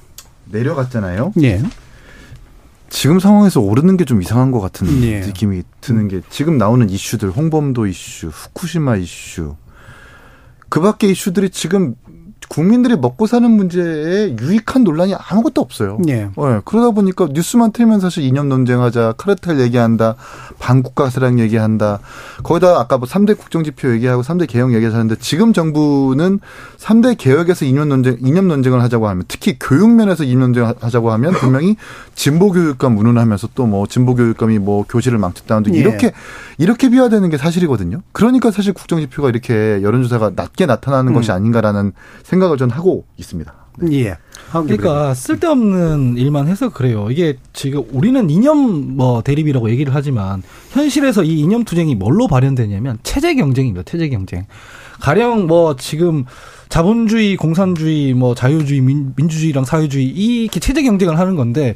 내려갔잖아요. 0.46 1.34
예. 1.44 1.62
지금 2.90 3.20
상황에서 3.20 3.60
오르는 3.60 3.98
게 3.98 4.06
좀 4.06 4.22
이상한 4.22 4.52
것 4.52 4.62
같은 4.62 4.88
예. 5.04 5.20
느낌이 5.20 5.64
드는 5.82 6.08
게 6.08 6.22
지금 6.30 6.58
나오는 6.58 6.90
이슈들 6.90 7.30
홍범도 7.32 7.88
이슈, 7.88 8.28
후쿠시마 8.28 8.96
이슈 8.98 9.56
그 10.70 10.80
밖에 10.82 11.08
이슈들이 11.08 11.50
지금 11.50 11.96
국민들이 12.48 12.96
먹고 12.96 13.28
사는 13.28 13.50
문제에 13.52 14.36
유익한 14.40 14.84
논란이 14.84 15.14
아무것도 15.16 15.62
없어요. 15.62 16.00
예. 16.08 16.14
네, 16.14 16.62
그러다 16.64 16.92
보니까 16.92 17.28
뉴스만 17.32 17.74
틀면 17.74 18.00
사실 18.00 18.24
이념 18.24 18.48
논쟁하자, 18.48 19.16
카르텔 19.18 19.60
얘기한다, 19.60 20.16
반국가사랑 20.60 21.40
얘기한다. 21.40 22.00
거기다 22.44 22.80
아까 22.80 22.98
뭐 22.98 23.08
3대 23.08 23.38
국정지표 23.38 23.94
얘기하고 23.96 24.22
3대 24.22 24.48
개혁 24.48 24.74
얘기하셨는데 24.74 25.18
지금 25.20 25.54
정부는 25.54 26.40
3대 26.78 27.18
개혁에서 27.18 27.66
이념 27.66 27.90
논쟁, 27.90 28.18
이념 28.22 28.48
논쟁을 28.48 28.82
하자고 28.82 29.08
하면 29.10 29.26
특히 29.28 29.58
교육 29.60 29.90
면에서 29.90 30.24
이념 30.24 30.40
논쟁을 30.54 30.76
하자고 30.80 31.12
하면 31.12 31.34
분명히 31.34 31.76
진보 32.16 32.52
교육감 32.52 32.98
운운하면서 32.98 33.50
또 33.54 33.66
뭐 33.66 33.88
진보 33.88 34.16
교육감이 34.16 34.60
뭐 34.60 34.86
교실을 34.88 35.18
망쳤다는데 35.18 35.74
예. 35.74 35.80
이렇게 35.80 36.12
이렇게 36.58 36.90
비화되는 36.90 37.30
게 37.30 37.38
사실이거든요. 37.38 38.02
그러니까 38.12 38.52
사실 38.52 38.74
국정지표가 38.74 39.30
이렇게 39.30 39.82
여론조사가 39.82 40.32
낮게 40.36 40.66
나타나는 40.66 41.12
음. 41.12 41.16
것이 41.16 41.32
아닌가라는 41.32 41.92
생각 42.24 42.35
을 42.42 42.58
전 42.58 42.70
하고 42.70 43.06
있습니다. 43.18 43.54
네. 43.80 44.06
예. 44.06 44.18
그러니까 44.52 45.14
쓸데없는 45.14 46.16
일만 46.18 46.48
해서 46.48 46.70
그래요. 46.70 47.10
이게 47.12 47.38
지금 47.52 47.84
우리는 47.92 48.30
이념 48.30 48.96
뭐 48.96 49.22
대립이라고 49.22 49.70
얘기를 49.70 49.94
하지만 49.94 50.44
현실에서 50.72 51.24
이 51.24 51.40
이념 51.40 51.66
투쟁이 51.66 51.96
뭘로 51.96 52.28
발현되냐면 52.28 53.00
체제 53.04 53.36
경쟁입니다. 53.36 53.84
체제 53.84 54.08
경쟁. 54.08 54.46
가령 55.02 55.48
뭐 55.48 55.76
지금 55.76 56.24
자본주의, 56.70 57.36
공산주의, 57.36 58.14
뭐 58.14 58.34
자유주의, 58.34 58.82
민, 58.82 59.14
민주주의랑 59.16 59.66
사회주의 59.66 60.06
이렇게 60.08 60.60
체제 60.60 60.82
경쟁을 60.82 61.20
하는 61.20 61.36
건데 61.36 61.76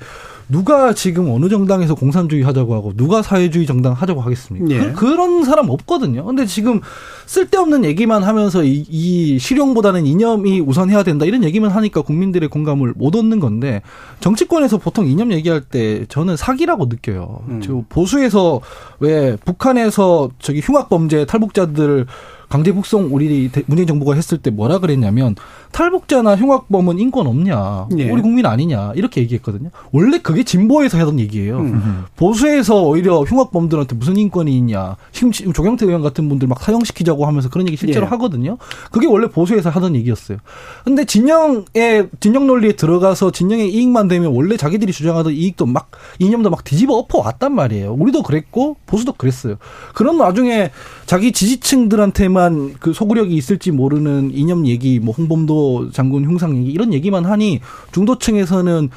누가 0.49 0.93
지금 0.93 1.29
어느 1.29 1.47
정당에서 1.47 1.93
공산주의 1.93 2.41
하자고 2.41 2.73
하고 2.73 2.91
누가 2.95 3.21
사회주의 3.21 3.67
정당 3.67 3.93
하자고 3.93 4.19
하겠습니까? 4.21 4.67
예. 4.69 4.91
그, 4.93 5.05
런 5.05 5.43
사람 5.43 5.69
없거든요. 5.69 6.25
근데 6.25 6.45
지금 6.45 6.81
쓸데없는 7.27 7.85
얘기만 7.85 8.23
하면서 8.23 8.63
이, 8.63 8.83
이 8.89 9.37
실용보다는 9.37 10.07
이념이 10.07 10.59
우선해야 10.61 11.03
된다 11.03 11.25
이런 11.25 11.43
얘기만 11.43 11.69
하니까 11.69 12.01
국민들의 12.01 12.49
공감을 12.49 12.93
못 12.95 13.15
얻는 13.15 13.39
건데 13.39 13.81
정치권에서 14.21 14.79
보통 14.79 15.07
이념 15.07 15.31
얘기할 15.31 15.61
때 15.61 16.05
저는 16.09 16.35
사기라고 16.35 16.85
느껴요. 16.85 17.41
음. 17.47 17.61
저 17.61 17.83
보수에서 17.87 18.61
왜 18.99 19.35
북한에서 19.45 20.31
저기 20.39 20.61
흉악 20.61 20.89
범죄 20.89 21.25
탈북자들 21.25 22.07
강제 22.49 22.71
북송 22.71 23.09
우리 23.11 23.49
문재인 23.67 23.87
정부가 23.87 24.15
했을 24.15 24.39
때 24.39 24.49
뭐라 24.49 24.79
그랬냐면 24.79 25.35
탈북자나 25.71 26.35
흉악범은 26.35 26.97
인권 26.97 27.27
없냐 27.27 27.89
예. 27.97 28.09
우리 28.09 28.23
국민 28.23 28.47
아니냐 28.47 28.93
이렇게 28.95 29.21
얘기했거든요. 29.21 29.69
원래 29.91 30.17
그게 30.17 30.43
진보에서 30.43 30.97
하던 30.97 31.19
얘기예요. 31.19 31.59
음. 31.59 32.05
보수에서 32.15 32.83
오히려 32.83 33.21
흉악범들한테 33.21 33.95
무슨 33.95 34.17
인권이 34.17 34.57
있냐. 34.57 34.95
지금 35.11 35.31
조경태 35.31 35.85
의원 35.85 36.01
같은 36.01 36.27
분들 36.27 36.47
막 36.47 36.59
사형시키자고 36.61 37.27
하면서 37.27 37.49
그런 37.49 37.67
얘기 37.67 37.77
실제로 37.77 38.07
예. 38.07 38.09
하거든요. 38.09 38.57
그게 38.91 39.05
원래 39.05 39.27
보수에서 39.27 39.69
하던 39.69 39.95
얘기였어요. 39.97 40.39
근데 40.83 41.05
진영의 41.05 42.09
진영 42.19 42.47
논리에 42.47 42.71
들어가서 42.71 43.29
진영의 43.29 43.71
이익만 43.71 44.07
되면 44.07 44.33
원래 44.33 44.57
자기들이 44.57 44.91
주장하던 44.91 45.33
이익도 45.33 45.67
막 45.67 45.91
이념도 46.17 46.49
막 46.49 46.63
뒤집어 46.63 46.95
엎어 46.95 47.19
왔단 47.19 47.53
말이에요. 47.53 47.93
우리도 47.93 48.23
그랬고 48.23 48.77
보수도 48.87 49.13
그랬어요. 49.13 49.57
그런 49.93 50.19
와중에 50.19 50.71
자기 51.05 51.31
지지층들한테만 51.31 52.38
그 52.79 52.93
소구력이 52.93 53.35
있을지 53.35 53.71
모르는 53.71 54.31
이념 54.33 54.65
얘기, 54.65 54.99
뭐 54.99 55.13
홍범도 55.13 55.91
장군 55.91 56.25
흉상 56.25 56.55
얘기 56.57 56.71
이런 56.71 56.93
얘기만 56.93 57.25
하니 57.25 57.59
중도층에서는 57.91 58.89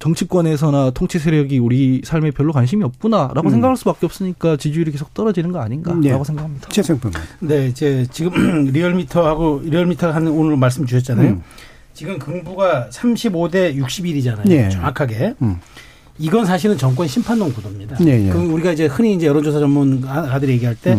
정치권에서나 0.00 0.90
통치 0.90 1.18
세력이 1.18 1.58
우리 1.58 2.00
삶에 2.04 2.30
별로 2.30 2.52
관심이 2.52 2.82
없구나라고 2.84 3.48
음. 3.48 3.50
생각할 3.50 3.76
수밖에 3.76 4.06
없으니까 4.06 4.56
지지율이 4.56 4.90
계속 4.92 5.12
떨어지는 5.12 5.52
거 5.52 5.60
아닌가라고 5.60 6.00
네. 6.00 6.24
생각합니다. 6.24 6.68
최생평. 6.70 7.12
네, 7.40 7.66
이제 7.66 8.06
지금 8.10 8.32
리얼미터하고 8.72 9.60
리얼미터 9.64 10.10
하는 10.10 10.32
오늘 10.32 10.56
말씀 10.56 10.86
주셨잖아요. 10.86 11.28
음. 11.28 11.42
지금 11.92 12.18
긍부가 12.18 12.88
35대 12.90 13.76
61이잖아요. 13.76 14.48
네. 14.48 14.70
정확하게. 14.70 15.34
음. 15.42 15.60
이건 16.18 16.46
사실은 16.46 16.78
정권 16.78 17.06
심판론 17.06 17.52
구도입니다. 17.52 17.96
네, 17.96 18.18
네. 18.18 18.30
그럼 18.30 18.52
우리가 18.54 18.72
이제 18.72 18.86
흔히 18.86 19.14
이제 19.14 19.26
여론조사 19.26 19.58
전문가들이 19.58 20.52
얘기할 20.52 20.76
때 20.76 20.98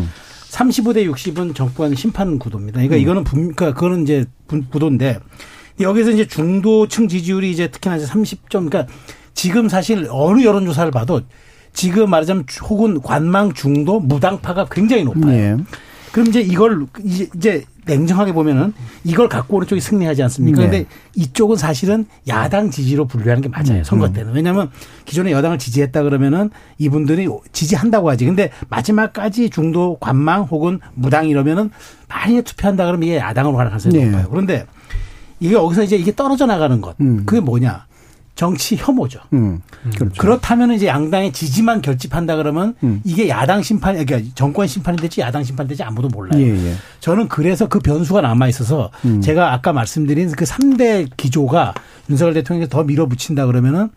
음. 0.52 0.70
35대 0.70 1.10
60은 1.10 1.56
정권 1.56 1.95
심판 1.95 2.38
구도입니다. 2.38 2.78
그러니까 2.78 2.95
음. 2.97 3.02
이거는 3.02 3.24
분, 3.24 3.56
그러니까 3.56 3.74
그거는 3.74 4.04
이제 4.04 4.26
구도인데 4.72 5.20
여기서 5.80 6.12
이제 6.12 6.26
중도층 6.26 7.08
지지율이 7.08 7.49
이제 7.49 7.68
특히나 7.68 7.95
이제 7.95 8.06
30점, 8.06 8.70
그러니까 8.70 8.88
지금 9.34 9.70
사실 9.70 10.08
어느 10.12 10.43
여론조사를 10.43 10.91
봐도 10.91 11.22
지금 11.74 12.10
말하자면 12.10 12.45
혹은 12.64 13.02
관망 13.02 13.54
중도 13.54 13.99
무당파가 13.99 14.68
굉장히 14.70 15.06
높아요. 15.06 15.26
네. 15.26 15.58
그럼 16.12 16.28
이제 16.28 16.41
이걸 16.41 16.86
이제 17.03 17.64
냉정하게 17.86 18.34
보면은 18.34 18.74
이걸 19.03 19.28
갖고 19.28 19.57
오는 19.57 19.68
쪽이 19.68 19.82
승리하지 19.82 20.22
않습니까? 20.24 20.62
네. 20.62 20.68
그런데 20.68 20.89
이쪽은 21.16 21.55
사실은 21.55 22.05
야당 22.28 22.70
지지로 22.70 23.05
분류하는 23.05 23.41
게 23.41 23.49
맞아요. 23.49 23.80
음. 23.80 23.84
선거 23.84 24.12
때는. 24.12 24.34
왜냐하면 24.34 24.70
기존에 25.05 25.32
여당을 25.32 25.57
지지했다 25.57 26.03
그러면은 26.03 26.51
이분들이 26.78 27.28
지지한다고 27.51 28.09
하지. 28.09 28.26
근데 28.26 28.51
마지막까지 28.70 29.49
중도 29.49 29.97
관망 29.99 30.43
혹은 30.43 30.80
무당 30.93 31.28
이러면은 31.28 31.72
많이 32.07 32.41
투표한다 32.41 32.86
그러면 32.86 33.03
이게 33.07 33.18
야당으로 33.18 33.55
가는 33.57 33.72
가능성이 33.72 33.97
네. 33.97 34.05
높아요. 34.05 34.28
그런데 34.30 34.66
이게 35.39 35.55
여기서 35.55 35.84
이제 35.84 35.95
이게 35.95 36.14
떨어져 36.16 36.45
나가는 36.45 36.80
것. 36.82 36.95
음. 37.01 37.24
그게 37.26 37.41
뭐냐? 37.41 37.86
정치 38.36 38.75
혐오죠. 38.75 39.19
음, 39.34 39.61
그렇죠. 39.95 40.15
그렇다면 40.17 40.71
이제 40.71 40.88
양당의 40.88 41.32
지지만 41.32 41.82
결집한다 41.82 42.38
그러면 42.38 42.75
음. 42.84 43.01
이게 43.03 43.29
야당 43.29 43.61
심판, 43.61 44.03
그러니까 44.03 44.32
정권 44.36 44.67
심판이 44.67 44.97
될지 44.97 45.21
야당 45.21 45.43
심판이 45.43 45.67
될지 45.67 45.84
아무도 45.84 46.07
몰라요. 46.07 46.41
예, 46.41 46.47
예. 46.47 46.73
저는 47.01 47.27
그래서 47.27 47.67
그 47.67 47.79
변수가 47.79 48.21
남아 48.21 48.47
있어서 48.47 48.89
음. 49.05 49.21
제가 49.21 49.53
아까 49.53 49.73
말씀드린 49.73 50.32
그 50.32 50.45
3대 50.45 51.09
기조가 51.17 51.73
윤석열 52.09 52.34
대통령이 52.34 52.69
더 52.69 52.84
밀어붙인다 52.84 53.45
그러면은 53.45 53.89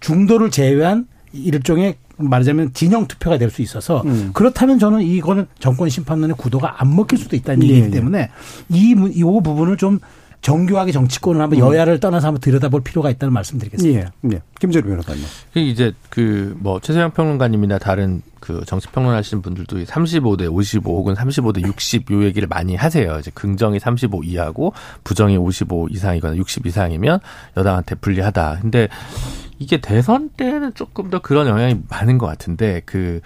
중도를 0.00 0.50
제외한 0.50 1.06
일종의 1.32 1.96
말하자면 2.16 2.74
진영 2.74 3.06
투표가 3.06 3.38
될 3.38 3.50
수 3.50 3.62
있어서 3.62 4.02
음. 4.04 4.30
그렇다면 4.34 4.78
저는 4.78 5.02
이거는 5.02 5.46
정권 5.58 5.88
심판론의 5.88 6.36
구도가 6.36 6.80
안 6.80 6.94
먹힐 6.94 7.18
수도 7.18 7.34
있다는 7.36 7.64
예, 7.64 7.68
얘기이기 7.68 7.86
예. 7.88 7.90
때문에 7.90 8.30
이, 8.68 8.94
이 9.14 9.22
부분을 9.22 9.76
좀 9.76 9.98
정교하게 10.42 10.92
정치권을 10.92 11.40
한번 11.40 11.58
음. 11.60 11.66
여야를 11.66 12.00
떠나서 12.00 12.28
한번 12.28 12.40
들여다볼 12.40 12.82
필요가 12.82 13.10
있다는 13.10 13.32
말씀드리겠습니다. 13.34 14.10
예. 14.24 14.30
예. 14.32 14.42
김재료 14.58 14.88
변호사님. 14.88 15.22
이제 15.54 15.92
그 16.08 16.56
뭐 16.60 16.80
최세영 16.80 17.12
평론가님이나 17.12 17.78
다른 17.78 18.22
그 18.38 18.62
정치 18.66 18.88
평론하시는 18.88 19.42
분들도 19.42 19.84
35대 19.84 20.52
55 20.52 20.96
혹은 20.98 21.14
35대 21.14 21.64
60 21.66 22.10
요 22.10 22.24
얘기를 22.24 22.48
많이 22.48 22.74
하세요. 22.76 23.18
이제 23.18 23.30
긍정이 23.34 23.78
35 23.78 24.24
이하고 24.24 24.72
부정이 25.04 25.36
55 25.36 25.88
이상이거나 25.90 26.36
60 26.36 26.66
이상이면 26.66 27.20
여당한테 27.56 27.94
불리하다. 27.96 28.58
근데 28.60 28.88
이게 29.58 29.80
대선 29.80 30.30
때는 30.30 30.74
조금 30.74 31.10
더 31.10 31.20
그런 31.20 31.46
영향이 31.46 31.80
많은 31.88 32.18
것 32.18 32.26
같은데 32.26 32.82
그 32.86 33.20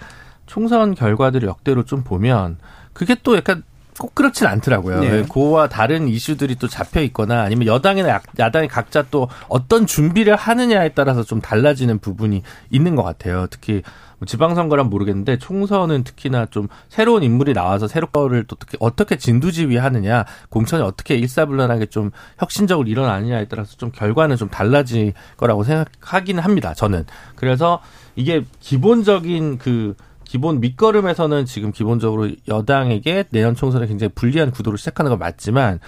총선 0.45 0.95
결과들을 0.95 1.47
역대로 1.47 1.83
좀 1.83 2.03
보면 2.03 2.57
그게 2.93 3.15
또 3.23 3.35
약간 3.35 3.63
꼭 3.99 4.13
그렇진 4.13 4.47
않더라고요. 4.47 4.99
네. 4.99 5.23
그와 5.23 5.69
다른 5.69 6.07
이슈들이 6.07 6.55
또 6.55 6.67
잡혀 6.67 7.01
있거나 7.01 7.41
아니면 7.43 7.67
여당이나 7.67 8.21
야당이 8.37 8.67
각자 8.67 9.05
또 9.09 9.29
어떤 9.47 9.85
준비를 9.85 10.35
하느냐에 10.35 10.89
따라서 10.89 11.23
좀 11.23 11.39
달라지는 11.39 11.99
부분이 11.99 12.43
있는 12.69 12.95
것 12.95 13.03
같아요. 13.03 13.47
특히 13.49 13.83
뭐 14.19 14.25
지방선거란 14.25 14.89
모르겠는데 14.89 15.37
총선은 15.37 16.03
특히나 16.03 16.47
좀 16.47 16.67
새로운 16.89 17.23
인물이 17.23 17.53
나와서 17.53 17.87
새로 17.87 18.07
거를 18.07 18.45
또 18.45 18.55
어떻게, 18.55 18.77
어떻게 18.79 19.17
진두지휘하느냐, 19.17 20.25
공천이 20.49 20.83
어떻게 20.83 21.15
일사불란하게 21.15 21.87
좀 21.87 22.11
혁신적으로 22.37 22.87
일어나느냐에 22.87 23.45
따라서 23.47 23.75
좀 23.77 23.91
결과는 23.91 24.35
좀 24.35 24.49
달라질 24.49 25.13
거라고 25.37 25.63
생각하기는 25.63 26.43
합니다. 26.43 26.73
저는 26.73 27.05
그래서 27.35 27.81
이게 28.15 28.45
기본적인 28.59 29.57
그 29.57 29.95
기본 30.35 30.59
밑거름에서는 30.59 31.45
지금 31.45 31.71
기본적으로 31.71 32.29
여당에게 32.49 33.23
내년 33.29 33.55
총선에 33.55 33.87
굉장히 33.87 34.11
불리한 34.13 34.51
구도를 34.51 34.77
시작하는 34.77 35.09
건 35.09 35.17
맞지만 35.17 35.79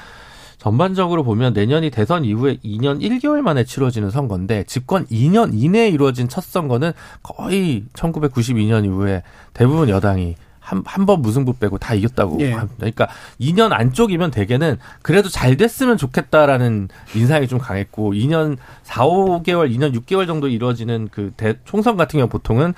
전반적으로 0.58 1.26
보면 1.26 1.52
내년이 1.52 1.90
대선 1.90 2.24
이후에 2.24 2.56
2년 2.64 3.02
1개월 3.02 3.42
만에 3.42 3.66
치러지는 3.66 4.10
선거인데 4.10 4.64
집권 4.64 5.06
2년 5.08 5.50
이내에 5.54 5.90
이루어진 5.90 6.30
첫 6.30 6.46
선거는 6.46 6.94
거의 7.24 7.84
1992년 7.92 8.86
이후에 8.86 9.22
대부분 9.52 9.90
여당이 9.90 10.38
한, 10.68 10.84
한 10.86 11.06
번 11.08 11.22
무승부 11.22 11.54
빼고 11.54 11.78
다 11.78 11.94
이겼다고 11.94 12.38
예. 12.42 12.52
합니다. 12.52 12.76
그러니까 12.78 13.08
2년 13.40 13.72
안쪽이면 13.72 14.32
대개는 14.32 14.78
그래도 15.02 15.30
잘 15.30 15.56
됐으면 15.56 15.96
좋겠다라는 15.96 16.90
인상이 17.16 17.48
좀 17.48 17.60
강했고 17.60 18.12
2년 18.12 18.58
4, 18.84 19.06
5개월, 19.06 19.74
2년 19.74 19.98
6개월 19.98 20.28
정도 20.28 20.50
이루어지는 20.50 21.08
그 21.10 21.32
대, 21.38 21.56
총선 21.64 21.96
같은 21.96 22.18
경우 22.18 22.28
보통은 22.28 22.74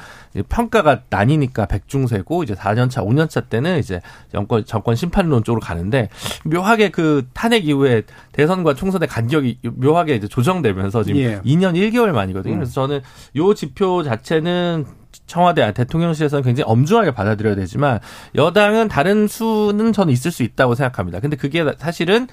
평가가 0.49 1.01
나뉘니까 1.09 1.65
백중세고 1.65 2.43
이제 2.43 2.53
4년차, 2.53 3.03
5년차 3.03 3.49
때는 3.49 3.79
이제 3.79 3.99
정권, 4.31 4.63
정권 4.65 4.95
심판론 4.95 5.43
쪽으로 5.43 5.59
가는데 5.59 6.09
묘하게 6.45 6.89
그 6.89 7.25
탄핵 7.33 7.67
이후에 7.67 8.03
대선과 8.33 8.75
총선의 8.75 9.07
간격이 9.07 9.57
묘하게 9.63 10.15
이제 10.15 10.27
조정되면서 10.27 11.03
지금 11.03 11.19
예. 11.19 11.39
2년 11.41 11.73
1개월 11.73 12.11
만이거든요. 12.11 12.53
음. 12.53 12.59
그래서 12.59 12.73
저는 12.73 13.01
요 13.37 13.55
지표 13.55 14.03
자체는 14.03 14.98
청와대 15.25 15.73
대통령실에서는 15.73 16.43
굉장히 16.43 16.69
엄중하게 16.69 17.11
받아들여야 17.11 17.55
되지만 17.55 17.99
여당은 18.35 18.87
다른 18.87 19.27
수는 19.27 19.93
저는 19.93 20.11
있을 20.13 20.31
수 20.31 20.43
있다고 20.43 20.75
생각합니다. 20.75 21.19
근데 21.19 21.35
그게 21.35 21.65
사실은 21.77 22.27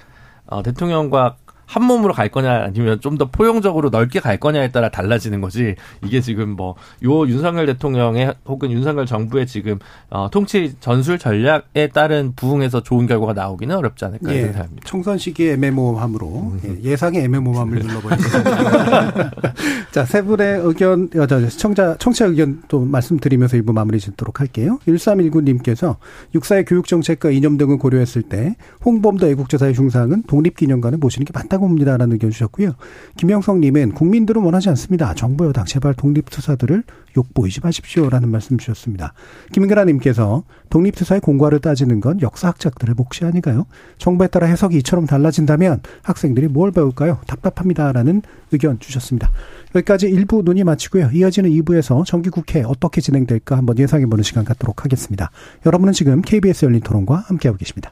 어, 0.45 0.63
대통령과 0.63 1.35
한 1.67 1.83
몸으로 1.83 2.13
갈 2.13 2.29
거냐 2.29 2.63
아니면 2.63 2.99
좀 3.01 3.17
더 3.17 3.25
포용적으로 3.31 3.89
넓게 3.89 4.19
갈 4.19 4.37
거냐에 4.37 4.69
따라 4.71 4.89
달라지는 4.89 5.41
거지 5.41 5.75
이게 6.03 6.21
지금 6.21 6.51
뭐 6.51 6.75
요 7.03 7.27
윤석열 7.27 7.65
대통령의 7.65 8.35
혹은 8.45 8.71
윤석열 8.71 9.05
정부의 9.05 9.45
지금 9.47 9.79
어, 10.09 10.29
통치 10.31 10.75
전술 10.79 11.17
전략에 11.19 11.89
따른 11.93 12.33
부응해서 12.35 12.81
좋은 12.83 13.07
결과가 13.07 13.33
나오기는 13.33 13.75
어렵지 13.75 14.05
않을까 14.05 14.33
예, 14.33 14.43
생각합니다. 14.43 14.81
총선 14.85 15.17
시기의 15.17 15.53
애매모호함으로 15.53 16.27
음. 16.27 16.79
예, 16.83 16.95
상의 16.95 17.23
애매모호함을 17.23 17.79
눌러버렸습니다. 17.85 19.31
자, 19.91 20.05
세 20.05 20.21
분의 20.21 20.61
의견, 20.63 21.09
어, 21.15 21.49
시청자, 21.49 21.95
청취자 21.97 22.25
의견 22.25 22.61
또 22.67 22.79
말씀드리면서 22.81 23.57
일부 23.57 23.73
마무리 23.73 23.99
짓도록 23.99 24.39
할게요. 24.39 24.79
1319님께서 24.87 25.97
육사의 26.35 26.65
교육 26.65 26.87
정책과 26.87 27.31
이념 27.31 27.57
등을 27.57 27.77
고려했을 27.77 28.21
때 28.23 28.55
홍범도 28.85 29.27
애국조사의 29.27 29.73
중상은 29.73 30.23
독립기념관을 30.23 30.97
모시는 30.99 31.25
게 31.25 31.31
맞다 31.33 31.56
있다고 31.57 31.67
봅니다라는 31.67 32.13
의견 32.13 32.31
주셨고요. 32.31 32.73
김영성 33.17 33.59
님은 33.59 33.91
국민들은 33.91 34.41
원하지 34.41 34.69
않습니다. 34.69 35.13
정부 35.13 35.45
여당 35.45 35.65
제발 35.65 35.93
독립투사들을 35.93 36.83
욕 37.17 37.33
보이지 37.33 37.59
마십시오라는 37.61 38.29
말씀 38.29 38.57
주셨습니다. 38.57 39.13
김근아님께서 39.51 40.43
독립투사의 40.69 41.21
공과를 41.21 41.59
따지는 41.59 41.99
건 41.99 42.21
역사학자들의 42.21 42.95
몫이 42.95 43.25
아니가요? 43.25 43.65
정부에 43.97 44.27
따라 44.27 44.47
해석이 44.47 44.77
이처럼 44.77 45.05
달라진다면 45.05 45.81
학생들이 46.03 46.47
뭘 46.47 46.71
배울까요? 46.71 47.19
답답합니다라는 47.27 48.21
의견 48.51 48.79
주셨습니다. 48.79 49.29
여기까지 49.75 50.09
1부 50.09 50.43
논의 50.43 50.63
마치고요. 50.63 51.09
이어지는 51.13 51.49
2부에서 51.49 52.05
정기국회 52.05 52.63
어떻게 52.63 53.01
진행될까 53.01 53.57
한번 53.57 53.77
예상해보는 53.77 54.23
시간 54.23 54.45
갖도록 54.45 54.85
하겠습니다. 54.85 55.31
여러분은 55.65 55.93
지금 55.93 56.21
KBS 56.21 56.65
열린 56.65 56.81
토론과 56.81 57.25
함께하고 57.27 57.57
계십니다. 57.57 57.91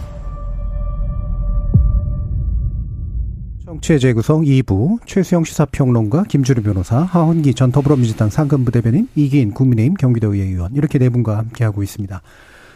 정치의 3.71 4.01
재구성 4.01 4.41
2부 4.41 4.99
최수영 5.05 5.45
시사평론가 5.45 6.25
김주루 6.25 6.61
변호사 6.61 7.03
하헌기 7.03 7.53
전 7.53 7.71
더불어민주당 7.71 8.29
상근부 8.29 8.69
대변인 8.69 9.07
이기인 9.15 9.53
국민의힘 9.53 9.93
경기도의회 9.93 10.45
의원 10.45 10.75
이렇게 10.75 10.99
네 10.99 11.07
분과 11.07 11.37
함께하고 11.37 11.81
있습니다. 11.81 12.21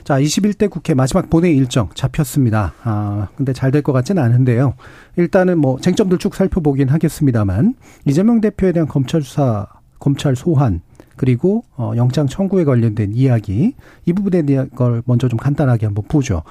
자, 0.06 0.20
21대 0.22 0.70
국회 0.70 0.94
마지막 0.94 1.30
본회의 1.30 1.58
일정 1.58 1.90
잡혔습니다. 1.96 2.76
아, 2.84 3.28
근데 3.36 3.52
잘 3.52 3.72
될 3.72 3.82
것 3.82 3.92
같지는 3.92 4.24
않은데요. 4.24 4.76
일단은 5.18 5.58
뭐 5.58 5.78
쟁점들 5.82 6.18
쭉 6.18 6.34
살펴보긴 6.34 6.88
하겠습니다만 6.88 7.74
이재명 8.06 8.40
대표에 8.40 8.72
대한 8.72 8.88
검찰 8.88 9.22
수사, 9.22 9.68
검찰 10.00 10.38
소환 10.38 10.80
그리고 11.16 11.64
어 11.78 11.94
영장 11.96 12.28
청구에 12.28 12.64
관련된 12.64 13.14
이야기 13.14 13.74
이 14.06 14.14
부분에 14.14 14.44
대한 14.44 14.70
걸 14.70 15.02
먼저 15.06 15.28
좀 15.28 15.38
간단하게 15.38 15.86
한번 15.86 16.04
보죠. 16.08 16.44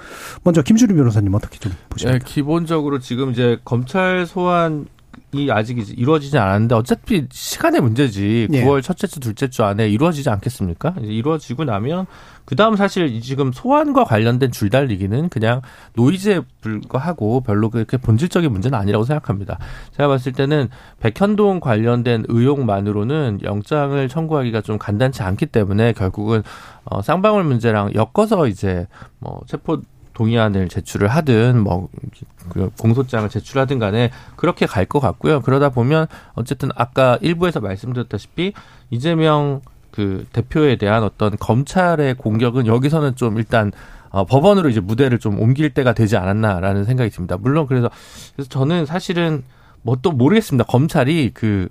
먼저 0.43 0.63
김주리 0.63 0.95
변호사님 0.95 1.35
어떻게 1.35 1.59
좀 1.59 1.73
보십니까? 1.89 2.19
네, 2.19 2.25
기본적으로 2.25 2.99
지금 2.99 3.31
이제 3.31 3.59
검찰 3.65 4.27
소환 4.27 4.87
이 5.35 5.51
아직 5.51 5.79
이루어지지 5.99 6.39
않았는데 6.39 6.75
어차피 6.75 7.27
시간의 7.31 7.81
문제지. 7.81 8.49
예. 8.53 8.65
9월 8.65 8.83
첫째 8.83 9.07
주, 9.07 9.21
둘째 9.21 9.49
주 9.49 9.65
안에 9.65 9.89
이루어지지 9.89 10.31
않겠습니까? 10.31 10.95
이루어지고 11.01 11.65
나면 11.65 12.07
그 12.45 12.57
다음 12.57 12.77
사실 12.77 13.21
지금 13.21 13.53
소환과 13.53 14.05
관련된 14.05 14.53
줄달리기는 14.53 15.29
그냥 15.31 15.63
노이즈에 15.95 16.41
불과하고 16.61 17.41
별로 17.41 17.71
그렇게 17.71 17.97
본질적인 17.97 18.53
문제는 18.53 18.79
아니라고 18.79 19.05
생각합니다. 19.05 19.59
제가 19.93 20.09
봤을 20.09 20.33
때는 20.33 20.69
백현동 21.01 21.61
관련된 21.61 22.25
의혹만으로는 22.29 23.41
영장을 23.43 24.09
청구하기가 24.09 24.61
좀 24.61 24.79
간단치 24.79 25.23
않기 25.23 25.47
때문에 25.47 25.93
결국은 25.93 26.43
어 26.85 27.01
쌍방울 27.01 27.45
문제랑 27.45 27.93
엮어서 27.95 28.47
이제 28.47 28.87
뭐 29.19 29.41
체포 29.47 29.81
동의안을 30.15 30.69
제출을 30.69 31.09
하든 31.09 31.61
뭐그 31.63 32.71
공소장을 32.79 33.29
제출하든 33.29 33.79
간에 33.79 34.11
그렇게 34.37 34.67
갈 34.67 34.87
것 34.87 35.01
같고요. 35.01 35.41
그러다 35.41 35.71
보면 35.71 36.07
어쨌든 36.35 36.71
아까 36.77 37.19
일부에서 37.21 37.61
말씀드렸다시피 37.61 38.53
이재명 38.91 39.61
그 39.91 40.27
대표에 40.33 40.77
대한 40.77 41.03
어떤 41.05 41.37
검찰의 41.37 42.15
공격은 42.15 42.67
여기서는 42.67 43.17
좀 43.17 43.39
일단 43.39 43.73
어, 44.11 44.25
법원으로 44.25 44.69
이제 44.69 44.81
무대를 44.81 45.19
좀 45.19 45.41
옮길 45.41 45.71
때가 45.71 45.93
되지 45.93 46.17
않았나라는 46.17 46.85
생각이 46.85 47.11
듭니다. 47.11 47.37
물론 47.37 47.67
그래서 47.67 47.91
그래서 48.35 48.49
저는 48.49 48.87
사실은 48.87 49.43
뭐 49.83 49.97
또 50.01 50.13
모르겠습니다. 50.13 50.65
검찰이 50.65 51.31
그 51.35 51.69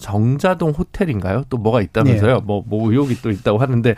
정자동 0.00 0.70
호텔인가요? 0.70 1.44
또 1.48 1.56
뭐가 1.56 1.80
있다면서요? 1.80 2.34
네. 2.34 2.40
뭐, 2.44 2.62
뭐 2.66 2.90
의혹이 2.90 3.22
또 3.22 3.30
있다고 3.30 3.58
하는데 3.58 3.94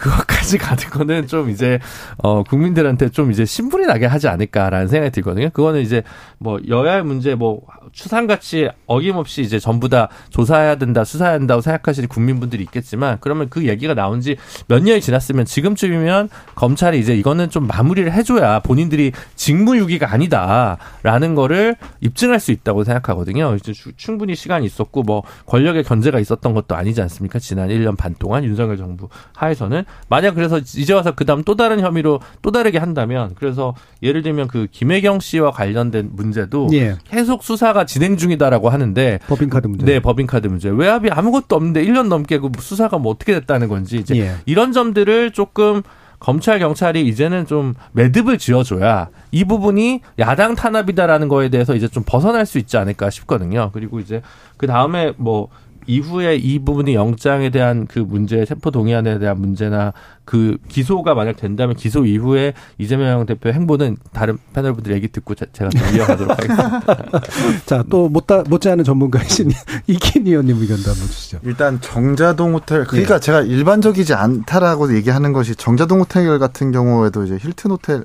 그것까지 0.00 0.58
가는 0.58 0.82
거는 0.90 1.26
좀 1.26 1.50
이제 1.50 1.78
어 2.18 2.42
국민들한테 2.42 3.10
좀 3.10 3.30
이제 3.30 3.44
신분이 3.44 3.86
나게 3.86 4.06
하지 4.06 4.28
않을까라는 4.28 4.88
생각이 4.88 5.12
들거든요. 5.12 5.50
그거는 5.50 5.80
이제 5.80 6.02
뭐 6.38 6.58
여야의 6.68 7.04
문제 7.04 7.34
뭐 7.34 7.62
추상같이 7.92 8.68
어김없이 8.86 9.42
이제 9.42 9.58
전부 9.58 9.88
다 9.88 10.08
조사해야 10.30 10.76
된다, 10.76 11.04
수사해야 11.04 11.38
된다고 11.38 11.60
생각하시는 11.60 12.08
국민분들이 12.08 12.62
있겠지만 12.64 13.18
그러면 13.20 13.48
그 13.48 13.66
얘기가 13.66 13.94
나온 13.94 14.20
지 14.20 14.36
몇 14.68 14.82
년이 14.82 15.00
지났으면 15.00 15.44
지금쯤이면 15.44 16.28
검찰이 16.54 16.98
이제 16.98 17.14
이거는 17.14 17.50
좀 17.50 17.66
마무리를 17.66 18.12
해줘야 18.12 18.60
본인들이 18.60 19.12
직무유기가 19.34 20.12
아니다라는 20.12 21.34
거를 21.34 21.76
입증할 22.00 22.40
수 22.40 22.52
있다고 22.52 22.84
생각하거든요. 22.84 23.56
이제 23.56 23.72
충분히 23.96 24.34
시간이 24.34 24.66
있었고 24.66 25.02
뭐 25.02 25.22
권력의 25.46 25.84
견제가 25.84 26.20
있었던 26.20 26.54
것도 26.54 26.74
아니지 26.76 27.02
않습니까? 27.02 27.38
지난 27.38 27.68
1년 27.68 27.96
반 27.96 28.14
동안 28.18 28.44
윤석열 28.44 28.76
정부 28.76 29.08
하에서는 29.34 29.84
만약 30.08 30.34
그래서 30.34 30.58
이제 30.58 30.92
와서 30.92 31.12
그다음 31.14 31.42
또 31.44 31.56
다른 31.56 31.80
혐의로 31.80 32.20
또 32.42 32.50
다르게 32.50 32.78
한다면 32.78 33.32
그래서 33.36 33.74
예를 34.02 34.22
들면 34.22 34.48
그 34.48 34.66
김혜경 34.70 35.20
씨와 35.20 35.50
관련된 35.50 36.10
문제도 36.12 36.68
예. 36.72 36.96
계속 37.08 37.42
수사가 37.42 37.86
진행 37.86 38.16
중이다라고 38.16 38.70
하는데 38.70 39.18
법인카드 39.26 39.66
문제. 39.66 39.84
네, 39.84 40.00
법인카드 40.00 40.48
문제. 40.48 40.68
외압이 40.70 41.10
아무것도 41.10 41.56
없는데 41.56 41.84
1년 41.84 42.08
넘게 42.08 42.38
그 42.38 42.50
수사가 42.58 42.98
뭐 42.98 43.12
어떻게 43.12 43.32
됐다는 43.34 43.68
건지 43.68 43.96
이제 43.98 44.16
예. 44.18 44.34
이런 44.46 44.72
점들을 44.72 45.32
조금 45.32 45.82
검찰 46.20 46.58
경찰이 46.58 47.06
이제는 47.08 47.46
좀 47.46 47.74
매듭을 47.92 48.36
지어줘야 48.38 49.08
이 49.32 49.44
부분이 49.44 50.02
야당 50.18 50.54
탄압이다라는 50.54 51.28
거에 51.28 51.48
대해서 51.48 51.74
이제 51.74 51.88
좀 51.88 52.04
벗어날 52.06 52.44
수 52.44 52.58
있지 52.58 52.76
않을까 52.76 53.08
싶거든요. 53.10 53.70
그리고 53.72 53.98
이제 54.00 54.20
그 54.58 54.66
다음에 54.66 55.14
뭐 55.16 55.48
이후에 55.86 56.36
이 56.36 56.58
부분이 56.58 56.94
영장에 56.94 57.50
대한 57.50 57.86
그 57.86 57.98
문제, 57.98 58.44
체포 58.44 58.70
동의안에 58.70 59.18
대한 59.18 59.40
문제나 59.40 59.92
그 60.24 60.58
기소가 60.68 61.14
만약 61.14 61.36
된다면 61.36 61.74
기소 61.74 62.06
이후에 62.06 62.54
이재명 62.78 63.26
대표 63.26 63.50
행보는 63.50 63.96
다른 64.12 64.38
패널분들 64.52 64.92
얘기 64.92 65.08
듣고 65.08 65.34
제가 65.34 65.70
좀 65.70 65.96
이어가도록 65.96 66.30
하겠습니다. 66.30 67.20
자, 67.66 67.84
또 67.90 68.08
못다 68.08 68.44
못지않은 68.48 68.84
전문가이신 68.84 69.50
이긴 69.88 70.26
의원님 70.26 70.60
의견도 70.60 70.90
한번 70.90 71.06
주시죠. 71.08 71.40
일단 71.42 71.80
정자동 71.80 72.54
호텔 72.54 72.84
그러니까 72.84 73.14
네. 73.14 73.20
제가 73.20 73.40
일반적이지 73.42 74.14
않다라고 74.14 74.94
얘기하는 74.94 75.32
것이 75.32 75.56
정자동 75.56 76.00
호텔 76.00 76.38
같은 76.38 76.70
경우에도 76.70 77.24
이제 77.24 77.36
힐튼 77.40 77.72
호텔 77.72 78.04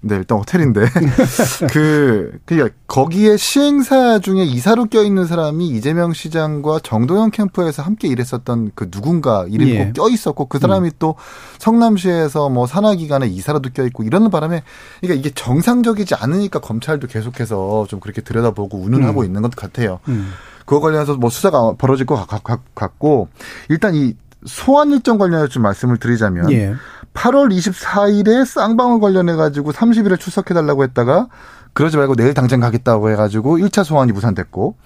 네, 0.00 0.14
일단 0.14 0.38
호텔인데. 0.38 0.86
그, 1.72 2.38
그, 2.46 2.70
거기에 2.86 3.36
시행사 3.36 4.20
중에 4.20 4.44
이사로 4.44 4.86
껴있는 4.86 5.26
사람이 5.26 5.68
이재명 5.68 6.12
시장과 6.12 6.80
정도영 6.84 7.30
캠프에서 7.30 7.82
함께 7.82 8.06
일했었던 8.06 8.70
그 8.76 8.90
누군가 8.90 9.44
이름이 9.48 9.70
예. 9.72 9.92
껴있었고, 9.92 10.46
그 10.46 10.60
사람이 10.60 10.88
음. 10.88 10.92
또 11.00 11.16
성남시에서 11.58 12.48
뭐 12.48 12.68
산하기관에 12.68 13.26
이사로도 13.26 13.70
껴있고, 13.70 14.04
이러는 14.04 14.30
바람에, 14.30 14.62
그러니까 15.00 15.18
이게 15.18 15.34
정상적이지 15.34 16.14
않으니까 16.14 16.60
검찰도 16.60 17.08
계속해서 17.08 17.86
좀 17.88 17.98
그렇게 17.98 18.20
들여다보고 18.20 18.78
운운하고 18.78 19.22
음. 19.22 19.26
있는 19.26 19.42
것 19.42 19.56
같아요. 19.56 19.98
음. 20.08 20.32
그거 20.60 20.80
관련해서 20.80 21.16
뭐 21.16 21.28
수사가 21.28 21.74
벌어질 21.76 22.06
것 22.06 22.24
같고, 22.74 23.28
일단 23.68 23.96
이 23.96 24.14
소환 24.44 24.90
일정 24.90 25.18
관련해서 25.18 25.48
좀 25.48 25.62
말씀을 25.62 25.98
드리자면, 25.98 26.50
예. 26.52 26.74
8월 27.14 27.52
24일에 27.52 28.44
쌍방울 28.44 29.00
관련해 29.00 29.34
가지고 29.34 29.72
30일에 29.72 30.20
출석해 30.20 30.54
달라고 30.54 30.84
했다가 30.84 31.28
그러지 31.72 31.96
말고 31.96 32.14
내일 32.14 32.34
당장 32.34 32.60
가겠다고 32.60 33.10
해 33.10 33.16
가지고 33.16 33.58
1차 33.58 33.82
소환이 33.84 34.12
무산됐고 34.12 34.76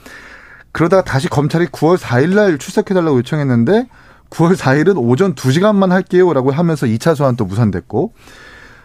그러다가 0.72 1.04
다시 1.04 1.28
검찰이 1.28 1.66
9월 1.66 1.98
4일 1.98 2.34
날 2.34 2.58
출석해 2.58 2.94
달라고 2.94 3.18
요청했는데 3.18 3.88
9월 4.30 4.56
4일은 4.56 4.96
오전 4.96 5.34
2시간만 5.34 5.90
할게요라고 5.90 6.50
하면서 6.50 6.86
2차 6.86 7.14
소환 7.14 7.36
또 7.36 7.44
무산됐고 7.44 8.14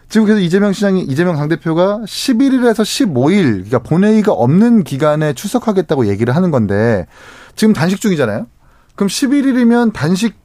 지금 0.10 0.26
그래서 0.26 0.42
이재명 0.42 0.74
시장이 0.74 1.02
이재명 1.02 1.36
당 1.36 1.48
대표가 1.48 2.00
11일에서 2.06 2.82
15일 2.82 3.44
그러니까 3.44 3.80
본회의가 3.80 4.32
없는 4.32 4.84
기간에 4.84 5.34
출석하겠다고 5.34 6.08
얘기를 6.08 6.36
하는 6.36 6.52
건데 6.52 7.08
지금 7.56 7.74
단식 7.74 8.02
중이잖아요. 8.02 8.48
그럼 8.96 9.08
11일이면 9.10 9.94
단식 9.94 10.36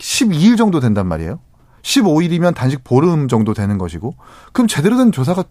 12일 0.00 0.56
정도 0.56 0.80
된단 0.80 1.06
말이에요. 1.06 1.38
15일이면 1.82 2.54
단식 2.54 2.84
보름 2.84 3.28
정도 3.28 3.54
되는 3.54 3.78
것이고 3.78 4.14
그럼 4.52 4.66
제대로 4.66 4.98
된 4.98 5.12
조사가 5.12 5.44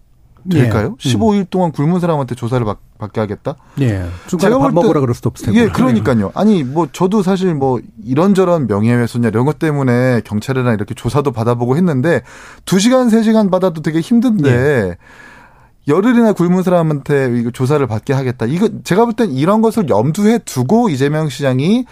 될까요? 0.50 0.95
예. 1.04 1.10
15일 1.10 1.39
음. 1.39 1.45
동안 1.50 1.72
굶은 1.72 2.00
사람한테 2.00 2.36
조사를 2.36 2.64
받, 2.66 2.78
받게 2.97 3.20
하겠다? 3.20 3.56
예. 3.82 4.06
제가 4.39 4.58
밥 4.58 4.74
먹으라 4.74 5.02
그럴 5.02 5.14
수도 5.14 5.30
없을 5.30 5.47
텐데. 5.47 5.62
예, 5.62 5.68
그러니까요. 5.68 6.32
아니, 6.34 6.64
뭐, 6.64 6.88
저도 6.91 7.24
사실 7.24 7.54
뭐, 7.54 7.80
이런저런 8.04 8.68
명예훼손이나 8.68 9.30
이런 9.30 9.45
것 9.45 9.60
때문에 9.60 10.22
경찰이나 10.24 10.74
이렇게 10.74 10.93
조사도 10.93 11.32
받아보고 11.32 11.76
했는데, 11.76 12.22
2시간, 12.66 13.10
3시간 13.10 13.52
받아도 13.52 13.82
되게 13.82 14.00
힘든데, 14.00 14.50
예. 14.50 14.97
열흘이나 15.88 16.34
굶은 16.34 16.61
사람한테 16.61 17.36
이거 17.39 17.49
조사를 17.51 17.86
받게 17.88 18.13
하겠다. 18.13 18.45
이거 18.45 18.69
제가 18.84 19.05
볼 19.05 19.13
땐 19.13 19.32
이런 19.32 19.61
것을 19.63 19.89
염두에 19.89 20.38
두고 20.39 20.89
이재명 20.89 21.30
시장이 21.30 21.86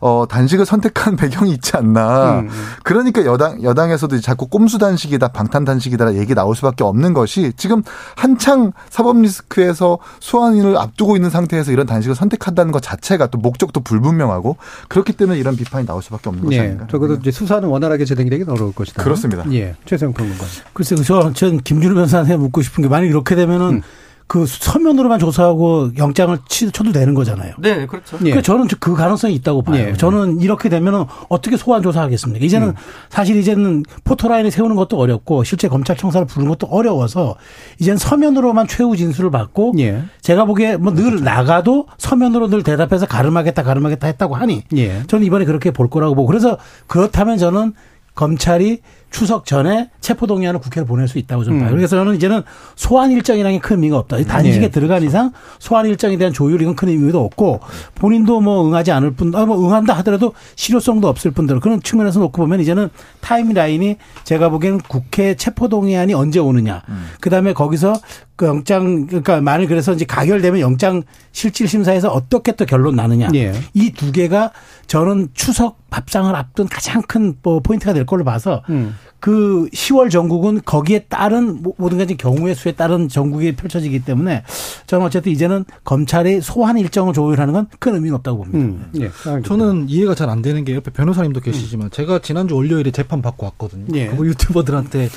어 0.00 0.24
단식을 0.28 0.64
선택한 0.64 1.16
배경이 1.16 1.50
있지 1.52 1.76
않나. 1.76 2.40
음, 2.40 2.48
음. 2.48 2.50
그러니까 2.84 3.24
여당 3.24 3.60
여당에서도 3.62 4.20
자꾸 4.20 4.46
꼼수 4.46 4.78
단식이다, 4.78 5.28
방탄 5.28 5.64
단식이다 5.64 6.14
얘기 6.14 6.34
나올 6.34 6.54
수밖에 6.54 6.84
없는 6.84 7.12
것이 7.12 7.52
지금 7.56 7.82
한창 8.14 8.72
사법 8.88 9.20
리스크에서 9.20 9.98
소환인을 10.20 10.76
앞두고 10.76 11.16
있는 11.16 11.28
상태에서 11.30 11.72
이런 11.72 11.86
단식을 11.86 12.14
선택한다는 12.14 12.70
것 12.70 12.80
자체가 12.82 13.26
또 13.28 13.38
목적도 13.38 13.80
불분명하고 13.80 14.58
그렇기 14.88 15.14
때문에 15.14 15.38
이런 15.40 15.56
비판이 15.56 15.86
나올 15.86 16.02
수밖에 16.02 16.28
없는 16.28 16.44
것이 16.44 16.56
예, 16.56 16.60
아닌가. 16.60 16.86
적어도 16.88 17.14
이제 17.14 17.32
수사는 17.32 17.68
원활하게 17.68 18.04
진행이 18.04 18.30
되긴 18.30 18.48
어려울 18.48 18.72
것이다. 18.72 19.02
그렇습니다. 19.02 19.44
예, 19.52 19.74
최세영 19.86 20.12
평론가. 20.12 20.44
글쎄, 20.72 20.94
저, 21.04 21.32
전 21.32 21.58
김준우 21.58 21.94
변호사한테 21.94 22.36
묻고 22.36 22.62
싶은 22.62 22.82
게 22.82 22.88
만약 22.88 23.06
이렇게 23.06 23.29
되면은 23.36 23.66
음. 23.68 23.82
그 24.30 24.46
서면으로만 24.46 25.18
조사하고 25.18 25.90
영장을 25.98 26.38
쳐도 26.48 26.92
되는 26.92 27.14
거잖아요. 27.14 27.52
네, 27.58 27.84
그렇죠. 27.86 28.16
예. 28.24 28.30
그 28.30 28.42
저는 28.42 28.68
그 28.78 28.94
가능성이 28.94 29.34
있다고 29.34 29.62
봐요. 29.62 29.88
예. 29.88 29.92
저는 29.94 30.40
이렇게 30.40 30.68
되면은 30.68 31.06
어떻게 31.28 31.56
소환 31.56 31.82
조사하겠습니까? 31.82 32.46
이제는 32.46 32.68
음. 32.68 32.74
사실 33.08 33.34
이제는 33.34 33.82
포토라인을 34.04 34.52
세우는 34.52 34.76
것도 34.76 34.98
어렵고 34.98 35.42
실제 35.42 35.66
검찰청사를 35.66 36.28
부르는 36.28 36.48
것도 36.50 36.68
어려워서 36.68 37.34
이제는 37.80 37.98
서면으로만 37.98 38.68
최후 38.68 38.96
진술을 38.96 39.32
받고 39.32 39.74
예. 39.80 40.04
제가 40.20 40.44
보기에 40.44 40.76
뭐늘 40.76 41.02
그렇죠. 41.02 41.24
나가도 41.24 41.88
서면으로 41.98 42.46
늘 42.50 42.62
대답해서 42.62 43.06
가름하겠다 43.06 43.64
가름하겠다 43.64 44.06
했다고 44.06 44.36
하니 44.36 44.62
예. 44.76 45.02
저는 45.08 45.26
이번에 45.26 45.44
그렇게 45.44 45.72
볼 45.72 45.90
거라고 45.90 46.14
보고 46.14 46.28
그래서 46.28 46.56
그렇다면 46.86 47.36
저는 47.36 47.72
검찰이 48.14 48.80
추석 49.10 49.44
전에 49.44 49.90
체포동의안을 50.00 50.60
국회를 50.60 50.86
보낼 50.86 51.08
수 51.08 51.18
있다고 51.18 51.44
좀 51.44 51.58
봐요. 51.58 51.70
음. 51.70 51.76
그래서 51.76 51.96
저는 51.96 52.14
이제는 52.14 52.42
소환 52.76 53.10
일정이라는 53.10 53.58
게 53.58 53.60
큰 53.60 53.76
의미가 53.76 53.98
없다. 53.98 54.22
단식에 54.24 54.60
네. 54.60 54.68
들어간 54.70 55.02
이상 55.02 55.32
소환 55.58 55.86
일정에 55.86 56.16
대한 56.16 56.32
조율 56.32 56.62
이건 56.62 56.76
큰 56.76 56.88
의미도 56.88 57.22
없고 57.24 57.60
본인도 57.96 58.40
뭐 58.40 58.66
응하지 58.66 58.92
않을 58.92 59.10
뿐, 59.12 59.34
아, 59.34 59.44
뭐 59.44 59.58
응한다 59.66 59.92
하더라도 59.98 60.32
실효성도 60.56 61.08
없을 61.08 61.30
뿐더러 61.32 61.60
그런 61.60 61.82
측면에서 61.82 62.20
놓고 62.20 62.40
보면 62.40 62.60
이제는 62.60 62.88
타임라인이 63.20 63.96
제가 64.24 64.48
보기에는 64.48 64.80
국회 64.88 65.34
체포동의안이 65.34 66.14
언제 66.14 66.38
오느냐. 66.38 66.82
음. 66.88 67.06
그 67.20 67.28
다음에 67.30 67.52
거기서 67.52 67.94
그 68.36 68.46
영장 68.46 69.06
그러니까 69.06 69.40
만일 69.42 69.68
그래서 69.68 69.92
이제 69.92 70.06
가결되면 70.06 70.60
영장 70.60 71.02
실질 71.32 71.68
심사에서 71.68 72.08
어떻게 72.08 72.52
또 72.52 72.64
결론 72.64 72.96
나느냐. 72.96 73.28
네. 73.28 73.52
이두 73.74 74.12
개가 74.12 74.52
저는 74.86 75.28
추석 75.34 75.78
밥상을 75.90 76.34
앞둔 76.34 76.66
가장 76.68 77.02
큰 77.02 77.36
뭐 77.42 77.60
포인트가 77.60 77.92
될 77.92 78.06
걸로 78.06 78.24
봐서 78.24 78.62
음. 78.70 78.96
그 79.20 79.68
10월 79.74 80.10
전국은 80.10 80.62
거기에 80.64 81.00
따른 81.10 81.62
모든 81.76 81.98
가지 81.98 82.16
경우의 82.16 82.54
수에 82.54 82.72
따른 82.72 83.06
전국이 83.08 83.54
펼쳐지기 83.54 84.02
때문에 84.04 84.44
저는 84.86 85.04
어쨌든 85.04 85.30
이제는 85.32 85.66
검찰이 85.84 86.40
소환 86.40 86.78
일정을 86.78 87.12
조율하는 87.12 87.52
건 87.52 87.66
큰 87.78 87.94
의미는 87.94 88.14
없다고 88.16 88.38
봅니다. 88.38 88.58
음. 88.58 88.90
예. 89.00 89.10
저는 89.44 89.88
이해가 89.88 90.14
잘 90.14 90.30
안 90.30 90.42
되는 90.42 90.64
게 90.64 90.74
옆에 90.76 90.90
변호사님도 90.92 91.40
계시지만 91.40 91.88
음. 91.88 91.90
제가 91.90 92.20
지난주 92.20 92.54
월요일에 92.54 92.90
재판 92.92 93.20
받고 93.20 93.46
왔거든요. 93.46 93.86
예. 93.94 94.06
그 94.08 94.26
유튜버들한테 94.26 95.08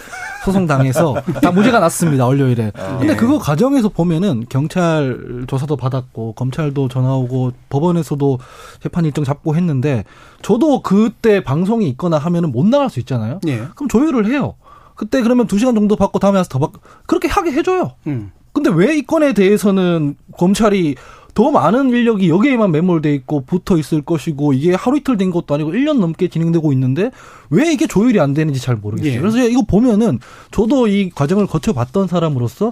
소송 0.44 0.66
당해서 0.66 1.16
다 1.42 1.52
무죄가 1.52 1.80
났습니다. 1.80 2.26
월요일에. 2.26 2.72
아. 2.76 2.98
근데 2.98 3.14
예. 3.14 3.16
그거 3.16 3.38
과정에서 3.38 3.90
보면은 3.90 4.46
경찰 4.50 5.46
조사도 5.48 5.76
받았고 5.78 6.34
검찰도 6.34 6.88
전화 6.90 7.14
오고 7.16 7.52
법원에서도 7.70 8.40
재판 8.82 9.06
일정 9.06 9.24
잡고 9.24 9.56
했는데 9.56 10.04
저도 10.42 10.82
그때 10.82 11.44
방송이 11.44 11.88
있거나 11.90 12.18
하면은 12.18 12.52
못 12.52 12.66
나갈 12.66 12.90
수 12.90 13.00
있잖아요. 13.00 13.40
예. 13.48 13.68
그럼 13.76 13.90
조율을 13.90 14.28
해요. 14.28 14.56
그때 14.96 15.22
그러면 15.22 15.48
두 15.48 15.58
시간 15.58 15.74
정도 15.76 15.96
받고 15.96 16.20
다음에 16.20 16.38
와서 16.38 16.50
더 16.50 16.60
받고 16.60 16.80
그렇게 17.08 17.28
하게 17.28 17.52
해줘요. 17.52 17.94
음. 18.08 18.32
근데 18.54 18.70
왜 18.70 18.96
이 18.98 19.02
건에 19.02 19.34
대해서는 19.34 20.16
검찰이 20.38 20.96
더 21.34 21.50
많은 21.50 21.90
인력이 21.90 22.30
여기에만 22.30 22.72
매몰돼 22.72 23.12
있고 23.16 23.44
붙어 23.46 23.76
있을 23.80 24.04
것이고 24.04 24.54
이게 24.54 24.76
하루 24.76 24.98
이틀 24.98 25.18
된 25.18 25.32
것도 25.32 25.56
아니고 25.56 25.72
1년 25.72 25.98
넘게 25.98 26.28
진행되고 26.28 26.72
있는데 26.74 27.10
왜 27.50 27.72
이게 27.74 27.88
조율이 27.88 28.20
안 28.20 28.36
되는지 28.36 28.60
잘 28.62 28.76
모르겠어요. 28.76 29.14
예. 29.16 29.20
그래서 29.20 29.40
이거 29.40 29.64
보면은 29.64 30.20
저도 30.52 30.86
이 30.88 31.10
과정을 31.10 31.48
거쳐봤던 31.48 32.08
사람으로서 32.08 32.72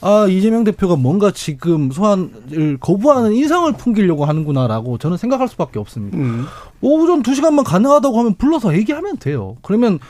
아 0.00 0.26
이재명 0.28 0.64
대표가 0.64 0.96
뭔가 0.96 1.30
지금 1.30 1.92
소환을 1.92 2.78
거부하는 2.80 3.32
인상을 3.34 3.70
풍기려고 3.74 4.24
하는구나라고 4.24 4.98
저는 4.98 5.16
생각할 5.16 5.46
수밖에 5.46 5.78
없습니다. 5.78 6.18
음. 6.18 6.46
오전 6.80 7.22
2 7.24 7.34
시간만 7.34 7.64
가능하다고 7.64 8.18
하면 8.18 8.34
불러서 8.34 8.74
얘기하면 8.74 9.18
돼요. 9.18 9.56
그러면 9.62 10.00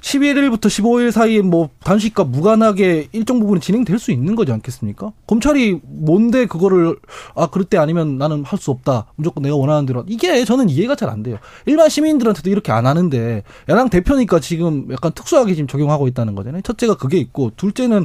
11일부터 0.00 0.66
15일 0.66 1.10
사이에 1.10 1.42
뭐 1.42 1.68
단식과 1.84 2.24
무관하게 2.24 3.08
일정 3.12 3.38
부분이 3.40 3.60
진행될 3.60 3.98
수 3.98 4.10
있는 4.12 4.34
거지 4.34 4.50
않겠습니까? 4.52 5.12
검찰이 5.26 5.80
뭔데 5.84 6.46
그거를 6.46 6.96
아 7.34 7.48
그럴 7.48 7.64
때 7.64 7.76
아니면 7.78 8.16
나는 8.18 8.44
할 8.44 8.60
수 8.60 8.70
없다. 8.70 9.06
무조건 9.16 9.42
내가 9.42 9.56
원하는 9.56 9.86
대로 9.86 10.04
이게 10.06 10.44
저는 10.44 10.68
이해가 10.68 10.94
잘 10.94 11.08
안 11.10 11.22
돼요. 11.22 11.38
일반 11.66 11.88
시민들한테도 11.88 12.50
이렇게 12.50 12.70
안 12.72 12.86
하는데 12.86 13.42
야당 13.68 13.88
대표니까 13.88 14.38
지금 14.38 14.86
약간 14.92 15.12
특수하게 15.12 15.54
지금 15.54 15.66
적용하고 15.66 16.06
있다는 16.08 16.34
거잖아요. 16.34 16.62
첫째가 16.62 16.96
그게 16.96 17.16
있고 17.18 17.50
둘째는 17.56 18.04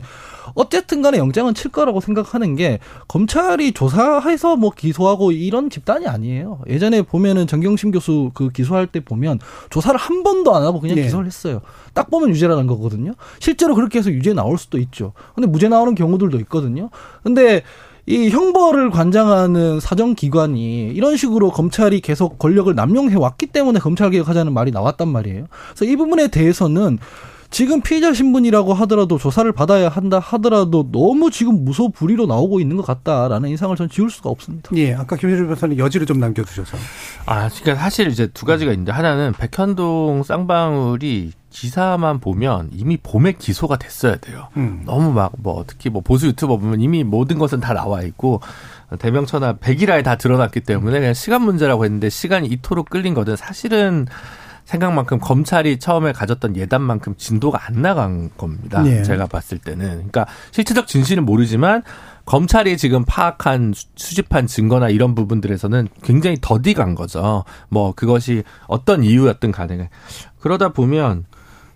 어쨌든 0.53 1.01
간에 1.01 1.17
영장은 1.17 1.53
칠 1.53 1.71
거라고 1.71 1.99
생각하는 2.01 2.55
게 2.55 2.79
검찰이 3.07 3.71
조사해서 3.71 4.55
뭐 4.55 4.71
기소하고 4.71 5.31
이런 5.31 5.69
집단이 5.69 6.07
아니에요. 6.07 6.59
예전에 6.67 7.01
보면은 7.01 7.47
정경심 7.47 7.91
교수 7.91 8.31
그 8.33 8.49
기소할 8.49 8.87
때 8.87 8.99
보면 8.99 9.39
조사를 9.69 9.99
한 9.99 10.23
번도 10.23 10.55
안 10.55 10.63
하고 10.63 10.79
그냥 10.79 10.95
네. 10.95 11.03
기소를 11.03 11.25
했어요. 11.25 11.61
딱 11.93 12.11
보면 12.11 12.29
유죄라는 12.29 12.67
거거든요. 12.67 13.13
실제로 13.39 13.75
그렇게 13.75 13.99
해서 13.99 14.11
유죄 14.11 14.33
나올 14.33 14.57
수도 14.57 14.77
있죠. 14.77 15.13
근데 15.33 15.47
무죄 15.47 15.67
나오는 15.67 15.95
경우들도 15.95 16.37
있거든요. 16.39 16.89
근데 17.23 17.63
이 18.07 18.29
형벌을 18.29 18.91
관장하는 18.91 19.79
사정기관이 19.79 20.89
이런 20.89 21.17
식으로 21.17 21.51
검찰이 21.51 22.01
계속 22.01 22.37
권력을 22.37 22.73
남용해 22.73 23.15
왔기 23.15 23.47
때문에 23.47 23.79
검찰 23.79 24.11
개혁하자는 24.11 24.53
말이 24.53 24.69
나왔단 24.69 25.07
말이에요. 25.07 25.47
그래서 25.73 25.91
이 25.91 25.95
부분에 25.95 26.27
대해서는 26.27 26.99
지금 27.49 27.81
피의자 27.81 28.13
신분이라고 28.13 28.73
하더라도 28.73 29.17
조사를 29.17 29.49
받아야 29.51 29.87
한다 29.89 30.19
하더라도 30.19 30.89
너무 30.91 31.31
지금 31.31 31.63
무소불위로 31.63 32.25
나오고 32.25 32.59
있는 32.59 32.75
것 32.75 32.85
같다라는 32.85 33.49
인상을 33.49 33.75
전 33.75 33.89
지울 33.89 34.09
수가 34.09 34.29
없습니다. 34.29 34.71
예, 34.75 34.93
아까 34.93 35.15
김현준 35.15 35.45
변호사님 35.47 35.77
여지를 35.79 36.05
좀 36.05 36.19
남겨두셔서. 36.19 36.77
아, 37.25 37.49
그러니까 37.49 37.75
사실 37.75 38.07
이제 38.07 38.27
두 38.27 38.45
가지가 38.45 38.71
있는데 38.71 38.91
하나는 38.91 39.33
백현동 39.33 40.23
쌍방울이 40.23 41.31
기사만 41.49 42.19
보면 42.19 42.71
이미 42.73 42.97
봄에 42.97 43.31
기소가 43.33 43.77
됐어야 43.77 44.17
돼요. 44.17 44.49
음. 44.57 44.81
너무 44.85 45.13
막 45.13 45.31
뭐 45.37 45.63
특히 45.65 45.89
뭐 45.89 46.01
보수 46.01 46.27
유튜버 46.27 46.57
보면 46.57 46.81
이미 46.81 47.03
모든 47.03 47.37
것은 47.39 47.59
다 47.61 47.73
나와 47.73 48.01
있고 48.01 48.41
대명천하 48.99 49.53
백일화에 49.53 50.03
다 50.03 50.15
드러났기 50.17 50.61
때문에 50.61 50.99
그냥 50.99 51.13
시간 51.13 51.41
문제라고 51.43 51.85
했는데 51.85 52.09
시간이 52.09 52.47
이토록 52.49 52.89
끌린 52.89 53.13
거든 53.13 53.35
사실은 53.35 54.07
생각만큼 54.66 55.20
검찰이 55.20 55.80
처음에 55.80 56.11
가졌던 56.11 56.57
예단만큼 56.57 57.16
진도가 57.18 57.68
안 57.68 57.82
나간 57.82 58.30
겁니다. 58.36 58.82
네. 58.82 59.03
제가 59.03 59.28
봤을 59.28 59.57
때는. 59.59 59.88
그러니까 59.88 60.26
실체적 60.51 60.88
진실은 60.88 61.24
모르지만 61.26 61.84
검찰이 62.26 62.76
지금 62.78 63.05
파악한 63.05 63.74
수집한 63.95 64.47
증거나 64.47 64.89
이런 64.89 65.13
부분들에서는 65.13 65.88
굉장히 66.01 66.38
더디 66.41 66.74
간 66.74 66.95
거죠. 66.95 67.43
뭐 67.70 67.93
그것이 67.95 68.43
어떤 68.68 69.03
이유였든 69.03 69.51
간에 69.51 69.89
그러다 70.39 70.70
보면 70.70 71.26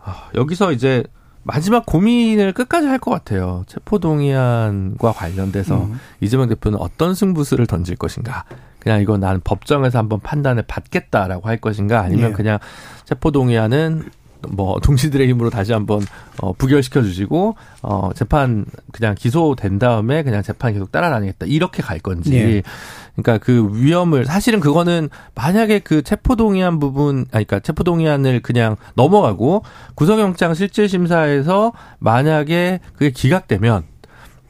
아, 0.04 0.30
여기서 0.34 0.72
이제 0.72 1.04
마지막 1.44 1.86
고민을 1.86 2.54
끝까지 2.54 2.88
할 2.88 3.00
것 3.00 3.12
같아요. 3.12 3.64
체포동의안과 3.68 5.14
관련돼서 5.14 5.84
음. 5.84 6.00
이재명 6.20 6.50
대표는 6.50 6.80
어떤 6.80 7.14
승부수를 7.16 7.66
던질 7.68 7.96
것인가. 7.96 8.46
그냥 8.80 9.02
이거 9.02 9.18
나는 9.18 9.42
법정에서 9.44 10.00
한번 10.00 10.20
판단을 10.20 10.64
받겠다라고 10.68 11.48
할 11.48 11.58
것인가 11.58 12.02
아니면 12.02 12.32
예. 12.32 12.34
그냥 12.34 12.60
체포동의안은 13.06 14.10
뭐 14.48 14.80
동시들의 14.80 15.28
힘으로 15.28 15.50
다시 15.50 15.74
한번 15.74 16.02
어 16.42 16.54
부결시켜 16.54 17.02
주시고 17.02 17.56
어 17.82 18.10
재판 18.16 18.66
그냥 18.94 19.16
기소된 19.16 19.80
다음에 19.80 20.24
그냥 20.24 20.42
재판 20.44 20.74
계속 20.74 20.92
따라다니겠다 20.92 21.46
이렇게 21.46 21.82
갈 21.82 22.00
건지 22.00 22.36
예. 22.36 22.64
그러니까 23.16 23.44
그 23.44 23.70
위험을 23.74 24.26
사실은 24.26 24.62
그거는 24.62 25.10
만약에 25.36 25.80
그 25.80 26.02
체포동의안 26.04 26.80
부분 26.80 27.26
아니 27.32 27.46
그러니까 27.46 27.60
체포동의안을 27.60 28.42
그냥 28.42 28.78
넘어가고 28.96 29.64
구속영장 29.96 30.54
실질심사에서 30.54 31.74
만약에 32.00 32.80
그게 32.94 33.12
기각되면 33.12 33.84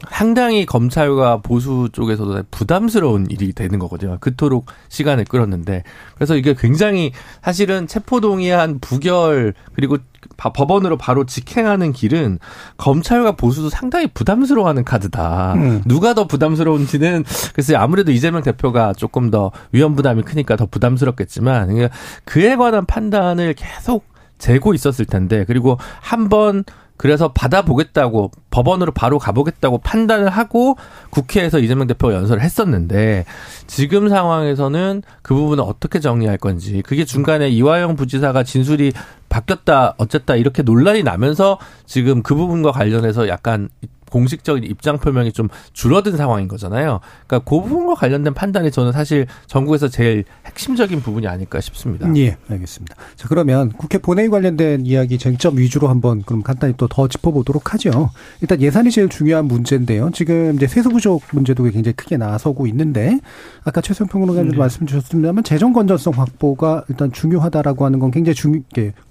상당히 0.09 0.65
검찰과 0.65 1.41
보수 1.41 1.89
쪽에서도 1.91 2.43
부담스러운 2.51 3.27
일이 3.29 3.51
되는 3.53 3.79
거거든요. 3.79 4.17
그토록 4.19 4.67
시간을 4.87 5.25
끌었는데. 5.25 5.83
그래서 6.15 6.35
이게 6.35 6.55
굉장히 6.57 7.11
사실은 7.41 7.87
체포동의안 7.87 8.79
부결 8.79 9.53
그리고 9.73 9.97
법원으로 10.37 10.97
바로 10.97 11.25
직행하는 11.25 11.91
길은 11.91 12.39
검찰과 12.77 13.33
보수도 13.33 13.69
상당히 13.69 14.07
부담스러워하는 14.07 14.85
카드다. 14.85 15.53
음. 15.55 15.81
누가 15.85 16.13
더 16.13 16.27
부담스러운지는 16.27 17.25
그래서 17.53 17.75
아무래도 17.75 18.11
이재명 18.11 18.41
대표가 18.41 18.93
조금 18.93 19.31
더 19.31 19.51
위험 19.71 19.95
부담이 19.95 20.23
크니까 20.23 20.55
더 20.55 20.65
부담스럽겠지만 20.65 21.67
그러니까 21.67 21.95
그에 22.23 22.55
관한 22.55 22.85
판단을 22.85 23.53
계속 23.53 24.05
재고 24.37 24.73
있었을 24.73 25.05
텐데 25.05 25.43
그리고 25.45 25.77
한번 25.99 26.63
그래서 26.99 27.31
받아보겠다고 27.31 28.29
법원으로 28.51 28.91
바로 28.91 29.19
가보겠다고 29.19 29.77
판단을 29.77 30.27
하고 30.27 30.75
국회에서 31.11 31.59
이재명 31.59 31.87
대표가 31.87 32.13
연설을 32.13 32.43
했었는데 32.43 33.23
지금 33.67 34.09
상황에서는 34.09 35.03
그 35.21 35.33
부분을 35.33 35.63
어떻게 35.65 36.01
정리할 36.01 36.37
건지 36.37 36.83
그게 36.85 37.05
중간에 37.05 37.47
이화영 37.47 37.95
부지사가 37.95 38.43
진술이 38.43 38.91
바뀌었다 39.29 39.95
어쨌다 39.97 40.35
이렇게 40.35 40.61
논란이 40.61 41.03
나면서 41.03 41.57
지금 41.85 42.21
그 42.21 42.35
부분과 42.35 42.73
관련해서 42.73 43.29
약간 43.29 43.69
공식적인 44.09 44.65
입장 44.65 44.97
표명이 44.97 45.31
좀 45.31 45.47
줄어든 45.73 46.17
상황인 46.17 46.47
거잖아요. 46.47 46.99
그러니까 47.27 47.49
그 47.49 47.61
부분과 47.61 47.95
관련된 47.95 48.33
판단이 48.33 48.71
저는 48.71 48.91
사실 48.91 49.25
전국에서 49.47 49.87
제일 49.87 50.25
핵심적인 50.45 51.01
부분이 51.01 51.27
아닐까 51.27 51.61
싶습니다. 51.61 52.13
예, 52.17 52.37
알겠습니다. 52.49 52.95
자, 53.15 53.27
그러면 53.29 53.71
국회 53.71 53.97
본회의 53.97 54.29
관련된 54.29 54.85
이야기 54.85 55.17
쟁점 55.17 55.57
위주로 55.57 55.87
한번 55.87 56.23
그럼 56.23 56.43
간단히 56.43 56.73
또 56.75 56.89
더 56.89 57.07
짚어보도록 57.07 57.73
하죠. 57.73 58.09
일단 58.41 58.61
예산이 58.61 58.91
제일 58.91 59.07
중요한 59.07 59.45
문제인데요. 59.45 60.09
지금 60.11 60.55
이제 60.55 60.67
세수 60.67 60.89
부족 60.89 61.21
문제도 61.31 61.63
굉장히 61.63 61.93
크게 61.93 62.17
나서고 62.17 62.67
있는데 62.67 63.19
아까 63.63 63.79
최선 63.79 64.07
평론가님도 64.07 64.53
네. 64.53 64.57
말씀 64.57 64.85
주셨습니다만 64.85 65.43
재정 65.43 65.71
건전성 65.71 66.13
확보가 66.17 66.83
일단 66.89 67.11
중요하다라고 67.11 67.85
하는 67.85 67.99
건 67.99 68.11
굉장히 68.11 68.35
중요 68.35 68.59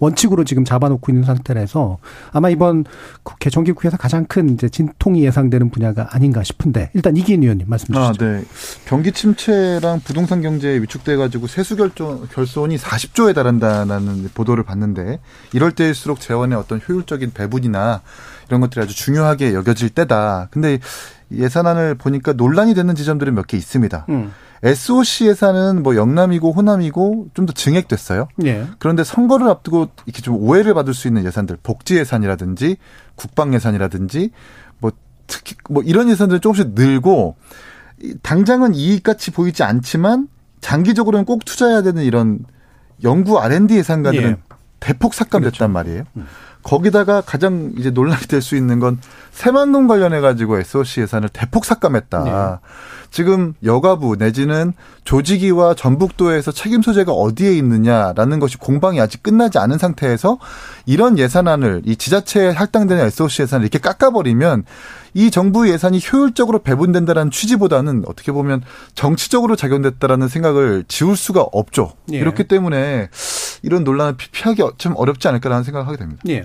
원칙으로 0.00 0.44
지금 0.44 0.64
잡아놓고 0.64 1.12
있는 1.12 1.24
상태라서 1.24 1.98
아마 2.32 2.50
이번 2.50 2.84
국회 3.22 3.48
정기국회에서 3.48 3.96
가장 3.96 4.26
큰 4.26 4.50
이제 4.50 4.68
진 4.68 4.87
진통이 4.92 5.24
예상되는 5.24 5.70
분야가 5.70 6.08
아닌가 6.12 6.42
싶은데 6.42 6.90
일단 6.94 7.16
이기인 7.16 7.42
의원님 7.42 7.68
말씀 7.68 7.94
아, 7.96 8.08
주시죠. 8.08 8.24
아, 8.24 8.28
네. 8.28 8.44
경기 8.86 9.12
침체랑 9.12 10.00
부동산 10.00 10.42
경제에 10.42 10.80
위축돼 10.80 11.16
가지고 11.16 11.46
세수 11.46 11.76
결손이 11.76 12.76
40조에 12.76 13.34
달한다는 13.34 14.28
보도를 14.34 14.64
봤는데 14.64 15.18
이럴 15.52 15.72
때일수록 15.72 16.20
재원의 16.20 16.58
어떤 16.58 16.80
효율적인 16.86 17.32
배분이나 17.32 18.02
이런 18.48 18.60
것들이 18.60 18.82
아주 18.82 18.94
중요하게 18.94 19.54
여겨질 19.54 19.90
때다. 19.90 20.48
근데 20.50 20.78
예산안을 21.30 21.96
보니까 21.96 22.32
논란이 22.32 22.74
되는 22.74 22.94
지점들이 22.94 23.30
몇개 23.30 23.56
있습니다. 23.56 24.06
음. 24.08 24.32
SOC 24.62 25.26
예산은 25.28 25.82
뭐 25.82 25.94
영남이고 25.94 26.52
호남이고 26.52 27.28
좀 27.34 27.46
더 27.46 27.52
증액됐어요. 27.52 28.28
예. 28.44 28.66
그런데 28.78 29.04
선거를 29.04 29.48
앞두고 29.48 29.88
이렇게 30.06 30.20
좀 30.20 30.36
오해를 30.36 30.74
받을 30.74 30.92
수 30.92 31.06
있는 31.08 31.24
예산들, 31.24 31.58
복지 31.62 31.96
예산이라든지 31.96 32.76
국방 33.14 33.54
예산이라든지 33.54 34.30
특히 35.28 35.54
뭐 35.70 35.84
이런 35.84 36.08
예산들은 36.10 36.40
조금씩 36.40 36.72
늘고 36.74 37.36
당장은 38.22 38.74
이익같이 38.74 39.30
보이지 39.30 39.62
않지만 39.62 40.26
장기적으로는 40.60 41.24
꼭 41.24 41.44
투자해야 41.44 41.82
되는 41.82 42.02
이런 42.02 42.40
연구 43.04 43.38
R&D 43.38 43.76
예산가들은 43.76 44.30
예. 44.30 44.36
대폭 44.80 45.14
삭감됐단 45.14 45.52
그렇죠. 45.52 45.68
말이에요. 45.68 46.02
음. 46.16 46.26
거기다가 46.62 47.20
가장 47.20 47.72
이제 47.78 47.90
논란이 47.90 48.26
될 48.26 48.42
수 48.42 48.56
있는 48.56 48.80
건 48.80 48.98
새만금 49.30 49.86
관련해 49.86 50.20
가지고 50.20 50.58
SOC 50.58 51.02
예산을 51.02 51.28
대폭 51.28 51.64
삭감했다. 51.64 52.24
네. 52.24 52.30
지금 53.10 53.54
여가부 53.64 54.16
내지는 54.18 54.72
조직위와 55.04 55.74
전북도에서 55.74 56.52
책임 56.52 56.82
소재가 56.82 57.12
어디에 57.12 57.56
있느냐라는 57.56 58.38
것이 58.38 58.58
공방이 58.58 59.00
아직 59.00 59.22
끝나지 59.22 59.58
않은 59.58 59.78
상태에서 59.78 60.38
이런 60.86 61.18
예산안을 61.18 61.82
이 61.84 61.96
지자체에 61.96 62.50
할당되는 62.50 63.04
SOC 63.06 63.42
예산을 63.42 63.64
이렇게 63.64 63.78
깎아버리면 63.78 64.64
이 65.14 65.30
정부 65.30 65.68
예산이 65.68 66.00
효율적으로 66.12 66.60
배분된다는 66.60 67.30
취지보다는 67.30 68.04
어떻게 68.06 68.30
보면 68.30 68.62
정치적으로 68.94 69.56
작용됐다라는 69.56 70.28
생각을 70.28 70.84
지울 70.86 71.16
수가 71.16 71.40
없죠. 71.40 71.92
예. 72.12 72.18
이렇기 72.18 72.44
때문에 72.44 73.08
이런 73.62 73.84
논란을 73.84 74.16
피하기 74.16 74.62
좀 74.78 74.94
어렵지 74.96 75.26
않을까라는 75.28 75.64
생각을 75.64 75.86
하게 75.86 75.96
됩니다. 75.98 76.22
예, 76.26 76.40
네. 76.40 76.44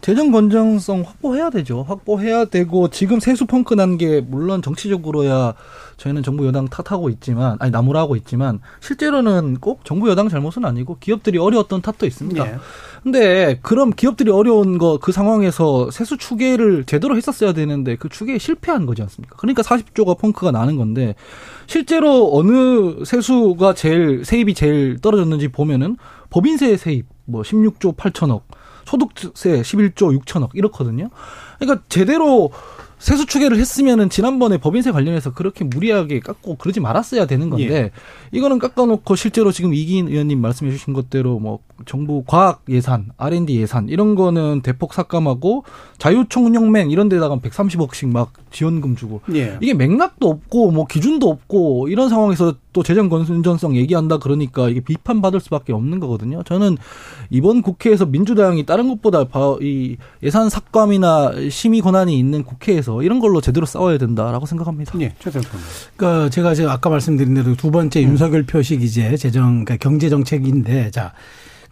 재정 0.00 0.30
건전성 0.30 1.02
확보해야 1.02 1.50
되죠. 1.50 1.82
확보해야 1.86 2.44
되고 2.46 2.88
지금 2.88 3.20
세수 3.20 3.46
펑크 3.46 3.74
난 3.74 3.94
게 3.96 4.20
물론 4.20 4.60
정치적으로야 4.60 5.54
저희는 5.98 6.24
정부 6.24 6.44
여당 6.46 6.66
탓하고 6.66 7.08
있지만 7.10 7.56
아니 7.60 7.70
나무라고 7.70 8.16
있지만 8.16 8.58
실제로는 8.80 9.58
꼭 9.60 9.84
정부 9.84 10.08
여당 10.10 10.28
잘못은 10.28 10.64
아니고 10.64 10.96
기업들이 10.98 11.38
어려웠던 11.38 11.80
탓도 11.82 12.06
있습니다. 12.06 12.44
예. 12.46 12.56
근데 13.04 13.58
그럼 13.62 13.90
기업들이 13.90 14.30
어려운 14.30 14.78
거 14.78 14.98
그 15.00 15.12
상황에서 15.12 15.90
세수 15.90 16.16
추계를 16.16 16.84
제대로 16.84 17.16
했었어야 17.16 17.52
되는데 17.52 17.96
그 17.96 18.08
추계에 18.08 18.38
실패한 18.38 18.86
거지 18.86 19.02
않습니까? 19.02 19.36
그러니까 19.36 19.62
40조가 19.62 20.18
펑크가 20.18 20.50
나는 20.50 20.76
건데 20.76 21.14
실제로 21.66 22.30
어느 22.36 23.04
세수가 23.04 23.74
제일 23.74 24.24
세입이 24.24 24.54
제일 24.54 24.98
떨어졌는지 25.00 25.48
보면은 25.48 25.96
법인세 26.34 26.76
세입 26.76 27.06
뭐 27.26 27.42
16조 27.42 27.96
8천억, 27.96 28.42
소득세 28.84 29.62
11조 29.62 30.20
6천억 30.20 30.50
이렇거든요. 30.54 31.10
그러니까 31.60 31.84
제대로 31.88 32.50
세수 32.98 33.24
추계를 33.24 33.56
했으면은 33.56 34.10
지난번에 34.10 34.58
법인세 34.58 34.90
관련해서 34.90 35.32
그렇게 35.32 35.62
무리하게 35.62 36.18
깎고 36.18 36.56
그러지 36.56 36.80
말았어야 36.80 37.26
되는 37.26 37.50
건데 37.50 37.74
예. 37.74 37.90
이거는 38.32 38.58
깎아놓고 38.58 39.14
실제로 39.14 39.52
지금 39.52 39.74
이기인 39.74 40.08
의원님 40.08 40.40
말씀해주신 40.40 40.92
것대로 40.92 41.38
뭐 41.38 41.60
정부 41.86 42.22
과학 42.26 42.62
예산, 42.68 43.10
R&D 43.16 43.60
예산 43.60 43.88
이런 43.88 44.14
거는 44.14 44.62
대폭 44.62 44.94
삭감하고 44.94 45.64
자유총영맹 45.98 46.90
이런 46.90 47.08
데다가 47.08 47.36
130억씩 47.36 48.08
막 48.08 48.32
지원금 48.50 48.96
주고 48.96 49.20
예. 49.34 49.58
이게 49.60 49.74
맥락도 49.74 50.28
없고 50.28 50.70
뭐 50.70 50.86
기준도 50.86 51.28
없고 51.28 51.88
이런 51.88 52.08
상황에서 52.08 52.54
또 52.72 52.82
재정 52.82 53.08
건전성 53.08 53.76
얘기한다 53.76 54.18
그러니까 54.18 54.68
이게 54.68 54.80
비판받을 54.80 55.40
수밖에 55.40 55.72
없는 55.72 56.00
거거든요. 56.00 56.42
저는 56.42 56.76
이번 57.30 57.62
국회에서 57.62 58.04
민주당이 58.06 58.66
다른 58.66 58.88
것보다 58.88 59.24
이 59.62 59.96
예산 60.22 60.48
삭감이나 60.50 61.48
심의 61.50 61.80
권한이 61.80 62.18
있는 62.18 62.42
국회에서 62.42 63.02
이런 63.02 63.20
걸로 63.20 63.40
제대로 63.40 63.64
싸워야 63.64 63.98
된다라고 63.98 64.46
생각합니다. 64.46 64.98
예, 65.00 65.14
그러니까 65.96 66.30
제가 66.30 66.54
제가 66.54 66.72
아까 66.72 66.90
말씀드린 66.90 67.34
대로 67.34 67.54
두 67.54 67.70
번째 67.70 68.00
음. 68.02 68.10
윤석열 68.10 68.44
표식 68.44 68.82
이제 68.82 69.16
재정 69.16 69.64
그러니까 69.64 69.76
경제 69.76 70.08
정책인데 70.08 70.90
자 70.90 71.12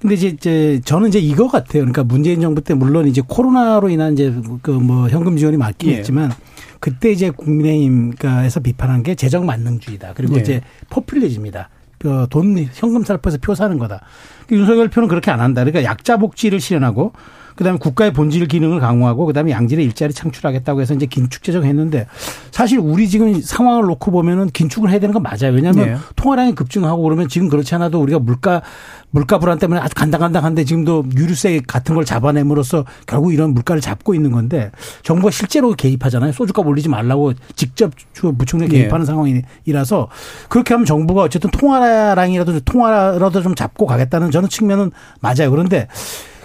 근데 0.02 0.16
이제, 0.16 0.26
이제 0.28 0.80
저는 0.84 1.08
이제 1.08 1.20
이거 1.20 1.46
같아요. 1.46 1.82
그러니까 1.82 2.02
문재인 2.02 2.40
정부 2.40 2.60
때 2.60 2.74
물론 2.74 3.06
이제 3.06 3.22
코로나로 3.26 3.88
인한 3.88 4.14
이제 4.14 4.34
그 4.60 4.72
뭐 4.72 5.08
현금 5.08 5.36
지원이 5.36 5.56
맞긴 5.56 5.90
예. 5.90 5.96
했지만 5.98 6.32
그때 6.80 7.12
이제 7.12 7.30
국민의힘에서 7.30 8.58
비판한 8.60 9.04
게 9.04 9.14
재정 9.14 9.46
만능주의다. 9.46 10.14
그리고 10.14 10.34
예. 10.36 10.40
이제 10.40 10.60
포퓰리즘이다. 10.90 11.68
그돈 11.98 12.66
현금 12.72 13.04
살포해서 13.04 13.38
표 13.40 13.54
사는 13.54 13.78
거다. 13.78 14.00
그 14.48 14.56
윤석열 14.56 14.88
표는 14.88 15.08
그렇게 15.08 15.30
안 15.30 15.38
한다. 15.40 15.62
그러니까 15.62 15.84
약자 15.88 16.16
복지를 16.16 16.58
실현하고 16.58 17.12
그다음에 17.56 17.78
국가의 17.78 18.12
본질 18.12 18.46
기능을 18.48 18.80
강화하고 18.80 19.26
그다음에 19.26 19.50
양질의 19.50 19.84
일자리 19.84 20.12
창출하겠다고 20.12 20.80
해서 20.80 20.94
이제 20.94 21.06
긴축 21.06 21.42
재정했는데 21.42 22.06
사실 22.50 22.78
우리 22.78 23.08
지금 23.08 23.40
상황을 23.40 23.84
놓고 23.84 24.10
보면은 24.10 24.48
긴축을 24.50 24.90
해야 24.90 24.98
되는 24.98 25.12
건 25.12 25.22
맞아요. 25.22 25.54
왜냐하면 25.54 25.86
네. 25.86 25.96
통화량이 26.16 26.54
급증하고 26.54 27.02
그러면 27.02 27.28
지금 27.28 27.48
그렇지 27.48 27.74
않아도 27.74 28.00
우리가 28.00 28.18
물가 28.18 28.62
물가 29.10 29.38
불안 29.38 29.58
때문에 29.58 29.78
아주 29.78 29.94
간당간당한데 29.94 30.64
지금도 30.64 31.04
유류세 31.14 31.60
같은 31.66 31.94
걸 31.94 32.04
잡아냄으로써 32.04 32.86
결국 33.06 33.34
이런 33.34 33.52
물가를 33.52 33.82
잡고 33.82 34.14
있는 34.14 34.32
건데 34.32 34.70
정부가 35.02 35.30
실제로 35.30 35.72
개입하잖아요. 35.74 36.32
소주값 36.32 36.66
올리지 36.66 36.88
말라고 36.88 37.34
직접 37.54 37.92
부총리 38.38 38.68
개입하는 38.68 39.04
네. 39.04 39.06
상황이라서 39.06 40.08
그렇게 40.48 40.72
하면 40.74 40.86
정부가 40.86 41.22
어쨌든 41.22 41.50
통화량이라도 41.50 42.60
통화라도 42.60 43.42
좀 43.42 43.54
잡고 43.54 43.86
가겠다는 43.86 44.30
저는 44.30 44.48
측면은 44.48 44.90
맞아요. 45.20 45.50
그런데 45.50 45.88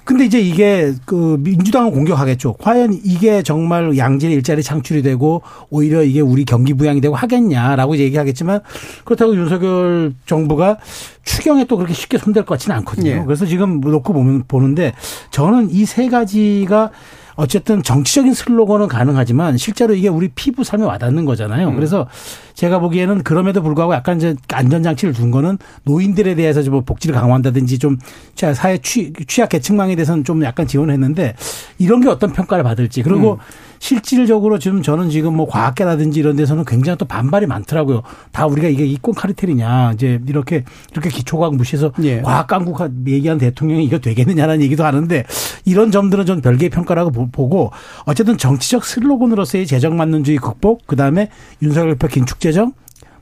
근데 0.08 0.24
이제 0.24 0.40
이게 0.40 0.94
그 1.06 1.38
민주당은 1.42 1.92
공격하겠죠. 1.92 2.54
과연 2.54 2.98
이게 3.04 3.44
정말 3.44 3.98
양질의 3.98 4.38
일자리 4.38 4.64
창출이 4.64 5.02
되고 5.02 5.42
오히려 5.70 6.02
이게 6.02 6.22
우리 6.22 6.46
경기 6.46 6.74
부양이 6.74 7.02
되고 7.02 7.14
하겠냐라고 7.14 7.98
얘기하겠지만 7.98 8.62
그렇다고 9.04 9.36
윤석열 9.36 10.14
정부가 10.26 10.78
추경에 11.26 11.66
또 11.66 11.76
그렇게 11.76 11.94
쉽게 11.94 12.18
손댈 12.20 12.46
것 12.46 12.54
같지는 12.54 12.78
않거든요. 12.78 13.10
예. 13.10 13.24
그래서 13.26 13.46
지금 13.46 13.82
놓고 13.82 14.14
보면 14.14 14.46
보는데 14.48 14.94
저는 15.32 15.70
이 15.72 15.86
세 15.86 16.08
가지가 16.08 16.92
어쨌든 17.38 17.84
정치적인 17.84 18.34
슬로건은 18.34 18.88
가능하지만 18.88 19.58
실제로 19.58 19.94
이게 19.94 20.10
우리 20.10 20.28
피부 20.28 20.64
삶에 20.64 20.84
와닿는 20.84 21.24
거잖아요. 21.26 21.70
음. 21.70 21.76
그래서 21.76 22.08
제가 22.56 22.80
보기에는 22.80 23.24
그럼에도 23.24 23.62
불구하고 23.62 23.94
약간 23.94 24.18
이제 24.18 24.36
안전장치를 24.52 25.14
둔 25.14 25.30
거는 25.30 25.60
노인들에 25.84 26.34
대해서 26.36 26.64
좀 26.64 26.84
복지를 26.84 27.16
강화한다든지 27.16 27.78
좀 27.78 27.98
사회 28.36 28.80
취, 28.80 29.14
취약 29.28 29.50
계층망에 29.50 29.96
대해서는 29.96 30.24
좀 30.24 30.44
약간 30.44 30.66
지원을 30.66 30.94
했는데 30.94 31.36
이런 31.78 32.02
게 32.02 32.10
어떤 32.10 32.34
평가를 32.34 32.64
받을지 32.64 33.04
그리고 33.04 33.34
음. 33.34 33.38
실질적으로 33.80 34.60
지금 34.60 34.82
저는 34.82 35.10
지금 35.10 35.36
뭐 35.36 35.48
과학계라든지 35.48 36.20
이런 36.20 36.36
데서는 36.36 36.66
굉장히 36.66 36.98
또 36.98 37.06
반발이 37.06 37.46
많더라고요. 37.46 38.04
다 38.32 38.46
우리가 38.46 38.68
이게 38.68 38.86
이권 38.86 39.14
카르텔이냐 39.14 39.94
이제 39.94 40.20
이렇게 40.28 40.64
이렇게 40.92 41.10
기초과학 41.10 41.56
무시해서 41.56 41.92
예. 42.04 42.22
과학 42.22 42.48
강국 42.48 42.80
얘기하는 43.08 43.40
대통령이 43.40 43.84
이거 43.86 44.00
되겠느냐라는 44.00 44.62
얘기도 44.64 44.86
하는데 44.86 45.24
이런 45.66 45.92
점들은 45.92 46.26
좀 46.26 46.42
별개의 46.42 46.70
평가라고 46.70 47.12
보고 47.32 47.72
어쨌든 48.06 48.38
정치적 48.38 48.86
슬로건으로서의 48.86 49.68
재정 49.68 49.98
만능주의 49.98 50.38
극복 50.38 50.88
그다음에 50.88 51.30
윤석열 51.62 51.96
표 51.96 52.08
긴축 52.08 52.40
재정 52.40 52.74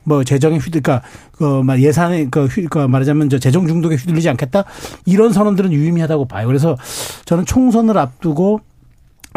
뭐 0.06 0.22
재정에 0.22 0.58
휘둘 0.58 0.82
그러니까 0.82 1.06
그 1.32 1.64
예산에 1.82 2.28
그, 2.30 2.46
휘, 2.46 2.66
그 2.66 2.78
말하자면 2.78 3.28
저 3.28 3.38
재정 3.38 3.66
중독에 3.66 3.96
휘둘리지 3.96 4.28
않겠다 4.30 4.64
이런 5.04 5.32
선언들은 5.32 5.72
유의미하다고 5.72 6.26
봐요. 6.26 6.46
그래서 6.46 6.76
저는 7.24 7.44
총선을 7.44 7.98
앞두고 7.98 8.60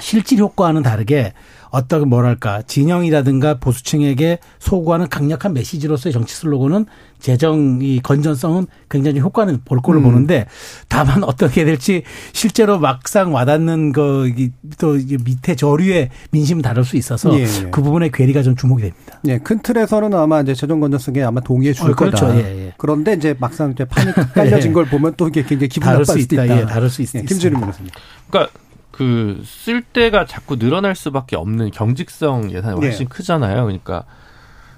실질 0.02 0.40
효과와는 0.40 0.84
다르게 0.84 1.34
어떤 1.72 2.10
뭐랄까 2.10 2.62
진영이라든가 2.64 3.60
보수층에게 3.60 4.40
소구하는 4.58 5.08
강력한 5.08 5.54
메시지로서의 5.54 6.14
정치 6.14 6.36
슬로건은 6.36 6.86
재정 7.20 7.80
이 7.82 8.00
건전성은 8.02 8.68
굉장히 8.90 9.20
효과는 9.20 9.62
볼 9.66 9.80
거를 9.82 10.00
음. 10.00 10.04
보는데 10.04 10.48
다만 10.88 11.24
어떻게 11.24 11.66
될지 11.66 12.04
실제로 12.34 12.80
막상 12.80 13.34
와닿는 13.34 13.92
그또 13.92 14.94
밑에 15.24 15.56
저류의 15.56 16.10
민심은 16.32 16.62
다를 16.62 16.84
수 16.84 16.98
있어서 16.98 17.38
예, 17.38 17.44
예. 17.44 17.70
그 17.70 17.82
부분에 17.82 18.10
괴리가 18.12 18.42
좀 18.42 18.56
주목이 18.56 18.82
됩니다. 18.82 19.20
예, 19.28 19.38
큰 19.38 19.60
틀에서는 19.62 20.14
아마 20.14 20.42
이제 20.42 20.56
재정 20.56 20.80
건전성에 20.80 21.22
아마 21.22 21.42
동의해 21.42 21.74
줄 21.74 21.92
어, 21.92 21.96
그렇죠. 21.96 22.28
거다. 22.28 22.38
예, 22.38 22.68
예. 22.68 22.74
그런데 22.78 23.14
이제 23.14 23.36
막상 23.38 23.72
이제 23.72 23.86
판이 23.86 24.14
깔려진 24.34 24.72
예. 24.72 24.74
걸 24.74 24.86
보면 24.86 25.14
또 25.18 25.28
이게 25.28 25.44
굉장히 25.44 25.68
기분 25.68 25.90
나쁠 25.90 26.06
수 26.06 26.18
있다. 26.18 26.46
있다. 26.46 26.58
예, 26.62 26.66
다를 26.66 26.90
수 26.90 27.02
있다. 27.02 27.20
예, 27.20 27.24
김준일 27.24 27.60
변호사님. 27.60 27.92
그러니까 28.30 28.52
그 29.00 29.42
쓸데가 29.46 30.26
자꾸 30.26 30.60
늘어날 30.60 30.94
수밖에 30.94 31.38
없는 31.38 31.72
경직성 31.72 32.52
예산이 32.52 32.82
훨씬 32.82 33.08
네. 33.08 33.16
크잖아요. 33.16 33.64
그러니까 33.64 34.04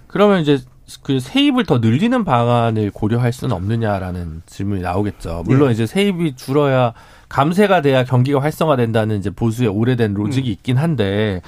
그러면 0.05 0.41
이제 0.41 0.59
그 1.01 1.19
세입을 1.19 1.65
더 1.65 1.79
늘리는 1.79 2.23
방안을 2.23 2.91
고려할 2.91 3.33
수는 3.33 3.55
없느냐라는 3.55 4.43
질문이 4.45 4.83
나오겠죠. 4.83 5.41
물론 5.47 5.69
네. 5.69 5.73
이제 5.73 5.87
세입이 5.87 6.35
줄어야 6.35 6.93
감세가 7.29 7.81
돼야 7.81 8.03
경기가 8.03 8.39
활성화된다는 8.43 9.17
이제 9.17 9.31
보수의 9.31 9.69
오래된 9.69 10.13
로직이 10.13 10.49
음. 10.49 10.53
있긴 10.53 10.77
한데 10.77 11.41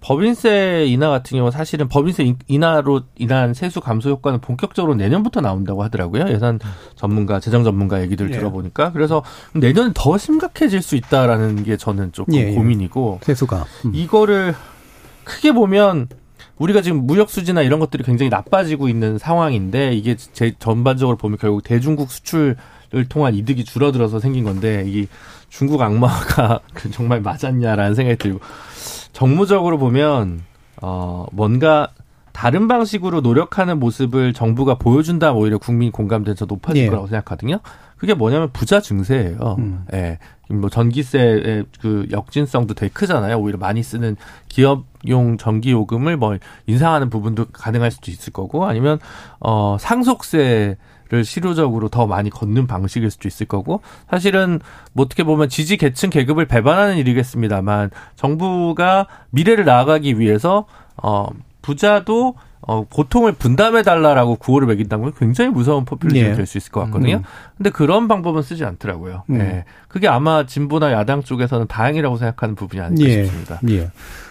법인세 0.00 0.86
인하 0.86 1.10
같은 1.10 1.36
경우 1.38 1.50
사실은 1.50 1.88
법인세 1.88 2.34
인하로 2.46 3.02
인한 3.16 3.52
세수 3.54 3.80
감소 3.80 4.10
효과는 4.10 4.40
본격적으로 4.40 4.94
내년부터 4.94 5.40
나온다고 5.40 5.82
하더라고요. 5.82 6.28
예산 6.30 6.58
전문가, 6.96 7.38
재정 7.40 7.64
전문가 7.64 8.00
얘기들 8.02 8.30
예. 8.30 8.36
들어보니까 8.36 8.92
그래서 8.92 9.22
내년은 9.52 9.92
더 9.94 10.16
심각해질 10.16 10.82
수 10.82 10.96
있다라는 10.96 11.64
게 11.64 11.76
저는 11.76 12.12
조금 12.12 12.34
예, 12.34 12.50
예. 12.50 12.54
고민이고 12.54 13.20
세수가 13.22 13.66
음. 13.86 13.92
이거를 13.94 14.54
크게 15.24 15.52
보면 15.52 16.08
우리가 16.56 16.82
지금 16.82 17.06
무역 17.06 17.30
수지나 17.30 17.62
이런 17.62 17.80
것들이 17.80 18.04
굉장히 18.04 18.28
나빠지고 18.30 18.88
있는 18.88 19.18
상황인데 19.18 19.92
이게 19.92 20.16
제 20.16 20.54
전반적으로 20.58 21.16
보면 21.16 21.38
결국 21.38 21.62
대중국 21.62 22.10
수출을 22.10 22.56
통한 23.08 23.34
이득이 23.34 23.64
줄어들어서 23.64 24.20
생긴 24.20 24.44
건데 24.44 24.84
이게 24.86 25.06
중국 25.48 25.80
악마가 25.80 26.60
정말 26.92 27.20
맞았냐라는 27.20 27.94
생각이 27.94 28.18
들고 28.18 28.40
정무적으로 29.12 29.78
보면 29.78 30.42
어 30.82 31.26
뭔가 31.32 31.90
다른 32.32 32.68
방식으로 32.68 33.20
노력하는 33.20 33.78
모습을 33.78 34.32
정부가 34.32 34.76
보여준다 34.76 35.32
오히려 35.32 35.58
국민 35.58 35.92
공감대에서 35.92 36.46
높아질 36.46 36.84
예. 36.84 36.88
거라고 36.88 37.06
생각하거든요. 37.06 37.60
그게 37.96 38.14
뭐냐면 38.14 38.50
부자 38.52 38.80
증세예요. 38.80 39.56
음. 39.58 39.84
예. 39.92 40.18
뭐 40.48 40.70
전기세의 40.70 41.66
그 41.80 42.06
역진성도 42.10 42.74
되게 42.74 42.92
크잖아요. 42.92 43.36
오히려 43.36 43.58
많이 43.58 43.82
쓰는 43.82 44.16
기업용 44.48 45.36
전기 45.38 45.70
요금을 45.70 46.16
뭐 46.16 46.36
인상하는 46.66 47.10
부분도 47.10 47.46
가능할 47.52 47.90
수도 47.90 48.10
있을 48.10 48.32
거고 48.32 48.64
아니면 48.66 48.98
어 49.38 49.76
상속세 49.78 50.76
를 51.10 51.24
실효적으로 51.24 51.88
더 51.88 52.06
많이 52.06 52.30
걷는 52.30 52.68
방식일 52.68 53.10
수도 53.10 53.26
있을 53.26 53.46
거고 53.46 53.80
사실은 54.08 54.60
뭐 54.92 55.04
어떻게 55.04 55.24
보면 55.24 55.48
지지 55.48 55.76
계층 55.76 56.08
계급을 56.08 56.46
배반하는 56.46 56.98
일이겠습니다만 56.98 57.90
정부가 58.14 59.08
미래를 59.30 59.64
나아가기 59.64 60.20
위해서 60.20 60.66
어 60.96 61.26
부자도 61.62 62.36
어, 62.60 62.84
고통을 62.84 63.32
분담해 63.32 63.82
달라라고 63.82 64.36
구호를 64.36 64.68
매긴다는 64.68 65.04
건 65.04 65.12
굉장히 65.18 65.50
무서운 65.50 65.84
포퓰리즘이 65.84 66.30
예. 66.30 66.34
될수 66.34 66.58
있을 66.58 66.70
것 66.70 66.80
같거든요. 66.84 67.16
음. 67.16 67.22
근데 67.56 67.70
그런 67.70 68.06
방법은 68.06 68.42
쓰지 68.42 68.64
않더라고요. 68.64 69.24
음. 69.30 69.40
예. 69.40 69.64
그게 69.88 70.06
아마 70.06 70.46
진보나 70.46 70.92
야당 70.92 71.22
쪽에서는 71.22 71.66
다행이라고 71.66 72.18
생각하는 72.18 72.54
부분이 72.54 72.80
아닐까 72.80 73.10
예. 73.10 73.24
싶습니다. 73.24 73.60
예. 73.70 73.90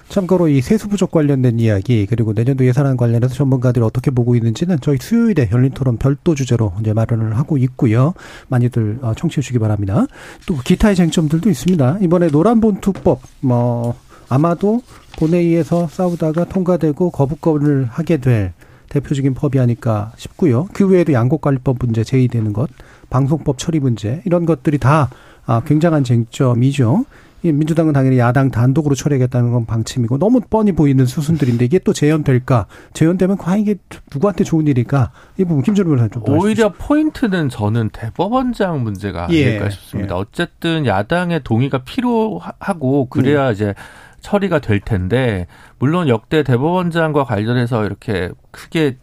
참고로 0.10 0.48
이 0.48 0.62
세수 0.62 0.90
부족 0.90 1.12
관련된 1.12 1.60
이야기 1.60 2.06
그리고 2.08 2.34
내년도 2.34 2.66
예산안 2.66 2.98
관련해서 2.98 3.36
전문가들이 3.36 3.86
어떻게 3.86 4.10
보고 4.10 4.36
있는지는 4.36 4.80
저희 4.82 4.98
수요일에 5.00 5.50
열린 5.52 5.72
토론 5.72 5.98
별도 5.98 6.34
주제로 6.34 6.74
이제 6.82 6.94
마련을 6.94 7.38
하고 7.38 7.58
있고요. 7.58 8.14
많이들 8.48 9.00
어, 9.02 9.14
청취해 9.16 9.42
주시기 9.42 9.60
바랍니다. 9.60 10.06
또 10.48 10.58
기타의 10.58 10.96
쟁점들도 10.96 11.50
있습니다. 11.50 12.00
이번에 12.02 12.28
노란 12.28 12.60
본투법 12.60 13.22
뭐 13.42 13.96
아마도 14.30 14.82
본회의에서 15.18 15.88
싸우다가 15.88 16.46
통과되고 16.46 17.12
거부권을 17.12 17.86
하게 17.86 18.18
될 18.18 18.54
대표적인 18.90 19.36
법이 19.36 19.60
아닐까 19.60 20.12
싶고요. 20.18 20.68
그 20.74 20.88
외에도 20.88 21.14
양곡관리법 21.14 21.78
문제 21.80 22.04
제의되는 22.04 22.54
것, 22.54 22.70
방송법 23.12 23.60
처리 23.60 23.80
문제 23.80 24.22
이런 24.26 24.48
것들이 24.48 24.80
다 24.80 25.10
아, 25.46 25.62
굉장한 25.62 26.04
쟁점이죠. 26.04 27.06
민주당은 27.42 27.94
당연히 27.94 28.20
야당 28.20 28.52
단독으로 28.52 28.96
처리하겠다는 28.96 29.52
건 29.52 29.66
방침이고 29.66 30.18
너무 30.18 30.42
뻔히 30.42 30.74
보이는 30.74 31.06
수순들인데 31.06 31.66
이게 31.66 31.80
또 31.80 31.94
재연될까? 31.94 32.68
재연되면 32.94 33.38
과연 33.38 33.60
이게 33.60 33.76
누구한테 34.14 34.44
좋은 34.44 34.68
일일까? 34.68 35.12
이 35.38 35.46
부분 35.46 35.64
김준호 35.64 35.90
변호사님 35.90 36.10
좀 36.12 36.24
오히려 36.28 36.74
포인트는 36.74 37.50
저는 37.50 37.90
대법원장 37.90 38.84
문제가 38.84 39.28
예. 39.32 39.48
아닐까 39.48 39.70
싶습니다. 39.70 40.16
예. 40.16 40.20
어쨌든 40.20 40.86
야당의 40.86 41.42
동의가 41.44 41.84
필요하고 41.84 43.06
그래야 43.06 43.48
음. 43.48 43.54
이제 43.54 43.74
처리가 44.20 44.60
될 44.60 44.82
텐데 44.82 45.48
물론 45.78 46.10
역대 46.10 46.44
대법원장과 46.44 47.24
관련해서 47.24 47.86
이렇게 47.86 48.30
크게 48.52 48.98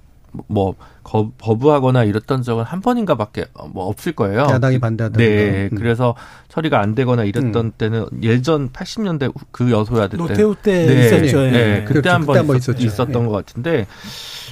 뭐 0.49 0.75
거, 1.03 1.31
거부하거나 1.41 2.05
이랬던 2.05 2.43
적은 2.43 2.65
한 2.65 2.81
번인가밖에 2.81 3.47
뭐 3.73 3.87
없을 3.87 4.13
거예요. 4.13 4.41
야당이 4.51 4.79
반대하다. 4.81 5.19
네, 5.19 5.69
음. 5.71 5.77
그래서 5.77 6.15
처리가 6.49 6.81
안 6.81 6.95
되거나 6.95 7.25
이랬던 7.25 7.57
음. 7.57 7.73
때는 7.77 8.07
예전 8.23 8.71
80년대 8.71 9.33
그 9.53 9.71
여소야대 9.71 10.17
때 10.17 10.23
노태우 10.23 10.55
때 10.55 10.87
네, 10.87 11.07
있었죠. 11.07 11.43
네, 11.43 11.51
네. 11.51 11.85
그때 11.85 12.01
그렇죠. 12.01 12.11
한번 12.11 12.57
있었, 12.57 12.81
있었던 12.81 13.13
네. 13.13 13.29
것 13.29 13.31
같은데 13.31 13.87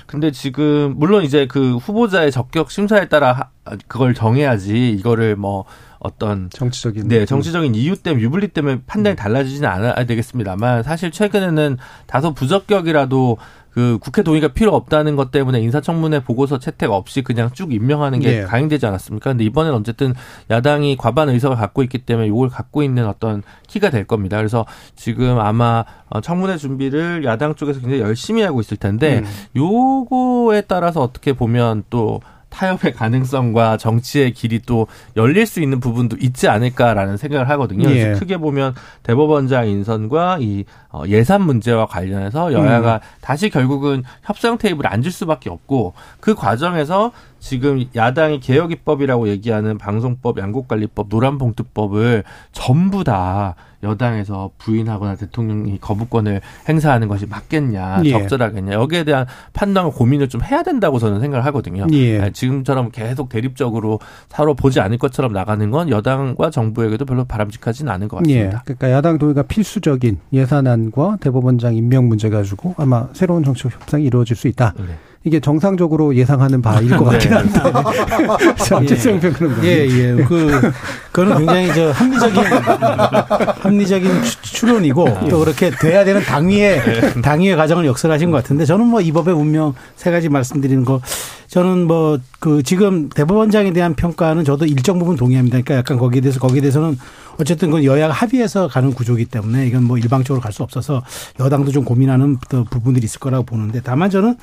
근데 0.06 0.30
지금 0.30 0.94
물론 0.96 1.24
이제 1.24 1.46
그 1.46 1.76
후보자의 1.76 2.30
적격 2.30 2.70
심사에 2.70 3.08
따라 3.08 3.50
그걸 3.88 4.14
정해야지 4.14 4.90
이거를 4.90 5.36
뭐 5.36 5.64
어떤 5.98 6.50
정치적인 6.50 7.08
네 7.08 7.24
정치적인 7.24 7.74
이유 7.74 7.96
때문에 7.96 8.22
유불리 8.22 8.48
때문에 8.48 8.80
판단이 8.86 9.16
달라지지는 9.16 9.66
않아야 9.68 10.04
되겠습니다만 10.04 10.82
사실 10.82 11.10
최근에는 11.10 11.78
다소 12.06 12.34
부적격이라도 12.34 13.38
그 13.74 13.98
국회 14.00 14.22
동의가 14.22 14.48
필요 14.48 14.72
없다는 14.72 15.16
것 15.16 15.32
때문에 15.32 15.60
인사청문회 15.60 16.20
보고서 16.20 16.60
채택 16.60 16.92
없이 16.92 17.22
그냥 17.22 17.50
쭉 17.52 17.72
임명하는 17.72 18.20
게 18.20 18.40
네. 18.40 18.44
가행되지 18.44 18.86
않았습니까? 18.86 19.30
근데 19.30 19.42
이번에는 19.44 19.76
어쨌든 19.76 20.14
야당이 20.48 20.96
과반 20.96 21.28
의석을 21.28 21.56
갖고 21.56 21.82
있기 21.82 21.98
때문에 21.98 22.28
이걸 22.28 22.48
갖고 22.48 22.84
있는 22.84 23.08
어떤 23.08 23.42
키가 23.66 23.90
될 23.90 24.04
겁니다. 24.04 24.36
그래서 24.36 24.64
지금 24.94 25.40
아마 25.40 25.84
어, 26.08 26.20
청문회 26.20 26.56
준비를 26.56 27.24
야당 27.24 27.56
쪽에서 27.56 27.80
굉장히 27.80 28.00
열심히 28.00 28.42
하고 28.42 28.60
있을 28.60 28.76
텐데 28.76 29.24
음. 29.24 29.26
요거에 29.56 30.62
따라서 30.62 31.02
어떻게 31.02 31.32
보면 31.32 31.82
또 31.90 32.20
타협의 32.54 32.92
가능성과 32.92 33.76
정치의 33.78 34.32
길이 34.32 34.60
또 34.64 34.86
열릴 35.16 35.44
수 35.44 35.60
있는 35.60 35.80
부분도 35.80 36.16
있지 36.20 36.48
않을까라는 36.48 37.16
생각을 37.16 37.48
하거든요. 37.50 37.90
예. 37.90 37.94
그래서 37.94 38.20
크게 38.20 38.36
보면 38.36 38.74
대법원장 39.02 39.66
인선과 39.66 40.38
이 40.40 40.64
어, 40.90 41.02
예산 41.08 41.42
문제와 41.42 41.86
관련해서 41.86 42.52
여야가 42.52 42.94
음. 42.94 43.00
다시 43.20 43.50
결국은 43.50 44.04
협상 44.22 44.56
테이블에 44.56 44.88
앉을 44.88 45.10
수밖에 45.10 45.50
없고 45.50 45.94
그 46.20 46.36
과정에서 46.36 47.10
지금 47.40 47.84
야당이 47.94 48.40
개혁 48.40 48.70
입법이라고 48.70 49.28
얘기하는 49.28 49.76
방송법, 49.76 50.38
양국관리법, 50.38 51.08
노란봉투법을 51.10 52.22
전부 52.52 53.04
다 53.04 53.56
여당에서 53.84 54.50
부인하거나 54.58 55.16
대통령이 55.16 55.78
거부권을 55.80 56.40
행사하는 56.68 57.08
것이 57.08 57.26
맞겠냐, 57.26 58.02
예. 58.04 58.10
적절하겠냐 58.10 58.72
여기에 58.72 59.04
대한 59.04 59.26
판단과 59.52 59.90
고민을 59.90 60.28
좀 60.28 60.42
해야 60.42 60.62
된다고 60.62 60.98
저는 60.98 61.20
생각을 61.20 61.44
하거든요. 61.46 61.86
예. 61.92 62.18
네, 62.18 62.30
지금처럼 62.32 62.90
계속 62.90 63.28
대립적으로 63.28 64.00
서로 64.28 64.54
보지 64.54 64.80
않을 64.80 64.98
것처럼 64.98 65.32
나가는 65.32 65.70
건 65.70 65.88
여당과 65.88 66.50
정부에게도 66.50 67.04
별로 67.04 67.24
바람직하지는 67.24 67.92
않은 67.92 68.08
것 68.08 68.18
같습니다. 68.18 68.56
예. 68.56 68.60
그러니까 68.64 68.90
야당 68.90 69.18
동의가 69.18 69.42
필수적인 69.42 70.18
예산안과 70.32 71.18
대법원장 71.20 71.76
임명 71.76 72.08
문제 72.08 72.30
가지고 72.30 72.74
아마 72.78 73.08
새로운 73.12 73.44
정치적 73.44 73.72
협상이 73.72 74.04
이루어질 74.04 74.36
수 74.36 74.48
있다. 74.48 74.74
네. 74.76 74.84
이게 75.24 75.40
정상적으로 75.40 76.14
예상하는 76.14 76.60
바일 76.60 76.90
것 76.90 77.04
같긴 77.10 77.30
네. 77.30 77.36
한데. 77.36 78.54
정체성 78.64 79.20
평가는 79.20 79.64
예, 79.64 79.86
예. 79.88 80.24
그, 80.24 80.60
그거는 81.12 81.38
굉장히 81.38 81.74
저 81.74 81.90
합리적인, 81.92 82.42
합리적인 83.60 84.10
추론이고 84.42 85.08
예. 85.24 85.28
또 85.30 85.40
그렇게 85.40 85.70
돼야 85.70 86.04
되는 86.04 86.22
당위의, 86.22 86.82
네. 86.82 87.20
당위의 87.22 87.56
과정을 87.56 87.86
역설하신 87.86 88.30
것 88.30 88.36
같은데 88.38 88.64
저는 88.66 88.86
뭐 88.86 89.00
이 89.04 89.12
법의 89.12 89.34
운명 89.34 89.74
세 89.96 90.10
가지 90.10 90.28
말씀드리는 90.30 90.84
거 90.84 91.00
저는 91.48 91.86
뭐 91.86 92.18
그 92.44 92.62
지금 92.62 93.08
대법원장에 93.08 93.72
대한 93.72 93.94
평가는 93.94 94.44
저도 94.44 94.66
일정 94.66 94.98
부분 94.98 95.16
동의합니다. 95.16 95.54
그러니까 95.62 95.76
약간 95.76 95.96
거기에 95.96 96.20
대해서 96.20 96.38
거기에 96.38 96.60
대해서는 96.60 96.98
어쨌든 97.38 97.70
그 97.70 97.84
여야가 97.84 98.12
합의해서 98.14 98.68
가는 98.68 98.92
구조기 98.94 99.24
때문에 99.26 99.66
이건 99.66 99.84
뭐 99.84 99.98
일방적으로 99.98 100.40
갈 100.40 100.52
수 100.52 100.62
없어서 100.62 101.02
여당도 101.40 101.72
좀 101.72 101.84
고민하는 101.84 102.38
부분들이 102.70 103.04
있을 103.04 103.18
거라고 103.18 103.44
보는데 103.44 103.80
다만 103.82 104.08
저는 104.10 104.36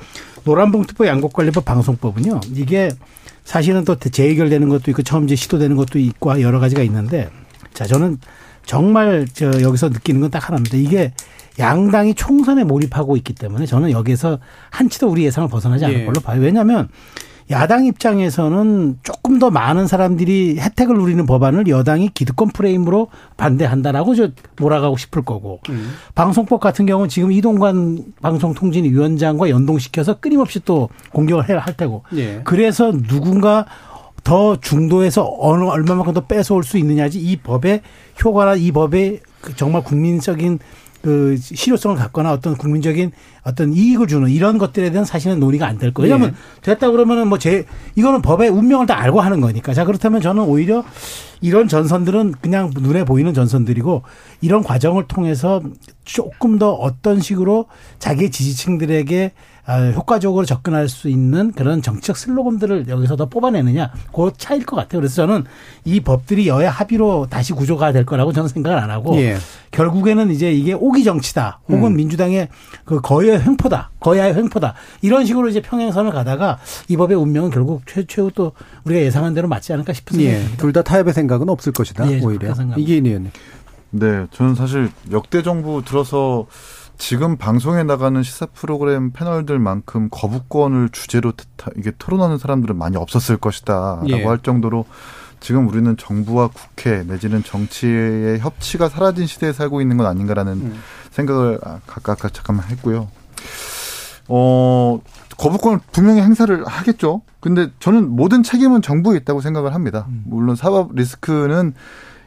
노란봉투법 0.43 1.07
양곡관리법 1.07 1.63
방송법은요 1.63 2.41
이게 2.53 2.91
사실은 3.45 3.85
또 3.85 3.95
재해결되는 3.95 4.67
것도 4.69 4.91
있고 4.91 5.03
처음 5.03 5.23
이제 5.23 5.35
시도되는 5.35 5.75
것도 5.77 5.99
있고 5.99 6.41
여러 6.41 6.59
가지가 6.59 6.83
있는데 6.83 7.29
자 7.73 7.85
저는 7.85 8.19
정말 8.65 9.25
저 9.33 9.47
여기서 9.61 9.89
느끼는 9.89 10.21
건 10.21 10.29
딱 10.29 10.47
하나입니다. 10.49 10.77
이게 10.77 11.13
양당이 11.59 12.13
총선에 12.15 12.63
몰입하고 12.63 13.17
있기 13.17 13.33
때문에 13.33 13.65
저는 13.65 13.91
여기에서 13.91 14.39
한치도 14.69 15.09
우리 15.09 15.23
예상을 15.25 15.49
벗어나지 15.49 15.85
않을 15.85 16.01
예. 16.01 16.05
걸로 16.05 16.19
봐요. 16.21 16.41
왜냐하면 16.41 16.87
야당 17.51 17.85
입장에서는 17.85 18.99
조금 19.03 19.39
더 19.39 19.49
많은 19.49 19.87
사람들이 19.87 20.57
혜택을 20.59 20.95
누리는 20.95 21.25
법안을 21.25 21.67
여당이 21.67 22.09
기득권 22.13 22.49
프레임으로 22.49 23.07
반대한다라고 23.37 24.15
저 24.15 24.29
몰아가고 24.59 24.97
싶을 24.97 25.23
거고 25.23 25.59
음. 25.69 25.91
방송법 26.15 26.59
같은 26.59 26.85
경우는 26.85 27.09
지금 27.09 27.31
이동관 27.31 28.13
방송통신위원장과 28.21 29.49
연동시켜서 29.49 30.19
끊임없이 30.19 30.59
또 30.63 30.89
공격을 31.11 31.49
해야 31.49 31.59
할 31.59 31.75
테고 31.75 32.03
예. 32.15 32.41
그래서 32.43 32.91
누군가 32.91 33.65
더 34.23 34.59
중도에서 34.59 35.35
어느 35.39 35.63
얼마만큼 35.63 36.13
더 36.13 36.21
뺏어올 36.21 36.63
수 36.63 36.77
있느냐지 36.77 37.19
이 37.19 37.37
법의 37.37 37.81
효과나 38.23 38.55
이 38.55 38.71
법의 38.71 39.21
그 39.41 39.55
정말 39.55 39.83
국민적인 39.83 40.59
그 41.01 41.35
실효성을 41.39 41.97
갖거나 41.97 42.31
어떤 42.31 42.55
국민적인 42.55 43.11
어떤 43.43 43.73
이익을 43.73 44.05
주는 44.07 44.29
이런 44.29 44.57
것들에 44.57 44.91
대한 44.91 45.03
사실은 45.03 45.39
논의가 45.39 45.65
안 45.65 45.77
될 45.79 45.93
거예요. 45.93 46.13
왜냐하면 46.13 46.35
예. 46.35 46.61
됐다 46.61 46.91
그러면은 46.91 47.27
뭐 47.27 47.37
제 47.39 47.65
이거는 47.95 48.21
법의 48.21 48.49
운명을 48.49 48.85
다 48.85 48.99
알고 48.99 49.19
하는 49.19 49.41
거니까. 49.41 49.73
자 49.73 49.83
그렇다면 49.85 50.21
저는 50.21 50.43
오히려 50.43 50.83
이런 51.41 51.67
전선들은 51.67 52.35
그냥 52.39 52.69
눈에 52.79 53.03
보이는 53.03 53.33
전선들이고 53.33 54.03
이런 54.41 54.61
과정을 54.63 55.07
통해서 55.07 55.61
조금 56.05 56.59
더 56.59 56.71
어떤 56.73 57.19
식으로 57.19 57.65
자기 57.97 58.29
지지층들에게 58.29 59.31
아, 59.33 59.50
효과적으로 59.95 60.45
접근할 60.45 60.89
수 60.89 61.07
있는 61.09 61.51
그런 61.51 61.81
정치적 61.81 62.17
슬로건들을 62.17 62.87
여기서 62.87 63.15
더 63.15 63.27
뽑아내느냐 63.27 63.91
그 64.13 64.31
차일 64.37 64.65
것 64.65 64.75
같아요. 64.75 64.99
그래서 64.99 65.15
저는 65.15 65.45
이 65.85 65.99
법들이 65.99 66.47
여야 66.47 66.69
합의로 66.69 67.27
다시 67.29 67.53
구조가 67.53 67.91
될 67.91 68.05
거라고 68.05 68.33
저는 68.33 68.49
생각을 68.49 68.77
안 68.77 68.89
하고 68.89 69.15
예. 69.17 69.37
결국에는 69.71 70.31
이제 70.31 70.51
이게 70.51 70.73
오기 70.73 71.03
정치다 71.03 71.61
혹은 71.69 71.91
음. 71.91 71.95
민주당의 71.95 72.49
그 72.85 72.99
거의 73.01 73.39
횡포다 73.39 73.91
거야의 73.99 74.35
횡포다 74.35 74.73
이런 75.01 75.25
식으로 75.25 75.47
이제 75.47 75.61
평행선을 75.61 76.11
가다가 76.11 76.59
이 76.87 76.97
법의 76.97 77.15
운명은 77.17 77.51
결국 77.51 77.83
최, 77.85 78.05
최후 78.05 78.31
또 78.33 78.53
우리가 78.83 79.01
예상한 79.01 79.33
대로 79.33 79.47
맞지 79.47 79.73
않을까 79.73 79.93
싶은 79.93 80.19
예. 80.21 80.43
둘다 80.57 80.81
타협의 80.81 81.13
생각은 81.13 81.49
없을 81.49 81.71
것이다 81.71 82.11
예, 82.11 82.19
오히려 82.21 82.53
이기인 82.75 83.05
의원님. 83.05 83.31
네, 83.91 84.25
저는 84.31 84.55
사실 84.55 84.89
역대 85.11 85.43
정부 85.43 85.83
들어서 85.83 86.47
지금 87.01 87.35
방송에 87.35 87.81
나가는 87.81 88.21
시사 88.21 88.45
프로그램 88.53 89.11
패널들만큼 89.11 90.09
거부권을 90.11 90.89
주제로 90.89 91.33
이게 91.75 91.91
토론하는 91.97 92.37
사람들은 92.37 92.77
많이 92.77 92.95
없었을 92.95 93.37
것이다라고 93.37 94.07
예. 94.07 94.23
할 94.23 94.37
정도로 94.37 94.85
지금 95.39 95.67
우리는 95.67 95.97
정부와 95.97 96.49
국회 96.49 97.03
내지는 97.03 97.43
정치의 97.43 98.39
협치가 98.39 98.87
사라진 98.87 99.25
시대에 99.25 99.51
살고 99.51 99.81
있는 99.81 99.97
건 99.97 100.05
아닌가라는 100.05 100.53
음. 100.53 100.79
생각을 101.09 101.59
각각 101.87 102.31
잠깐만 102.35 102.69
했고요. 102.69 103.07
어 104.27 105.01
거부권을 105.39 105.79
분명히 105.91 106.21
행사를 106.21 106.63
하겠죠. 106.67 107.23
근데 107.39 107.71
저는 107.79 108.11
모든 108.11 108.43
책임은 108.43 108.83
정부에 108.83 109.17
있다고 109.17 109.41
생각을 109.41 109.73
합니다. 109.73 110.05
음. 110.07 110.23
물론 110.27 110.55
사법 110.55 110.93
리스크는 110.93 111.73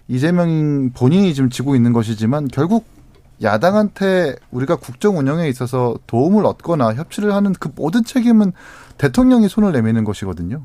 이재명 0.09 0.91
본인이 0.95 1.33
지금 1.33 1.49
지고 1.49 1.77
있는 1.77 1.93
것이지만 1.93 2.49
결국 2.49 2.94
야당한테 3.43 4.37
우리가 4.51 4.77
국정 4.77 5.19
운영에 5.19 5.49
있어서 5.49 5.97
도움을 6.07 6.47
얻거나 6.47 6.95
협치를 6.95 7.35
하는 7.35 7.53
그 7.53 7.71
모든 7.75 8.05
책임은 8.05 8.53
대통령이 8.99 9.49
손을 9.49 9.73
내미는 9.73 10.05
것이거든요. 10.05 10.63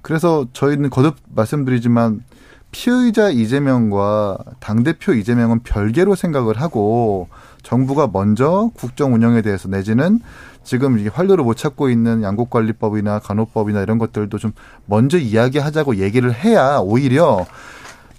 그래서 0.00 0.46
저희는 0.52 0.90
거듭 0.90 1.16
말씀드리지만 1.34 2.24
피의자 2.72 3.28
이재명과 3.28 4.38
당대표 4.58 5.12
이재명은 5.12 5.60
별개로 5.60 6.14
생각을 6.14 6.60
하고 6.60 7.28
정부가 7.62 8.08
먼저 8.10 8.70
국정 8.74 9.14
운영에 9.14 9.42
대해서 9.42 9.68
내지는 9.68 10.20
지금 10.64 10.98
이 10.98 11.06
활로를 11.06 11.44
못 11.44 11.56
찾고 11.56 11.90
있는 11.90 12.22
양국관리법이나 12.22 13.18
간호법이나 13.20 13.82
이런 13.82 13.98
것들도 13.98 14.38
좀 14.38 14.52
먼저 14.86 15.18
이야기하자고 15.18 15.96
얘기를 15.96 16.32
해야 16.34 16.78
오히려 16.78 17.46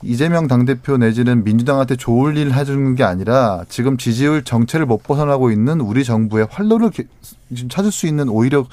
이재명 0.04 0.48
당대표 0.48 0.98
내지는 0.98 1.44
민주당한테 1.44 1.96
좋을 1.96 2.38
일 2.38 2.54
해주는 2.54 2.96
게 2.96 3.04
아니라 3.04 3.64
지금 3.70 3.98
지지율 3.98 4.44
정체를 4.44 4.86
못 4.86 5.04
벗어나고 5.04 5.52
있는 5.52 5.82
우리 5.82 6.04
정부의 6.04 6.48
활로를 6.50 6.92
좀 6.92 7.70
찾을 7.70 7.92
수 7.92 8.08
있는 8.08 8.30
오히려 8.30 8.66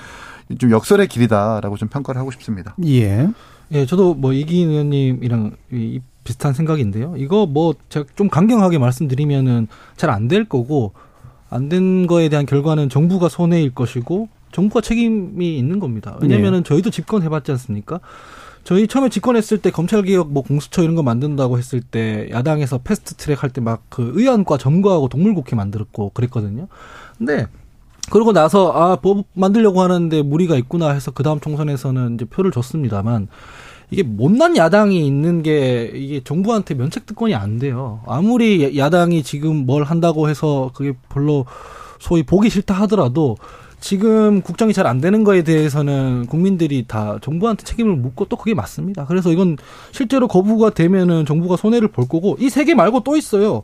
좀 0.59 0.71
역설의 0.71 1.09
길이다라고 1.09 1.77
좀 1.77 1.89
평가를 1.89 2.21
하고 2.21 2.31
싶습니다. 2.33 2.75
예. 2.87 3.29
예, 3.73 3.87
저도 3.87 4.15
뭐 4.15 4.33
이기 4.33 4.63
의원님이랑 4.65 5.53
비슷한 6.25 6.53
생각인데요. 6.53 7.15
이거 7.17 7.47
뭐 7.47 7.75
제가 7.89 8.07
좀 8.17 8.29
강경하게 8.29 8.79
말씀드리면은 8.79 9.69
잘 9.97 10.11
안 10.11 10.29
될 10.29 10.45
거고 10.45 10.93
안 11.51 11.69
된 11.69 12.07
거에 12.07 12.29
대한 12.29 12.47
결과는 12.47 12.89
정부가 12.89 13.29
손해일 13.29 13.75
것이고 13.75 14.29
정부가 14.53 14.81
책임이 14.81 15.57
있는 15.57 15.79
겁니다. 15.79 16.17
왜냐면은 16.21 16.63
네. 16.65 16.69
저희도 16.69 16.91
집권 16.91 17.23
해봤지 17.23 17.53
않습니까? 17.53 18.01
저희 18.65 18.87
처음에 18.87 19.09
집권했을 19.09 19.59
때 19.59 19.71
검찰 19.71 20.03
개혁 20.03 20.31
뭐 20.33 20.43
공수처 20.43 20.83
이런 20.83 20.95
거 20.95 21.03
만든다고 21.03 21.59
했을 21.59 21.81
때 21.81 22.29
야당에서 22.31 22.79
패스트 22.79 23.15
트랙 23.15 23.43
할 23.43 23.51
때 23.51 23.61
막 23.61 23.83
그 23.89 24.13
의안과 24.15 24.59
점거하고 24.59 25.09
동물국회 25.09 25.57
만들었고 25.57 26.11
그랬거든요. 26.11 26.69
근데 27.19 27.47
그러고 28.11 28.33
나서 28.33 28.73
아 28.73 28.97
법 28.97 29.25
만들려고 29.35 29.81
하는데 29.83 30.23
무리가 30.23 30.57
있구나 30.57 30.91
해서 30.91 31.11
그 31.11 31.23
다음 31.23 31.41
총선에서는 31.41 32.15
이제 32.15 32.25
표를 32.25 32.51
줬습니다만 32.53 33.29
이게 33.91 34.03
못난 34.05 34.57
야당이 34.57 35.05
있는 35.05 35.43
게 35.43 35.91
이게 35.95 36.21
정부한테 36.23 36.75
면책 36.75 37.07
특권이 37.07 37.35
안 37.35 37.59
돼요. 37.59 38.03
아무리 38.07 38.77
야당이 38.79 39.23
지금 39.25 39.67
뭘 39.67 39.83
한다고 39.85 40.29
해서 40.29 40.71
그게 40.75 40.93
별로 41.09 41.45
소위 41.99 42.23
보기 42.23 42.51
싫다 42.51 42.75
하더라도 42.83 43.37
지금 43.81 44.43
국정이 44.43 44.73
잘 44.73 44.87
안 44.87 45.01
되는 45.01 45.25
거에 45.25 45.43
대해서는 45.43 46.27
국민들이 46.27 46.85
다 46.87 47.19
정부한테 47.23 47.65
책임을 47.65 47.97
묻고 47.97 48.27
또 48.27 48.37
그게 48.37 48.55
맞습니다. 48.55 49.07
그래서 49.07 49.31
이건 49.33 49.57
실제로 49.93 50.29
거부가 50.29 50.71
되면은 50.71 51.27
정부가 51.27 51.57
손해를 51.57 51.89
볼 51.89 52.07
거고 52.09 52.37
이 52.41 52.47
세 52.47 52.65
개 52.65 52.75
말고 52.75 53.01
또 53.05 53.17
있어요. 53.17 53.63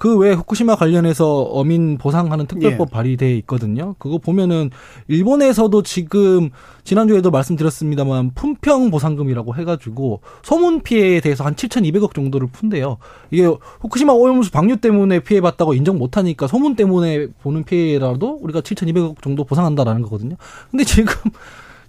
그외 0.00 0.32
후쿠시마 0.32 0.76
관련해서 0.76 1.42
어민 1.42 1.98
보상하는 1.98 2.46
특별법 2.46 2.88
예. 2.88 2.90
발의돼 2.90 3.36
있거든요. 3.40 3.96
그거 3.98 4.16
보면은 4.16 4.70
일본에서도 5.08 5.82
지금 5.82 6.48
지난주에도 6.84 7.30
말씀드렸습니다만 7.30 8.30
품평 8.34 8.90
보상금이라고 8.90 9.54
해가지고 9.56 10.22
소문 10.42 10.80
피해에 10.80 11.20
대해서 11.20 11.44
한 11.44 11.54
7,200억 11.54 12.14
정도를 12.14 12.48
푼대요. 12.50 12.96
이게 13.30 13.44
후쿠시마 13.44 14.14
오염수 14.14 14.52
방류 14.52 14.78
때문에 14.78 15.20
피해봤다고 15.20 15.74
인정 15.74 15.98
못하니까 15.98 16.46
소문 16.46 16.76
때문에 16.76 17.26
보는 17.42 17.64
피해라도 17.64 18.38
우리가 18.40 18.62
7,200억 18.62 19.20
정도 19.20 19.44
보상한다라는 19.44 20.00
거거든요. 20.00 20.36
근데 20.70 20.84
지금 20.84 21.12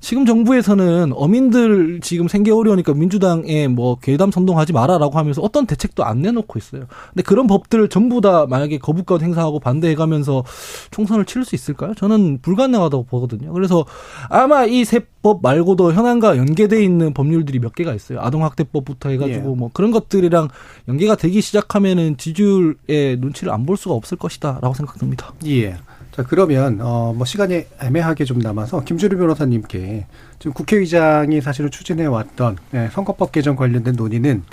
지금 0.02 0.26
정부에서는 0.26 1.14
어민들 1.16 2.00
지금 2.02 2.28
생계 2.28 2.52
어려우니까 2.52 2.94
민주당에 2.94 3.68
뭐 3.68 3.98
괴담 4.02 4.32
선동하지 4.32 4.74
마라라고 4.74 5.18
하면서 5.18 5.42
어떤 5.42 5.66
대책도 5.68 6.04
안 6.04 6.22
내놓고 6.22 6.58
있어요. 6.60 6.86
근데 7.14 7.22
그런 7.24 7.48
법들을 7.48 7.88
전부 7.90 8.20
다 8.20 8.46
만약에 8.48 8.80
거부권 8.80 9.22
행사하고 9.22 9.60
반대해가면서 9.60 10.44
총선을 10.90 11.26
치를 11.26 11.46
수 11.46 11.56
있을까요? 11.56 11.94
저는 11.94 12.40
불가능하다고 12.42 13.04
보거든요. 13.04 13.54
그래서 13.54 13.86
아마 14.30 14.66
이 14.66 14.84
세법 14.86 15.42
말고도 15.44 15.94
현안과 15.94 16.36
연계돼 16.36 16.84
있는 16.84 17.14
법률들이 17.14 17.60
몇 17.60 17.76
개가 17.76 17.94
있어요. 17.94 18.20
아동학대법부터 18.22 19.10
해가지고 19.10 19.52
예. 19.52 19.56
뭐 19.56 19.70
그런 19.72 19.92
것들이랑 19.92 20.50
연계가 20.88 21.16
되기 21.16 21.42
시작하면은 21.42 22.18
지지율의 22.18 23.18
눈치를 23.20 23.54
안 23.54 23.62
볼 23.62 23.78
수가 23.78 23.94
없을 23.94 24.18
것이다라고 24.18 24.74
생각됩니다. 24.74 25.32
예. 25.46 25.78
자, 26.12 26.24
그러면, 26.24 26.80
어, 26.82 27.14
뭐, 27.16 27.26
시간이 27.26 27.66
애매하게 27.82 28.26
좀 28.26 28.40
남아서, 28.40 28.84
김주리 28.84 29.16
변호사님께, 29.16 30.06
지금 30.40 30.54
국회의장이 30.54 31.40
사실은 31.42 31.72
추진해 31.72 32.06
왔던, 32.06 32.58
예, 32.74 32.90
선거법 32.92 33.32
개정 33.32 33.56
관련된 33.56 33.96
논의는 33.96 34.44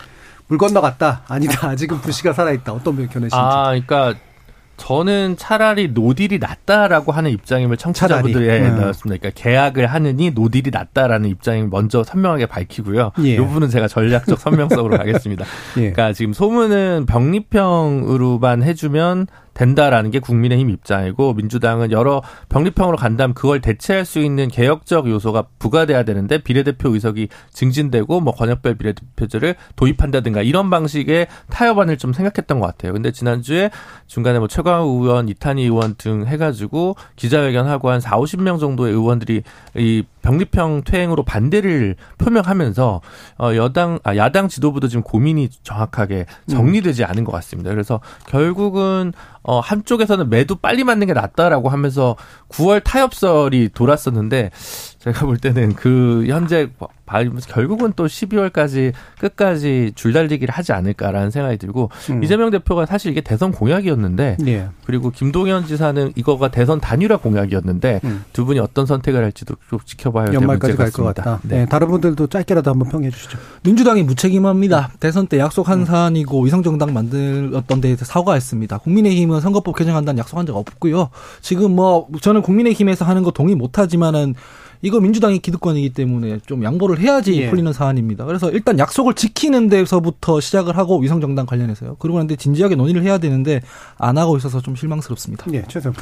물 0.46 0.58
건너갔다. 0.58 1.22
아니다. 1.28 1.68
아직은 1.68 2.00
불씨가 2.00 2.32
살아있다. 2.32 2.72
어떤 2.72 2.96
견해신지. 3.08 3.34
아, 3.34 3.70
그러니까 3.70 4.14
저는 4.78 5.36
차라리 5.36 5.88
no 5.88 6.03
deal이 6.03 6.38
낫다라고 6.38 7.12
하는 7.12 7.32
입장임을 7.32 7.76
청취자분들에 7.76 8.60
네. 8.60 8.70
나왔습니다. 8.70 9.18
그러니까 9.20 9.30
계약을 9.34 9.86
하느니 9.88 10.30
no 10.30 10.42
deal이 10.42 10.70
낫다라는 10.72 11.28
입장을 11.28 11.66
먼저 11.68 12.04
선명하게 12.04 12.46
밝히고요. 12.46 13.10
예. 13.24 13.34
이 13.34 13.36
부분은 13.36 13.68
제가 13.68 13.88
전략적 13.88 14.38
선명성으로 14.38 14.96
가겠습니다. 14.96 15.44
예. 15.76 15.80
그러니까 15.90 16.12
지금 16.12 16.32
소문은 16.32 17.06
병립형으로만 17.06 18.62
해주면 18.62 19.26
된다라는 19.58 20.12
게 20.12 20.20
국민의힘 20.20 20.70
입장이고 20.70 21.34
민주당은 21.34 21.90
여러 21.90 22.22
병립형으로 22.48 22.96
간다면 22.96 23.34
그걸 23.34 23.60
대체할 23.60 24.04
수 24.04 24.20
있는 24.20 24.46
개혁적 24.46 25.08
요소가 25.08 25.46
부과돼야 25.58 26.04
되는데 26.04 26.38
비례대표 26.38 26.90
의석이 26.90 27.28
증진되고 27.52 28.20
뭐 28.20 28.32
권역별 28.32 28.76
비례대표제를 28.76 29.56
도입한다든가 29.74 30.42
이런 30.42 30.70
방식의 30.70 31.26
타협안을 31.50 31.98
좀 31.98 32.12
생각했던 32.12 32.60
것 32.60 32.66
같아요. 32.68 32.92
근데 32.92 33.10
지난주에 33.10 33.70
중간에 34.06 34.38
뭐 34.38 34.46
최광우 34.46 35.02
의원, 35.02 35.28
이탄희 35.28 35.64
의원 35.64 35.96
등 35.96 36.24
해가지고 36.26 36.94
기자회견하고 37.16 37.90
한 37.90 38.00
4, 38.00 38.16
50명 38.16 38.60
정도의 38.60 38.92
의원들이 38.92 39.42
이 39.76 40.04
병립형 40.22 40.82
퇴행으로 40.84 41.24
반대를 41.24 41.96
표명하면서 42.18 43.00
어 43.38 43.56
여당 43.56 43.98
아 44.04 44.14
야당 44.16 44.48
지도부도 44.48 44.88
지금 44.88 45.02
고민이 45.02 45.48
정확하게 45.62 46.26
정리되지 46.48 47.04
않은 47.04 47.24
것 47.24 47.32
같습니다. 47.32 47.70
그래서 47.70 48.00
결국은 48.26 49.12
어 49.48 49.60
한쪽에서는 49.60 50.28
매도 50.28 50.56
빨리 50.56 50.84
맞는 50.84 51.06
게 51.06 51.14
낫다라고 51.14 51.70
하면서 51.70 52.16
9월 52.50 52.84
타협설이 52.84 53.70
돌았었는데 53.72 54.50
제가 55.08 55.26
볼 55.26 55.38
때는 55.38 55.74
그 55.74 56.24
현재 56.28 56.68
결국은 57.48 57.92
또 57.96 58.06
12월까지 58.06 58.92
끝까지 59.18 59.92
줄달리기를 59.94 60.52
하지 60.52 60.72
않을까라는 60.72 61.30
생각이 61.30 61.56
들고 61.56 61.90
음. 62.10 62.22
이재명 62.22 62.50
대표가 62.50 62.84
사실 62.84 63.10
이게 63.10 63.22
대선 63.22 63.50
공약이었는데 63.52 64.36
예. 64.46 64.68
그리고 64.84 65.10
김동연 65.10 65.66
지사는 65.66 66.12
이거가 66.16 66.48
대선 66.48 66.80
단일화 66.80 67.16
공약이었는데 67.16 68.00
음. 68.04 68.24
두 68.34 68.44
분이 68.44 68.58
어떤 68.58 68.84
선택을 68.84 69.24
할지도 69.24 69.54
좀 69.70 69.78
지켜봐야 69.84 70.26
될 70.26 70.34
연말까지 70.34 70.76
갈 70.76 70.88
것 70.90 71.04
같다. 71.14 71.40
네. 71.44 71.60
네. 71.60 71.66
다른 71.66 71.88
분들도 71.88 72.26
짧게라도 72.26 72.70
한번 72.70 72.88
평해 72.88 73.10
주시죠. 73.10 73.38
민주당이 73.62 74.02
무책임합니다. 74.02 74.92
대선 75.00 75.26
때 75.26 75.38
약속한 75.38 75.80
음. 75.80 75.84
사안이고 75.84 76.42
위성정당 76.42 76.92
만들었던 76.92 77.80
데에 77.80 77.96
사과했습니다. 77.96 78.78
국민의힘은 78.78 79.40
선거법 79.40 79.76
개정한다는 79.76 80.18
약속한 80.18 80.44
적 80.44 80.56
없고요. 80.56 81.08
지금 81.40 81.74
뭐 81.74 82.08
저는 82.20 82.42
국민의힘에서 82.42 83.04
하는 83.04 83.22
거 83.22 83.30
동의 83.30 83.54
못하지만은 83.54 84.34
이거 84.82 85.00
민주당이 85.00 85.38
기득권이기 85.40 85.90
때문에 85.90 86.38
좀 86.46 86.62
양보를 86.62 87.00
해야지 87.00 87.40
예. 87.40 87.50
풀리는 87.50 87.72
사안입니다. 87.72 88.24
그래서 88.26 88.50
일단 88.50 88.78
약속을 88.78 89.14
지키는 89.14 89.68
데서부터 89.68 90.40
시작을 90.40 90.76
하고 90.76 90.98
위성정당 90.98 91.46
관련해서요. 91.46 91.96
그러고 91.96 92.18
난데 92.18 92.36
진지하게 92.36 92.76
논의를 92.76 93.02
해야 93.02 93.18
되는데 93.18 93.60
안 93.96 94.18
하고 94.18 94.36
있어서 94.36 94.60
좀 94.60 94.76
실망스럽습니다. 94.76 95.46
예, 95.52 95.64
최선 95.68 95.94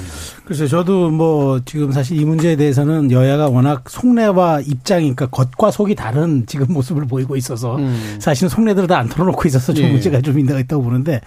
그래서 0.45 0.67
저도 0.67 1.11
뭐 1.11 1.61
지금 1.65 1.93
사실 1.93 2.21
이 2.21 2.25
문제에 2.25 2.57
대해서는 2.57 3.11
여야가 3.13 3.49
워낙 3.49 3.89
속내와 3.89 4.61
입장이 4.61 5.15
그러니까 5.15 5.27
겉과 5.29 5.71
속이 5.71 5.95
다른 5.95 6.45
지금 6.47 6.67
모습을 6.73 7.07
보이고 7.07 7.37
있어서 7.37 7.77
음. 7.77 8.17
사실은 8.21 8.49
속내들을 8.49 8.89
다 8.89 8.97
안 8.97 9.09
털어놓고 9.11 9.47
있어서 9.49 9.75
좀 9.75 9.85
예. 9.85 9.91
문제가 9.93 10.23
좀 10.23 10.39
있는 10.39 10.59
있다고 10.59 10.83
보는데 10.83 11.21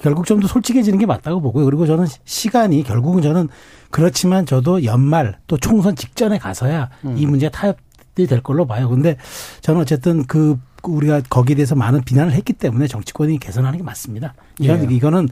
결국 0.00 0.24
좀 0.24 0.38
더 0.38 0.46
솔직해지는 0.46 1.00
게 1.00 1.06
맞다고 1.06 1.40
보고요. 1.40 1.64
그리고 1.64 1.84
저는 1.84 2.06
시간이 2.24 2.84
결국은 2.84 3.22
저는 3.22 3.48
그렇지만 3.90 4.46
저도 4.46 4.84
연말 4.84 5.38
또 5.46 5.56
총선 5.56 5.96
직전에 5.96 6.38
가서야 6.38 6.90
음. 7.04 7.16
이 7.16 7.26
문제 7.26 7.48
타협이 7.48 8.26
될 8.28 8.42
걸로 8.42 8.66
봐요. 8.66 8.88
근데 8.88 9.16
저는 9.60 9.80
어쨌든 9.82 10.24
그 10.24 10.58
우리가 10.82 11.22
거기에 11.28 11.56
대해서 11.56 11.74
많은 11.74 12.02
비난을 12.02 12.32
했기 12.32 12.52
때문에 12.52 12.86
정치권이 12.86 13.38
개선하는 13.38 13.78
게 13.78 13.84
맞습니다. 13.84 14.34
이건 14.58 14.90
예. 14.90 14.94
이거는 14.94 15.28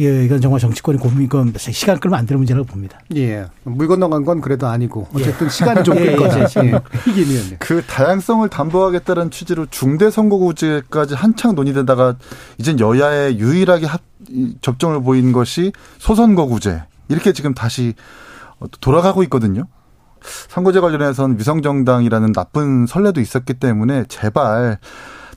예, 0.00 0.24
이건 0.24 0.40
정말 0.40 0.60
정치권이 0.60 0.98
고민 0.98 1.22
이건 1.22 1.52
시간 1.56 1.98
끌면 1.98 2.18
안 2.18 2.26
되는 2.26 2.38
문제라고 2.38 2.66
봅니다. 2.66 2.98
예. 3.14 3.46
물 3.64 3.88
건너간 3.88 4.24
건 4.24 4.40
그래도 4.40 4.66
아니고 4.66 5.08
어쨌든 5.12 5.46
예. 5.46 5.50
시간이 5.50 5.84
좀 5.84 5.96
끌 5.96 6.16
거죠. 6.16 6.60
예. 6.64 6.72
예. 6.72 7.56
그 7.58 7.82
다양성을 7.86 8.48
담보하겠다는 8.48 9.30
취지로 9.30 9.66
중대 9.70 10.10
선거구제까지 10.10 11.14
한창 11.14 11.54
논의되다가 11.54 12.16
이제 12.58 12.76
여야의 12.78 13.38
유일하게 13.38 13.86
합, 13.86 14.00
접종을 14.60 15.02
보인 15.02 15.32
것이 15.32 15.72
소선거구제. 15.98 16.82
이렇게 17.08 17.32
지금 17.32 17.54
다시 17.54 17.94
돌아가고 18.80 19.22
있거든요. 19.24 19.64
선거제 20.48 20.80
관련해서는 20.80 21.38
위성정당이라는 21.38 22.32
나쁜 22.32 22.86
선례도 22.86 23.20
있었기 23.20 23.54
때문에 23.54 24.04
제발 24.08 24.78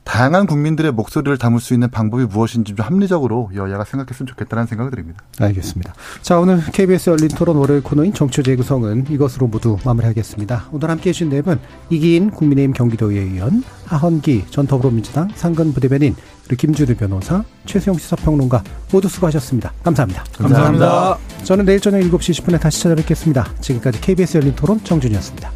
다양한 0.04 0.46
국민들의 0.46 0.92
목소리를 0.92 1.36
담을 1.38 1.60
수 1.60 1.74
있는 1.74 1.90
방법이 1.90 2.24
무엇인지 2.24 2.74
좀 2.74 2.84
합리적으로 2.84 3.50
여야가 3.54 3.84
생각했으면 3.84 4.26
좋겠다는 4.26 4.66
생각을 4.66 4.90
드립니다. 4.90 5.22
알겠습니다. 5.38 5.94
자, 6.22 6.38
오늘 6.38 6.62
KBS 6.64 7.10
열린 7.10 7.28
토론 7.28 7.56
월요일 7.56 7.82
코너인 7.82 8.12
정치 8.12 8.42
재구성은 8.42 9.06
이것으로 9.08 9.46
모두 9.46 9.78
마무리하겠습니다. 9.84 10.66
오늘 10.72 10.90
함께 10.90 11.10
해주신 11.10 11.28
네 11.30 11.42
분, 11.42 11.60
이기인 11.90 12.30
국민의힘 12.30 12.72
경기도의회 12.72 13.22
의원, 13.22 13.62
하헌기 13.86 14.46
전 14.50 14.66
더불어민주당 14.66 15.28
상근 15.34 15.72
부대변인, 15.72 16.16
그리고 16.44 16.60
김주루 16.60 16.96
변호사, 16.96 17.44
최수영 17.66 17.98
시사평론가 17.98 18.64
모두 18.92 19.08
수고하셨습니다. 19.08 19.72
감사합니다. 19.84 20.24
감사합니다. 20.36 20.86
감사합니다. 20.88 21.44
저는 21.44 21.64
내일 21.64 21.80
저녁 21.80 22.00
7시 22.00 22.42
10분에 22.42 22.60
다시 22.60 22.82
찾아뵙겠습니다. 22.82 23.46
지금까지 23.60 24.00
KBS 24.00 24.38
열린 24.38 24.56
토론 24.56 24.82
정준이었습니다. 24.82 25.50